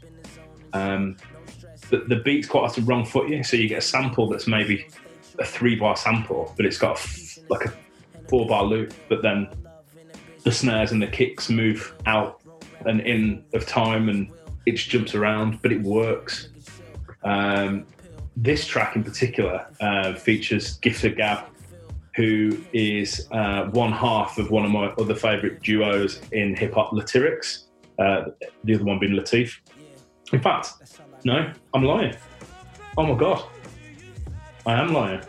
Um, 0.74 1.16
the, 1.88 1.98
the 2.08 2.16
beat's 2.16 2.46
quite 2.46 2.62
often 2.62 2.84
wrong 2.84 3.06
foot 3.06 3.28
you, 3.28 3.42
so 3.42 3.56
you 3.56 3.68
get 3.68 3.78
a 3.78 3.82
sample 3.82 4.28
that's 4.28 4.46
maybe 4.46 4.86
a 5.38 5.44
three 5.44 5.76
bar 5.76 5.96
sample, 5.96 6.52
but 6.56 6.66
it's 6.66 6.78
got 6.78 7.00
like 7.48 7.64
a 7.64 7.72
four 8.28 8.46
bar 8.46 8.64
loop, 8.64 8.92
but 9.08 9.22
then 9.22 9.48
the 10.42 10.52
snares 10.52 10.92
and 10.92 11.00
the 11.00 11.06
kicks 11.06 11.48
move 11.48 11.94
out 12.06 12.42
and 12.84 13.00
in 13.00 13.44
of 13.54 13.66
time 13.66 14.08
and 14.08 14.30
it 14.66 14.76
jumps 14.76 15.14
around, 15.14 15.62
but 15.62 15.72
it 15.72 15.80
works. 15.82 16.50
Um, 17.22 17.86
this 18.36 18.66
track 18.66 18.96
in 18.96 19.02
particular 19.02 19.66
uh, 19.80 20.14
features 20.14 20.76
Gift 20.78 21.04
of 21.04 21.16
Gab, 21.16 21.46
who 22.16 22.58
is 22.72 23.28
uh, 23.30 23.66
one 23.66 23.92
half 23.92 24.38
of 24.38 24.50
one 24.50 24.64
of 24.64 24.70
my 24.70 24.86
other 24.98 25.14
favourite 25.14 25.62
duos 25.62 26.20
in 26.32 26.56
hip 26.56 26.74
hop, 26.74 26.90
Latyrix. 26.92 27.64
Uh, 27.98 28.30
the 28.64 28.74
other 28.74 28.84
one 28.84 28.98
being 28.98 29.12
Lateef. 29.12 29.58
In 30.32 30.40
fact, 30.40 30.72
no, 31.24 31.52
I'm 31.74 31.84
lying. 31.84 32.16
Oh 32.96 33.06
my 33.06 33.18
god, 33.18 33.44
I 34.64 34.80
am 34.80 34.92
lying. 34.92 35.20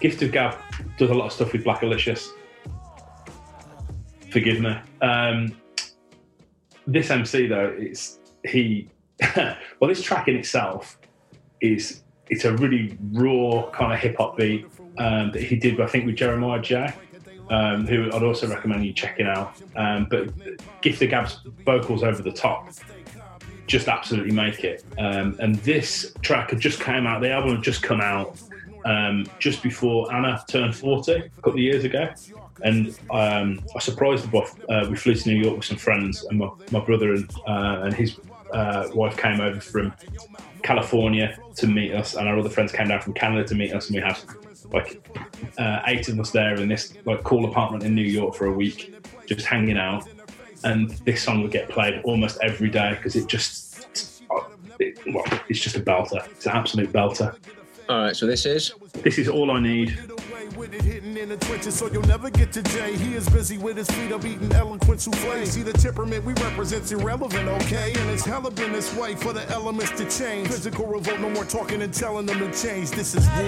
Gift 0.00 0.22
of 0.22 0.32
Gab 0.32 0.56
does 0.98 1.10
a 1.10 1.14
lot 1.14 1.26
of 1.26 1.32
stuff 1.32 1.52
with 1.52 1.64
Blackalicious. 1.64 2.28
Forgive 4.30 4.60
me. 4.60 4.76
Um, 5.00 5.56
this 6.86 7.10
MC 7.10 7.46
though, 7.46 7.74
it's 7.78 8.18
he. 8.44 8.90
well, 9.36 9.88
this 9.88 10.02
track 10.02 10.28
in 10.28 10.36
itself 10.36 10.98
is 11.60 12.02
it's 12.30 12.44
a 12.44 12.52
really 12.56 12.96
raw 13.12 13.68
kind 13.70 13.92
of 13.92 13.98
hip 13.98 14.16
hop 14.18 14.36
beat 14.36 14.66
um, 14.98 15.32
that 15.32 15.42
he 15.42 15.56
did, 15.56 15.80
I 15.80 15.86
think, 15.86 16.06
with 16.06 16.16
Jeremiah 16.16 16.60
Jae. 16.60 16.94
Um, 17.50 17.86
who 17.86 18.12
I'd 18.12 18.22
also 18.22 18.46
recommend 18.46 18.84
you 18.84 18.92
checking 18.92 19.26
out. 19.26 19.54
Um, 19.74 20.06
but 20.10 20.28
Gift 20.82 21.00
of 21.00 21.08
Gab's 21.08 21.40
vocals 21.64 22.02
over 22.02 22.20
the 22.20 22.30
top 22.30 22.68
just 23.66 23.86
absolutely 23.88 24.32
make 24.32 24.64
it. 24.64 24.84
Um, 24.98 25.36
and 25.38 25.54
this 25.56 26.12
track 26.22 26.50
had 26.50 26.60
just 26.60 26.80
came 26.80 27.06
out. 27.06 27.20
The 27.20 27.30
album 27.30 27.56
had 27.56 27.64
just 27.64 27.82
come 27.82 28.00
out 28.00 28.36
um, 28.84 29.26
just 29.38 29.62
before 29.62 30.12
Anna 30.12 30.42
turned 30.48 30.74
40 30.74 31.12
a 31.12 31.28
couple 31.36 31.52
of 31.52 31.58
years 31.58 31.84
ago. 31.84 32.08
And 32.64 32.98
um, 33.10 33.62
I 33.76 33.78
surprised 33.78 34.26
her. 34.26 34.42
Uh, 34.68 34.88
we 34.90 34.96
flew 34.96 35.14
to 35.14 35.28
New 35.28 35.36
York 35.36 35.56
with 35.56 35.64
some 35.66 35.76
friends, 35.76 36.24
and 36.24 36.38
my, 36.38 36.50
my 36.72 36.80
brother 36.80 37.12
and, 37.12 37.30
uh, 37.46 37.82
and 37.84 37.94
his 37.94 38.18
uh, 38.52 38.88
wife 38.94 39.16
came 39.16 39.40
over 39.40 39.60
from 39.60 39.92
California 40.62 41.38
to 41.54 41.68
meet 41.68 41.92
us, 41.92 42.16
and 42.16 42.28
our 42.28 42.36
other 42.36 42.48
friends 42.48 42.72
came 42.72 42.88
down 42.88 43.00
from 43.00 43.12
Canada 43.12 43.46
to 43.46 43.54
meet 43.54 43.72
us, 43.72 43.86
and 43.86 43.96
we 43.96 44.02
had 44.02 44.18
like 44.72 45.06
uh, 45.58 45.82
eight 45.86 46.08
of 46.08 46.18
us 46.20 46.30
there 46.30 46.54
in 46.54 46.68
this 46.68 46.94
like 47.04 47.22
cool 47.22 47.44
apartment 47.46 47.84
in 47.84 47.94
New 47.94 48.02
York 48.02 48.34
for 48.34 48.46
a 48.46 48.52
week, 48.52 48.94
just 49.26 49.46
hanging 49.46 49.78
out. 49.78 50.06
And 50.64 50.90
this 50.90 51.22
song 51.22 51.42
would 51.42 51.52
get 51.52 51.68
played 51.68 52.00
almost 52.04 52.38
every 52.42 52.68
day 52.68 52.94
because 52.94 53.14
it 53.16 53.28
just, 53.28 54.24
it, 54.78 54.98
well, 55.12 55.24
it's 55.48 55.60
just 55.60 55.76
a 55.76 55.80
belter. 55.80 56.26
It's 56.32 56.46
an 56.46 56.52
absolute 56.52 56.92
belter. 56.92 57.36
All 57.88 58.02
right, 58.02 58.16
so 58.16 58.26
this 58.26 58.44
is. 58.44 58.72
This 59.02 59.18
is 59.18 59.28
all 59.28 59.50
I 59.50 59.60
need. 59.60 59.98
With 60.58 60.74
it 60.74 60.82
hitting 60.82 61.16
in 61.16 61.28
the 61.28 61.36
trenches, 61.36 61.78
so 61.78 61.86
you'll 61.86 62.02
never 62.02 62.30
get 62.30 62.52
to 62.54 62.62
Jay. 62.64 62.96
He 62.96 63.14
is 63.14 63.28
busy 63.28 63.58
with 63.58 63.76
his 63.76 63.88
feet 63.92 64.10
up 64.10 64.24
eating 64.24 64.50
eloquent 64.52 65.00
souffle. 65.00 65.46
See 65.46 65.62
the 65.62 65.72
temperament 65.72 66.24
we 66.24 66.32
represent's 66.34 66.90
irrelevant, 66.90 67.48
okay? 67.48 67.92
And 67.96 68.10
it's 68.10 68.24
hella 68.24 68.50
been 68.50 68.72
this 68.72 68.92
way 68.96 69.14
for 69.14 69.32
the 69.32 69.48
elements 69.50 69.92
to 69.92 70.10
change. 70.10 70.48
Physical 70.48 70.86
revolt, 70.86 71.20
no 71.20 71.30
more 71.30 71.44
talking 71.44 71.80
and 71.82 71.94
telling 71.94 72.26
them 72.26 72.40
to 72.40 72.50
change. 72.60 72.90
This 72.90 73.14
is 73.14 73.24
war. 73.28 73.38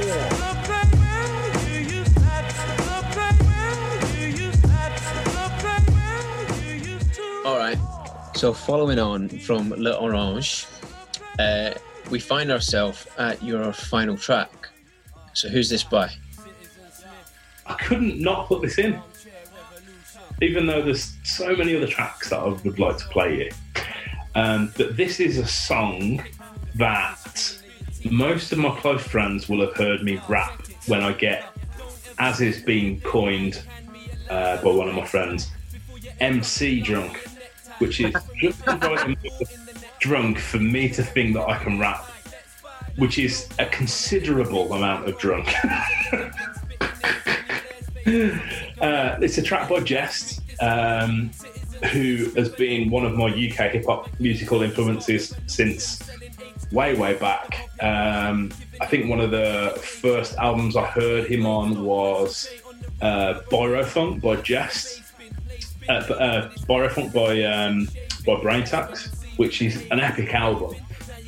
All 7.45 7.59
right. 7.59 7.79
So 8.37 8.53
following 8.53 9.01
on 9.01 9.29
from 9.29 9.71
L'Orange, 9.71 10.65
uh, 11.41 11.73
we 12.09 12.21
find 12.21 12.53
ourselves 12.53 13.09
at 13.19 13.43
your 13.43 13.73
final 13.73 14.17
track. 14.17 14.69
So 15.33 15.49
who's 15.49 15.69
this 15.69 15.83
by? 15.83 16.13
I 17.71 17.75
couldn't 17.75 18.19
not 18.21 18.49
put 18.49 18.63
this 18.63 18.79
in, 18.79 19.01
even 20.43 20.67
though 20.67 20.83
there's 20.83 21.17
so 21.23 21.55
many 21.55 21.77
other 21.77 21.87
tracks 21.87 22.31
that 22.31 22.41
I 22.41 22.49
would 22.49 22.79
like 22.81 22.97
to 22.97 23.05
play 23.07 23.37
here. 23.37 23.51
Um, 24.35 24.73
but 24.77 24.97
this 24.97 25.21
is 25.21 25.39
a 25.39 25.47
song 25.47 26.21
that 26.75 27.57
most 28.11 28.51
of 28.51 28.59
my 28.59 28.75
close 28.81 29.03
friends 29.03 29.49
will 29.49 29.61
have 29.61 29.77
heard 29.77 30.03
me 30.03 30.21
rap 30.29 30.67
when 30.87 31.01
I 31.01 31.13
get, 31.13 31.45
as 32.19 32.41
is 32.41 32.61
being 32.61 33.01
coined 33.03 33.63
uh, 34.29 34.61
by 34.63 34.71
one 34.71 34.89
of 34.89 34.95
my 34.97 35.07
friends, 35.07 35.49
MC 36.19 36.81
drunk, 36.81 37.19
which 37.79 38.01
is 38.01 38.13
just 38.41 38.67
right 38.67 39.17
drunk 40.01 40.39
for 40.39 40.59
me 40.59 40.89
to 40.89 41.05
think 41.05 41.35
that 41.35 41.49
I 41.49 41.57
can 41.63 41.79
rap, 41.79 42.05
which 42.97 43.17
is 43.21 43.49
a 43.61 43.67
considerable 43.67 44.73
amount 44.73 45.09
of 45.09 45.17
drunk. 45.19 45.49
Uh, 48.81 49.19
it's 49.21 49.37
a 49.37 49.43
track 49.43 49.69
by 49.69 49.79
Jehst, 49.81 50.41
um, 50.63 51.31
who 51.91 52.31
has 52.31 52.49
been 52.49 52.89
one 52.89 53.05
of 53.05 53.15
my 53.15 53.27
UK 53.27 53.73
hip 53.73 53.85
hop 53.85 54.09
musical 54.19 54.63
influences 54.63 55.37
since 55.47 56.01
way, 56.73 56.95
way 56.95 57.15
back. 57.19 57.69
Um, 57.83 58.51
I 58.81 58.87
think 58.87 59.11
one 59.11 59.21
of 59.21 59.31
the 59.31 59.79
first 59.83 60.35
albums 60.39 60.77
I 60.77 60.87
heard 60.87 61.27
him 61.27 61.45
on 61.45 61.85
was 61.85 62.49
uh, 63.03 63.41
Biro 63.51 63.85
Funk 63.85 64.23
by 64.23 64.37
Jehst, 64.37 65.03
uh, 65.91 65.93
uh, 65.93 66.51
by 66.67 67.45
um, 67.45 67.87
by 68.25 68.35
Braintax, 68.37 69.15
which 69.37 69.61
is 69.61 69.87
an 69.91 70.01
epic 70.01 70.33
album. 70.33 70.75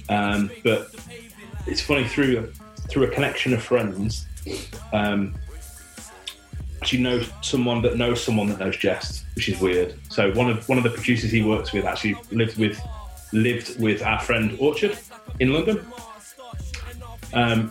Um, 0.09 0.51
but 0.65 0.95
it's 1.67 1.83
funny 1.83 2.07
through 2.07 2.51
through 2.89 3.05
a 3.05 3.09
connection 3.09 3.53
of 3.53 3.63
friends. 3.63 4.27
Um, 4.93 5.35
actually 6.83 7.01
know 7.01 7.23
someone 7.43 7.81
that 7.81 7.97
knows 7.97 8.21
someone 8.25 8.49
that 8.49 8.59
knows 8.59 8.77
Jehst, 8.77 9.23
which 9.37 9.49
is 9.49 9.61
weird. 9.61 9.95
So 10.11 10.33
one 10.33 10.51
of 10.51 10.69
one 10.69 10.79
of 10.79 10.85
the 10.85 10.91
producers 10.91 11.31
he 11.31 11.41
works 11.41 11.73
with 11.73 11.85
actually 11.85 12.17
lived 12.33 12.59
with 12.59 12.81
lived 13.33 13.81
with 13.81 14.03
our 14.03 14.19
friend 14.19 14.57
Orchard 14.59 14.99
in 15.39 15.53
London, 15.53 15.87
um, 17.35 17.69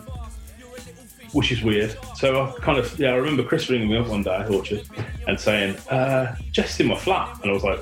which 1.32 1.52
is 1.52 1.62
weird. 1.62 1.94
So 2.16 2.42
I 2.42 2.58
kind 2.60 2.78
of 2.78 2.98
yeah, 2.98 3.10
I 3.10 3.16
remember 3.16 3.44
Chris 3.44 3.68
ringing 3.68 3.90
me 3.90 3.98
up 3.98 4.08
one 4.08 4.22
day, 4.22 4.46
Orchard, 4.48 4.82
and 5.28 5.38
saying 5.38 5.76
uh, 5.90 6.34
Jehst 6.52 6.80
in 6.80 6.86
my 6.86 6.96
flat, 6.96 7.38
and 7.42 7.50
I 7.50 7.52
was 7.52 7.64
like, 7.64 7.80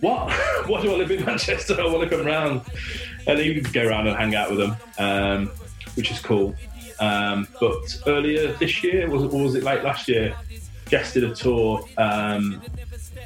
what? 0.00 0.30
Why 0.68 0.80
do 0.80 0.92
I 0.92 0.96
live 0.96 1.10
in 1.10 1.24
Manchester? 1.24 1.74
I 1.80 1.86
want 1.86 2.08
to 2.08 2.16
come 2.16 2.24
round, 2.24 2.60
and 3.26 3.40
he 3.40 3.52
would 3.52 3.72
go 3.72 3.84
around 3.84 4.06
and 4.06 4.16
hang 4.16 4.36
out 4.36 4.50
with 4.50 4.60
them, 4.60 4.76
um, 4.96 5.50
which 5.96 6.12
is 6.12 6.20
cool. 6.20 6.54
Um, 6.98 7.48
but 7.60 8.02
earlier 8.06 8.52
this 8.54 8.82
year, 8.82 9.08
was 9.10 9.22
or 9.22 9.42
was 9.42 9.54
it 9.54 9.62
late 9.62 9.82
last 9.82 10.08
year? 10.08 10.36
Jehst 10.86 11.14
did 11.14 11.24
a 11.24 11.34
tour 11.34 11.86
um, 11.98 12.62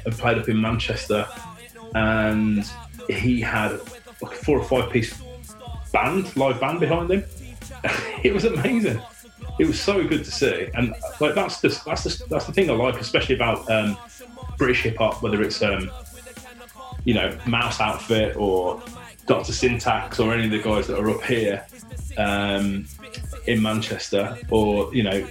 and 0.05 0.17
played 0.17 0.37
up 0.37 0.49
in 0.49 0.59
Manchester, 0.59 1.27
and 1.95 2.69
he 3.09 3.39
had 3.39 3.79
like 4.21 4.33
a 4.33 4.43
four 4.43 4.59
or 4.59 4.63
five 4.63 4.89
piece 4.91 5.21
band, 5.91 6.35
live 6.35 6.59
band 6.59 6.79
behind 6.79 7.11
him. 7.11 7.23
it 8.23 8.33
was 8.33 8.45
amazing. 8.45 9.01
It 9.59 9.67
was 9.67 9.79
so 9.79 10.05
good 10.07 10.23
to 10.25 10.31
see, 10.31 10.69
and 10.73 10.93
like 11.19 11.35
that's 11.35 11.61
the 11.61 11.69
that's 11.85 12.03
the 12.03 12.25
that's 12.29 12.45
the 12.45 12.53
thing 12.53 12.69
I 12.69 12.73
like, 12.73 12.99
especially 12.99 13.35
about 13.35 13.69
um, 13.69 13.97
British 14.57 14.83
hip 14.83 14.97
hop, 14.97 15.21
whether 15.21 15.41
it's 15.41 15.61
um, 15.61 15.91
you 17.05 17.13
know 17.13 17.37
Mouse 17.45 17.79
Outfit 17.79 18.35
or 18.35 18.81
Doctor 19.27 19.53
Syntax 19.53 20.19
or 20.19 20.33
any 20.33 20.45
of 20.45 20.51
the 20.51 20.61
guys 20.61 20.87
that 20.87 20.97
are 20.99 21.09
up 21.09 21.21
here 21.23 21.65
um, 22.17 22.85
in 23.47 23.61
Manchester 23.61 24.37
or 24.49 24.93
you 24.93 25.03
know 25.03 25.25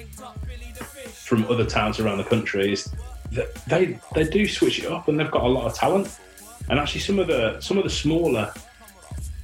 from 1.30 1.44
other 1.46 1.64
towns 1.64 2.00
around 2.00 2.18
the 2.18 2.24
country 2.24 2.72
is 2.72 2.92
that 3.32 3.54
they 3.66 3.98
they 4.14 4.24
do 4.24 4.48
switch 4.48 4.80
it 4.80 4.86
up 4.86 5.08
and 5.08 5.18
they've 5.18 5.30
got 5.30 5.44
a 5.44 5.48
lot 5.48 5.64
of 5.64 5.74
talent. 5.74 6.18
And 6.68 6.78
actually, 6.78 7.00
some 7.00 7.18
of 7.18 7.26
the 7.26 7.60
some 7.60 7.78
of 7.78 7.84
the 7.84 7.90
smaller 7.90 8.52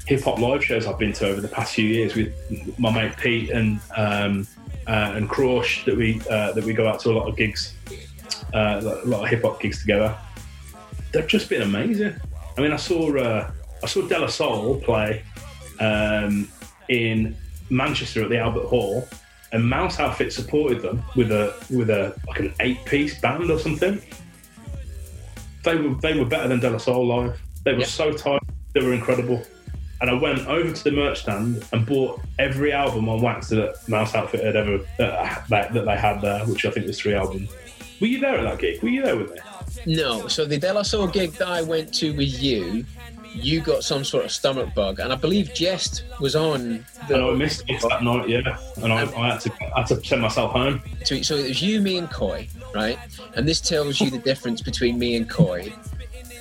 hip 0.07 0.23
hop 0.23 0.39
live 0.39 0.65
shows 0.65 0.87
I've 0.87 0.99
been 0.99 1.13
to 1.15 1.29
over 1.29 1.41
the 1.41 1.49
past 1.49 1.75
few 1.75 1.87
years 1.87 2.15
with 2.15 2.33
my 2.79 2.93
mate 2.93 3.17
Pete 3.17 3.51
and 3.51 3.81
um, 3.97 4.47
uh, 4.87 5.13
and 5.15 5.29
Crush 5.29 5.85
that 5.85 5.97
we 5.97 6.21
uh, 6.31 6.53
that 6.53 6.65
we 6.65 6.73
go 6.73 6.89
out 6.89 7.01
to 7.01 7.11
a 7.11 7.15
lot 7.15 7.29
of 7.29 7.37
gigs, 7.37 7.75
uh, 8.55 8.81
a 8.83 9.07
lot 9.07 9.25
of 9.25 9.29
hip 9.29 9.43
hop 9.43 9.61
gigs 9.61 9.81
together. 9.81 10.17
They've 11.13 11.27
just 11.27 11.49
been 11.49 11.63
amazing. 11.63 12.15
I 12.57 12.61
mean, 12.61 12.73
I 12.73 12.77
saw 12.77 13.17
uh, 13.17 13.51
I 13.83 13.87
saw 13.87 14.03
De 14.03 14.19
La 14.19 14.27
Soul 14.27 14.81
play 14.81 15.23
um, 15.81 16.49
in 16.89 17.37
Manchester 17.71 18.23
at 18.23 18.29
the 18.31 18.39
Albert 18.39 18.67
Hall, 18.67 19.09
and 19.53 19.65
Mouse 19.69 19.99
Outfit 20.01 20.33
supported 20.33 20.83
them 20.83 21.03
with 21.15 21.31
a 21.31 21.55
with 21.71 21.91
a 21.91 22.15
like 22.27 22.41
an 22.41 22.53
eight 22.61 22.85
piece 22.85 23.19
band 23.21 23.51
or 23.51 23.59
something, 23.59 24.01
they 25.65 25.77
were 25.77 25.95
they 25.97 26.19
were 26.19 26.25
better 26.25 26.49
than 26.49 26.61
De 26.61 26.71
La 26.71 26.79
Soul 26.79 27.07
live. 27.07 27.41
They 27.65 27.73
were 27.73 27.81
Yeah. 27.81 27.87
so 27.87 28.13
tight. 28.13 28.41
They 28.75 28.85
were 28.85 28.93
incredible. 28.95 29.43
And 30.01 30.11
I 30.11 30.15
went 30.15 30.47
over 30.47 30.71
to 30.73 30.85
the 30.85 30.91
merch 30.91 31.23
stand 31.23 31.65
and 31.73 31.87
bought 31.87 32.21
every 32.39 32.71
album 32.73 33.09
on 33.09 33.23
wax 33.23 33.49
that 33.49 33.77
Mouse 33.89 34.15
Outfit 34.15 34.45
had 34.45 34.55
ever 34.55 34.75
uh, 35.01 35.37
that, 35.49 35.73
that 35.73 35.85
they 35.87 35.97
had 35.97 36.21
there, 36.21 36.45
which 36.45 36.67
I 36.67 36.71
think 36.71 36.87
was 36.87 36.99
three 37.01 37.15
albums. 37.15 37.51
Were 38.01 38.07
you 38.07 38.21
there 38.21 38.37
at 38.37 38.43
that 38.43 38.59
gig? 38.59 38.83
Were 38.83 38.91
you 38.91 39.03
there 39.03 39.17
with 39.17 39.33
me? 39.33 39.39
No, 39.87 40.29
so 40.29 40.45
the 40.45 40.59
De 40.59 40.73
La 40.73 40.83
Soul 40.83 41.07
gig 41.07 41.33
that 41.33 41.49
I 41.49 41.63
went 41.63 41.95
to 41.95 42.15
with 42.15 42.43
you, 42.43 42.85
you 43.37 43.61
got 43.61 43.85
some 43.85 44.05
sort 44.05 44.25
of 44.25 44.33
stomach 44.33 44.75
bug, 44.75 45.01
and 45.01 45.13
I 45.13 45.17
believe 45.17 45.49
Jehst 45.49 46.03
was 46.21 46.35
on. 46.35 46.85
The, 47.09 47.15
And 47.17 47.25
I 47.25 47.31
missed 47.33 47.65
it 47.69 47.81
that 47.83 48.03
night, 48.03 48.29
yeah. 48.29 48.59
And 48.83 48.93
I, 48.93 49.03
I 49.03 49.33
had 49.33 49.41
to 49.41 49.53
I 49.75 49.81
had 49.81 49.87
to 49.89 50.05
send 50.05 50.23
myself 50.23 50.53
home. 50.53 50.83
So, 51.05 51.21
so 51.23 51.37
it 51.37 51.49
was 51.49 51.63
you, 51.63 51.81
me, 51.81 51.99
and 51.99 52.11
Coy, 52.11 52.49
right? 52.75 52.99
And 53.35 53.47
this 53.47 53.61
tells 53.61 54.01
you 54.01 54.11
the 54.11 54.19
difference 54.19 54.63
between 54.63 54.99
me 54.99 55.17
and 55.17 55.29
Coy, 55.29 55.73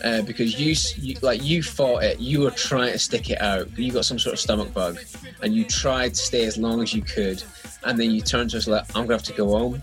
uh, 0.03 0.21
because 0.21 0.59
you, 0.59 0.75
you, 1.01 1.17
like, 1.21 1.43
you 1.43 1.63
fought 1.63 2.03
it. 2.03 2.19
You 2.19 2.41
were 2.41 2.51
trying 2.51 2.91
to 2.93 2.99
stick 2.99 3.29
it 3.29 3.41
out. 3.41 3.77
You 3.77 3.91
got 3.91 4.05
some 4.05 4.19
sort 4.19 4.33
of 4.33 4.39
stomach 4.39 4.73
bug, 4.73 4.99
and 5.41 5.53
you 5.53 5.65
tried 5.65 6.09
to 6.13 6.19
stay 6.19 6.45
as 6.45 6.57
long 6.57 6.81
as 6.81 6.93
you 6.93 7.01
could, 7.01 7.43
and 7.83 7.99
then 7.99 8.11
you 8.11 8.21
turned 8.21 8.51
to 8.51 8.57
us 8.57 8.67
like, 8.67 8.85
"I'm 8.95 9.03
gonna 9.03 9.13
have 9.15 9.23
to 9.23 9.33
go 9.33 9.49
home." 9.49 9.81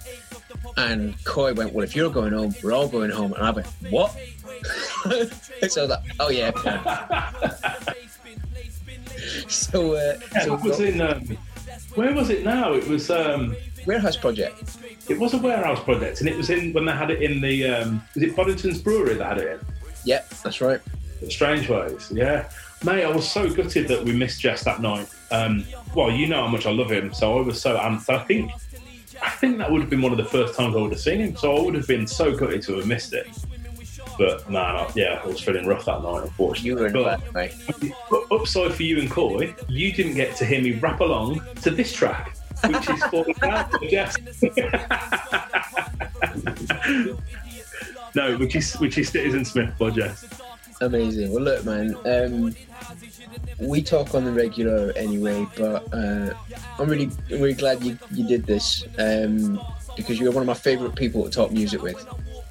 And 0.77 1.23
Coy 1.25 1.53
went, 1.55 1.73
"Well, 1.73 1.85
if 1.85 1.95
you're 1.95 2.11
going 2.11 2.33
home, 2.33 2.55
we're 2.63 2.73
all 2.73 2.89
going 2.89 3.11
home." 3.11 3.33
And 3.35 3.43
I 3.43 3.51
went, 3.51 3.67
"What?" 3.91 4.17
so 5.69 5.83
I 5.83 5.87
was 5.87 5.91
like, 5.91 6.01
"Oh 6.21 6.31
yeah." 6.31 6.51
so, 9.49 9.95
uh, 9.95 10.19
Yeah, 10.35 10.45
so 10.45 10.55
it 10.55 10.63
was 10.63 10.81
in 10.81 11.01
um, 11.01 11.39
where 11.95 12.15
was 12.15 12.31
it 12.31 12.45
now? 12.45 12.73
It 12.73 12.87
was 12.87 13.11
um, 13.11 13.57
warehouse 13.87 14.17
project. 14.17 14.77
it 15.09 15.19
was 15.19 15.35
a 15.35 15.39
warehouse 15.39 15.83
project, 15.83 16.21
and 16.21 16.29
it 16.29 16.37
was 16.37 16.51
in 16.51 16.73
when 16.73 16.85
they 16.85 16.93
had 16.93 17.11
it 17.11 17.23
in 17.23 17.41
the 17.41 17.67
um, 17.69 18.03
was 18.15 18.23
it 18.23 18.37
Boddington's 18.37 18.81
Brewery 18.81 19.15
that 19.15 19.25
had 19.27 19.39
it 19.39 19.61
in. 19.61 19.67
Yep, 20.05 20.29
that's 20.43 20.61
right. 20.61 20.81
Strangeways, 21.29 22.11
yeah. 22.11 22.51
Mate, 22.85 23.05
I 23.05 23.11
was 23.15 23.31
so 23.31 23.49
gutted 23.49 23.87
that 23.89 24.05
we 24.05 24.13
missed 24.13 24.43
Jehst 24.43 24.65
that 24.65 24.81
night. 24.81 25.09
Um, 25.31 25.65
well, 25.95 26.11
you 26.11 26.27
know 26.27 26.43
how 26.43 26.49
much 26.49 26.67
I 26.67 26.73
love 26.73 26.91
him, 26.91 27.13
so 27.15 27.39
I 27.39 27.43
was 27.43 27.61
so 27.61 27.79
amped. 27.79 28.09
I 28.13 28.25
think, 28.25 28.51
I 29.23 29.31
think 29.31 29.59
that 29.59 29.71
would 29.71 29.81
have 29.81 29.91
been 29.91 30.03
one 30.03 30.11
of 30.11 30.19
the 30.19 30.25
first 30.25 30.57
times 30.57 30.75
I 30.75 30.81
would 30.81 30.91
have 30.91 31.01
seen 31.01 31.21
him, 31.21 31.37
so 31.37 31.57
I 31.57 31.61
would 31.61 31.75
have 31.75 31.87
been 31.87 32.09
so 32.09 32.37
gutted 32.37 32.63
to 32.63 32.77
have 32.77 32.87
missed 32.87 33.13
it. 33.13 33.29
But 34.23 34.49
no, 34.49 34.61
no 34.61 34.89
yeah, 34.95 35.21
I 35.21 35.27
was 35.27 35.41
feeling 35.41 35.67
rough 35.67 35.85
that 35.87 36.01
night, 36.01 36.23
unfortunately. 36.23 36.69
You 36.69 36.77
were 36.77 36.87
in 36.87 36.93
but, 36.93 37.21
bad 37.21 37.35
way. 37.35 37.53
but 38.09 38.23
upside 38.31 38.73
for 38.73 38.85
you 38.85 39.01
and 39.01 39.11
Coy, 39.11 39.53
you 39.67 39.93
didn't 39.93 40.15
get 40.15 40.37
to 40.37 40.45
hear 40.45 40.63
me 40.63 40.75
rap 40.75 41.01
along 41.01 41.41
to 41.63 41.73
this 41.73 41.93
track, 41.93 42.37
which 42.65 42.89
is 42.89 43.03
Falling 43.05 43.35
Out 43.43 43.73
no, 48.15 48.37
which 48.39 48.55
is 48.55 48.75
which 48.75 48.97
is 48.97 49.09
Citizen 49.09 49.45
Smith 49.45 49.77
by 49.77 49.91
Jehst. 49.91 50.41
Amazing. 50.81 51.33
Well, 51.33 51.43
look, 51.43 51.65
man. 51.65 51.97
Um, 52.07 52.55
we 53.59 53.83
talk 53.83 54.15
on 54.15 54.25
the 54.25 54.31
regular 54.31 54.93
anyway, 54.95 55.49
but 55.57 55.93
uh, 55.93 56.33
I'm 56.79 56.89
really, 56.89 57.11
really 57.29 57.55
glad 57.55 57.83
you, 57.83 57.99
you 58.13 58.29
did 58.29 58.47
this 58.47 58.85
um, 58.99 59.61
because 59.97 60.21
you're 60.21 60.31
one 60.31 60.43
of 60.43 60.47
my 60.47 60.55
favourite 60.55 60.95
people 60.95 61.25
to 61.25 61.31
talk 61.31 61.51
music 61.51 61.83
with. 61.83 62.07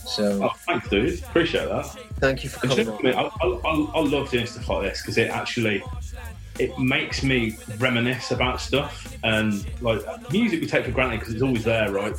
So 0.06 0.44
Oh, 0.44 0.50
thanks, 0.66 0.90
dude. 0.90 1.20
Appreciate 1.20 1.68
that. 1.70 1.86
thank 2.20 2.44
you 2.44 2.50
for 2.50 2.60
coming. 2.68 2.76
do 2.78 2.82
you 2.84 2.88
know 2.88 2.98
I, 3.00 3.04
mean? 3.04 3.14
I, 3.16 3.68
I, 3.68 3.92
I 3.96 4.00
love 4.02 4.30
doing 4.30 4.46
stuff 4.46 4.68
like 4.70 4.84
this 4.90 5.02
because 5.02 5.18
it 5.18 5.30
actually 5.30 5.84
it 6.60 6.78
makes 6.78 7.24
me 7.24 7.58
reminisce 7.78 8.32
about 8.32 8.62
stuff 8.62 9.18
and 9.24 9.66
like 9.82 10.02
music 10.32 10.62
we 10.62 10.68
take 10.68 10.86
for 10.86 10.92
granted 10.92 11.20
because 11.20 11.34
it's 11.34 11.44
always 11.44 11.64
there, 11.64 11.92
right? 11.92 12.16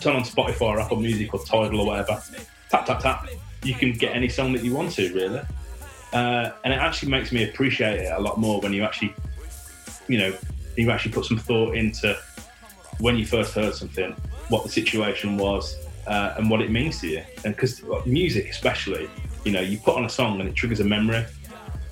Turn 0.00 0.16
on 0.16 0.22
Spotify 0.22 0.62
or 0.62 0.80
Apple 0.80 0.98
Music 0.98 1.34
or 1.34 1.44
Tidal 1.44 1.80
or 1.80 1.86
whatever. 1.86 2.22
Tap 2.70 2.86
tap 2.86 3.00
tap. 3.00 3.28
You 3.64 3.74
can 3.74 3.92
get 3.92 4.14
any 4.14 4.28
song 4.28 4.52
that 4.52 4.64
you 4.64 4.74
want 4.74 4.92
to, 4.92 5.12
really. 5.12 5.40
Uh, 6.12 6.52
and 6.64 6.72
it 6.72 6.76
actually 6.76 7.10
makes 7.10 7.32
me 7.32 7.48
appreciate 7.48 8.00
it 8.00 8.12
a 8.12 8.20
lot 8.20 8.38
more 8.38 8.60
when 8.60 8.72
you 8.72 8.84
actually, 8.84 9.12
you 10.06 10.18
know, 10.18 10.32
you 10.76 10.90
actually 10.90 11.12
put 11.12 11.24
some 11.24 11.36
thought 11.36 11.74
into 11.76 12.16
when 13.00 13.18
you 13.18 13.26
first 13.26 13.52
heard 13.54 13.74
something, 13.74 14.14
what 14.48 14.62
the 14.62 14.70
situation 14.70 15.36
was, 15.36 15.76
uh, 16.08 16.34
and 16.36 16.50
what 16.50 16.60
it 16.60 16.70
means 16.70 17.00
to 17.00 17.08
you. 17.08 17.22
And 17.44 17.54
because 17.54 17.82
music, 18.06 18.48
especially, 18.48 19.08
you 19.44 19.52
know, 19.52 19.60
you 19.60 19.78
put 19.78 19.96
on 19.96 20.04
a 20.04 20.08
song 20.10 20.40
and 20.40 20.48
it 20.48 20.54
triggers 20.54 20.80
a 20.80 20.84
memory. 20.84 21.24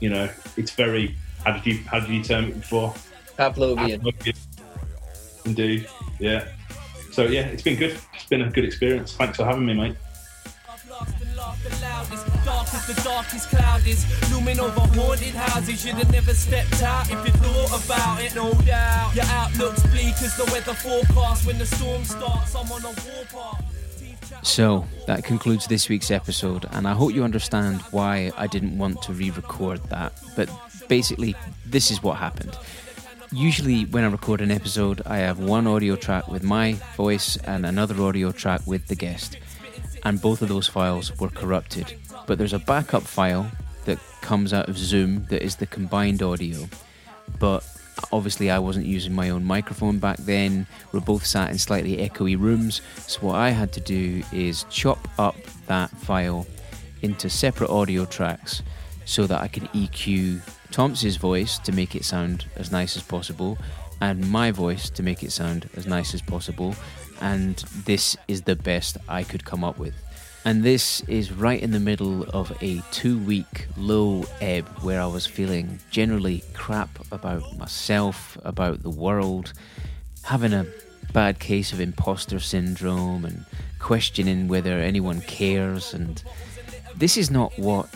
You 0.01 0.11
know, 0.11 0.29
it's 0.57 0.73
very. 0.73 1.15
How 1.45 1.53
did 1.53 1.67
you 1.67 1.79
how 1.85 2.01
did 2.01 2.11
you 2.11 2.23
term 2.23 2.47
it 2.47 2.61
before? 2.61 2.93
Pavlovian. 3.39 4.03
Indeed, 5.45 5.89
yeah. 6.19 6.49
So 7.13 7.25
yeah, 7.25 7.43
it's 7.43 7.63
been 7.63 7.79
good. 7.79 7.97
It's 8.15 8.27
been 8.27 8.43
a 8.43 8.51
good 8.51 8.65
experience. 8.65 9.15
Thanks 9.15 9.37
for 9.37 9.45
having 9.45 9.67
me, 9.67 9.75
mate. 9.75 9.97
Dark 12.45 12.73
as 12.75 12.87
the 12.87 13.03
darkest 13.03 13.49
cloud 13.49 13.87
is 13.87 14.07
looming 14.33 14.61
over 14.61 14.81
haunted 14.81 15.35
houses. 15.35 15.85
You'd 15.85 15.97
have 15.97 16.13
never 16.13 16.33
stepped 16.33 16.83
out 16.83 17.11
if 17.11 17.25
you 17.27 17.33
thought 17.33 17.85
about 17.85 18.23
it, 18.23 18.35
no 18.35 18.53
doubt. 18.63 19.15
Your 19.15 19.25
outlook's 19.27 19.83
bleak 19.89 20.15
as 20.23 20.37
the 20.37 20.45
weather 20.53 20.75
forecast. 20.75 21.47
When 21.47 21.59
the 21.59 21.67
storm 21.67 22.05
starts, 22.05 22.55
I'm 22.55 22.71
on 22.71 22.83
a 22.83 22.95
warpath. 23.05 23.65
So, 24.43 24.85
that 25.07 25.25
concludes 25.25 25.67
this 25.67 25.89
week's 25.89 26.11
episode, 26.11 26.67
and 26.71 26.87
I 26.87 26.93
hope 26.93 27.13
you 27.15 27.25
understand 27.25 27.81
why 27.91 28.33
I 28.37 28.47
didn't 28.47 28.79
want 28.79 29.03
to 29.03 29.13
re 29.13 29.31
record 29.31 29.83
that. 29.85 30.13
But 30.37 30.49
basically, 30.89 31.35
this 31.65 31.91
is 31.91 32.03
what 32.03 32.17
happened. 32.19 32.57
Usually, 33.33 33.85
when 33.85 34.05
I 34.05 34.09
record 34.09 34.41
an 34.41 34.51
episode, 34.51 35.03
I 35.05 35.19
have 35.19 35.41
one 35.41 35.67
audio 35.67 35.97
track 35.97 36.29
with 36.29 36.43
my 36.43 36.75
voice 36.97 37.37
and 37.39 37.67
another 37.67 38.01
audio 38.03 38.31
track 38.31 38.67
with 38.67 38.87
the 38.87 38.95
guest, 38.95 39.37
and 40.05 40.21
both 40.21 40.43
of 40.43 40.49
those 40.49 40.69
files 40.69 41.17
were 41.19 41.29
corrupted. 41.29 41.95
But 42.27 42.39
there's 42.39 42.53
a 42.53 42.59
backup 42.59 43.03
file 43.03 43.51
that 43.85 43.99
comes 44.21 44.53
out 44.53 44.69
of 44.69 44.79
Zoom 44.79 45.27
that 45.27 45.43
is 45.43 45.57
the 45.57 45.67
combined 45.67 46.23
audio. 46.23 46.69
But 47.39 47.65
obviously, 48.13 48.51
I 48.51 48.59
wasn't 48.59 48.87
using 48.87 49.13
my 49.13 49.31
own 49.31 49.45
microphone 49.45 49.99
back 49.99 50.19
then. 50.19 50.67
We're 50.93 51.01
both 51.01 51.27
sat 51.27 51.51
in 51.51 51.59
slightly 51.59 51.97
echoey 51.97 52.39
rooms. 52.39 52.81
So, 53.07 53.21
what 53.21 53.37
I 53.37 53.51
had 53.51 53.73
to 53.73 53.81
do 53.81 54.23
is 54.33 54.65
chop 54.71 55.09
up 55.19 55.37
that 55.67 55.91
file 55.91 56.47
into 57.03 57.29
separate 57.29 57.71
audio 57.71 58.05
tracks 58.05 58.63
so 59.05 59.27
that 59.27 59.41
I 59.41 59.49
can 59.49 59.69
EQ 59.69 60.41
Thompson's 60.71 61.17
voice 61.17 61.59
to 61.61 61.73
make 61.73 61.95
it 61.95 62.05
sound 62.05 62.47
as 62.57 62.73
nice 62.73 62.97
as 62.97 63.03
possible 63.03 63.57
and 64.01 64.29
my 64.31 64.51
voice 64.51 64.91
to 64.91 65.03
make 65.03 65.23
it 65.23 65.33
sound 65.33 65.69
as 65.77 65.87
nice 65.87 66.13
as 66.15 66.23
possible. 66.23 66.75
And 67.21 67.57
this 67.85 68.17
is 68.29 68.43
the 68.43 68.57
best 68.57 68.99
I 69.09 69.23
could 69.23 69.45
come 69.45 69.65
up 69.65 69.79
with. 69.79 69.95
And 70.47 70.63
this 70.63 71.01
is 71.09 71.33
right 71.33 71.61
in 71.61 71.73
the 71.73 71.81
middle 71.81 72.23
of 72.23 72.57
a 72.63 72.81
two 72.93 73.19
week 73.19 73.67
low 73.77 74.25
ebb 74.41 74.69
where 74.81 75.01
I 75.01 75.07
was 75.07 75.27
feeling 75.27 75.81
generally 75.91 76.45
crap 76.55 76.89
about 77.11 77.59
myself, 77.59 78.39
about 78.45 78.85
the 78.85 78.91
world, 78.91 79.53
having 80.23 80.53
a 80.53 80.65
bad 81.13 81.41
case 81.41 81.73
of 81.73 81.81
imposter 81.81 82.39
syndrome 82.39 83.25
and 83.25 83.45
questioning 83.81 84.47
whether 84.47 84.79
anyone 84.79 85.21
cares. 85.23 85.93
And 85.93 86.23
this 86.95 87.17
is 87.17 87.29
not 87.29 87.53
what 87.59 87.93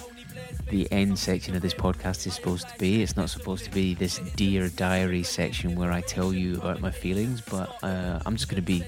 the 0.71 0.91
end 0.91 1.21
section 1.21 1.55
of 1.55 1.63
this 1.63 1.75
podcast 1.75 2.27
is 2.27 2.35
supposed 2.35 2.69
to 2.69 2.77
be. 2.81 3.01
It's 3.01 3.17
not 3.17 3.31
supposed 3.31 3.65
to 3.67 3.71
be 3.71 3.95
this 3.95 4.19
Dear 4.35 4.71
Diary 4.71 5.23
section 5.23 5.77
where 5.77 5.93
I 5.93 6.01
tell 6.01 6.33
you 6.33 6.57
about 6.57 6.81
my 6.81 6.91
feelings, 6.91 7.43
but 7.43 7.79
uh, 7.85 8.19
I'm 8.27 8.35
just 8.35 8.49
going 8.49 8.61
to 8.61 8.67
be 8.67 8.85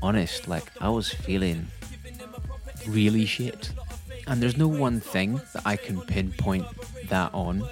honest. 0.00 0.46
Like, 0.46 0.70
I 0.80 0.90
was 0.90 1.12
feeling 1.12 1.66
really 2.86 3.26
shit. 3.26 3.72
And 4.26 4.42
there's 4.42 4.56
no 4.56 4.68
one 4.68 5.00
thing 5.00 5.40
that 5.52 5.62
I 5.64 5.76
can 5.76 6.00
pinpoint 6.02 6.66
that 7.08 7.32
on. 7.34 7.68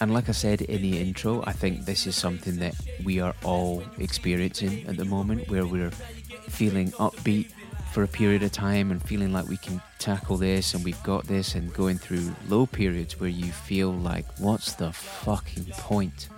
And 0.00 0.14
like 0.14 0.28
I 0.28 0.32
said 0.32 0.62
in 0.62 0.82
the 0.82 0.98
intro, 0.98 1.42
I 1.46 1.52
think 1.52 1.84
this 1.84 2.06
is 2.06 2.16
something 2.16 2.56
that 2.56 2.74
we 3.04 3.20
are 3.20 3.34
all 3.44 3.82
experiencing 3.98 4.86
at 4.86 4.96
the 4.96 5.04
moment 5.04 5.50
where 5.50 5.66
we're 5.66 5.90
feeling 5.90 6.90
upbeat 6.92 7.50
for 7.92 8.04
a 8.04 8.08
period 8.08 8.42
of 8.42 8.52
time 8.52 8.90
and 8.90 9.02
feeling 9.02 9.32
like 9.32 9.48
we 9.48 9.56
can 9.56 9.82
tackle 9.98 10.36
this 10.36 10.74
and 10.74 10.84
we've 10.84 11.02
got 11.02 11.26
this 11.26 11.54
and 11.54 11.74
going 11.74 11.98
through 11.98 12.34
low 12.48 12.64
periods 12.66 13.18
where 13.18 13.28
you 13.28 13.50
feel 13.50 13.92
like, 13.92 14.24
what's 14.38 14.74
the 14.74 14.92
fucking 14.92 15.64
point? 15.72 16.28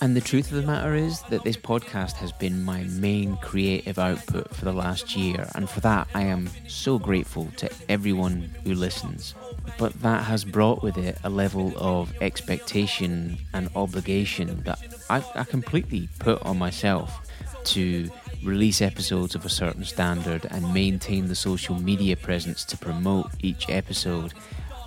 And 0.00 0.14
the 0.14 0.20
truth 0.20 0.50
of 0.50 0.56
the 0.56 0.66
matter 0.66 0.94
is 0.94 1.22
that 1.30 1.44
this 1.44 1.56
podcast 1.56 2.14
has 2.14 2.32
been 2.32 2.62
my 2.62 2.82
main 2.84 3.36
creative 3.38 3.98
output 3.98 4.54
for 4.54 4.64
the 4.64 4.72
last 4.72 5.16
year, 5.16 5.48
and 5.54 5.68
for 5.68 5.80
that 5.80 6.08
I 6.14 6.22
am 6.22 6.50
so 6.68 6.98
grateful 6.98 7.48
to 7.56 7.70
everyone 7.88 8.50
who 8.64 8.74
listens. 8.74 9.34
But 9.78 10.02
that 10.02 10.24
has 10.24 10.44
brought 10.44 10.82
with 10.82 10.98
it 10.98 11.18
a 11.24 11.30
level 11.30 11.72
of 11.76 12.12
expectation 12.20 13.38
and 13.54 13.70
obligation 13.74 14.62
that 14.64 14.78
I, 15.08 15.24
I 15.34 15.44
completely 15.44 16.08
put 16.18 16.42
on 16.42 16.58
myself 16.58 17.26
to 17.64 18.10
release 18.44 18.82
episodes 18.82 19.34
of 19.34 19.46
a 19.46 19.48
certain 19.48 19.84
standard 19.84 20.46
and 20.50 20.74
maintain 20.74 21.28
the 21.28 21.34
social 21.34 21.80
media 21.80 22.16
presence 22.16 22.64
to 22.66 22.76
promote 22.76 23.30
each 23.40 23.70
episode. 23.70 24.34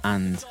And 0.04 0.44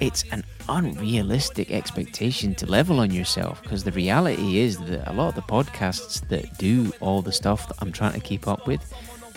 it's 0.00 0.24
an 0.30 0.44
unrealistic 0.68 1.70
expectation 1.70 2.54
to 2.54 2.66
level 2.66 3.00
on 3.00 3.10
yourself 3.10 3.62
because 3.62 3.84
the 3.84 3.92
reality 3.92 4.58
is 4.58 4.78
that 4.78 5.10
a 5.10 5.12
lot 5.12 5.28
of 5.28 5.34
the 5.34 5.42
podcasts 5.42 6.26
that 6.28 6.56
do 6.58 6.92
all 7.00 7.22
the 7.22 7.32
stuff 7.32 7.68
that 7.68 7.76
I'm 7.80 7.92
trying 7.92 8.12
to 8.12 8.20
keep 8.20 8.46
up 8.46 8.66
with 8.66 8.92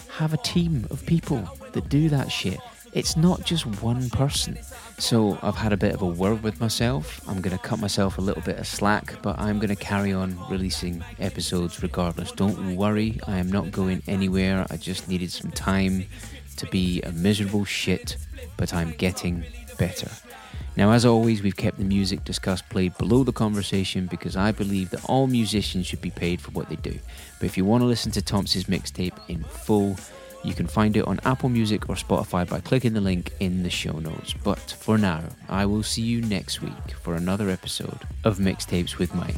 have 0.10 0.34
a 0.34 0.38
team 0.38 0.86
of 0.92 1.06
people 1.06 1.48
that 1.72 1.90
do 1.90 2.10
that 2.10 2.32
shit. 2.32 2.60
it's 2.94 3.16
not 3.16 3.46
just 3.46 3.66
one 3.82 4.10
person. 4.10 4.58
So 4.98 5.40
I've 5.42 5.56
had 5.56 5.72
a 5.72 5.78
bit 5.78 5.94
of 5.94 6.02
a 6.02 6.06
word 6.06 6.44
with 6.44 6.60
myself. 6.60 7.22
I'm 7.28 7.42
going 7.42 7.58
to 7.58 7.64
cut 7.64 7.80
myself 7.80 8.18
a 8.18 8.22
little 8.22 8.42
bit 8.44 8.60
of 8.60 8.68
slack, 8.68 9.16
but 9.22 9.40
I'm 9.40 9.58
going 9.58 9.70
to 9.70 9.76
carry 9.76 10.12
on 10.14 10.38
releasing 10.50 11.04
episodes 11.18 11.82
regardless. 11.82 12.32
Don't 12.34 12.76
worry, 12.76 13.20
I 13.26 13.38
am 13.38 13.50
not 13.50 13.72
going 13.72 14.04
anywhere. 14.08 14.68
I 14.70 14.78
just 14.78 15.08
needed 15.08 15.32
some 15.32 15.52
time 15.52 16.06
to 16.58 16.66
be 16.68 17.02
a 17.02 17.12
miserable 17.14 17.66
shit, 17.66 18.18
but 18.58 18.74
I'm 18.74 18.92
getting 18.92 19.46
better. 19.78 20.12
Now, 20.78 20.92
as 20.92 21.06
always, 21.06 21.42
we've 21.42 21.58
kept 21.58 21.78
the 21.78 21.84
music 21.84 22.24
discussed 22.24 22.70
played 22.70 22.98
below 22.98 23.24
the 23.24 23.34
conversation 23.34 24.08
because 24.08 24.38
I 24.38 24.52
believe 24.52 24.90
that 24.92 25.04
all 25.06 25.28
musicians 25.28 25.86
should 25.86 26.02
be 26.02 26.12
paid 26.12 26.40
for 26.40 26.52
what 26.52 26.70
they 26.70 26.78
do. 26.78 26.98
But 27.40 27.46
if 27.46 27.58
you 27.58 27.66
want 27.66 27.82
to 27.82 27.88
listen 27.88 28.12
to 28.14 28.22
Thompson's 28.22 28.66
mixtape 28.66 29.18
in 29.28 29.44
full, 29.44 29.98
you 30.44 30.54
can 30.54 30.68
find 30.68 30.96
it 30.98 31.06
on 31.06 31.20
Apple 31.26 31.50
Music 31.50 31.90
or 31.90 31.96
Spotify 31.96 32.50
by 32.50 32.62
clicking 32.62 32.94
the 32.94 33.02
link 33.02 33.34
in 33.40 33.64
the 33.64 33.70
show 33.70 34.00
notes. 34.00 34.34
But 34.34 34.60
for 34.60 34.98
now, 34.98 35.24
I 35.50 35.66
will 35.66 35.84
see 35.84 36.02
you 36.02 36.22
next 36.22 36.62
week 36.62 36.92
for 37.02 37.16
another 37.16 37.50
episode 37.50 38.00
of 38.24 38.38
Mixtapes 38.38 38.98
with 38.98 39.14
Mike. 39.14 39.36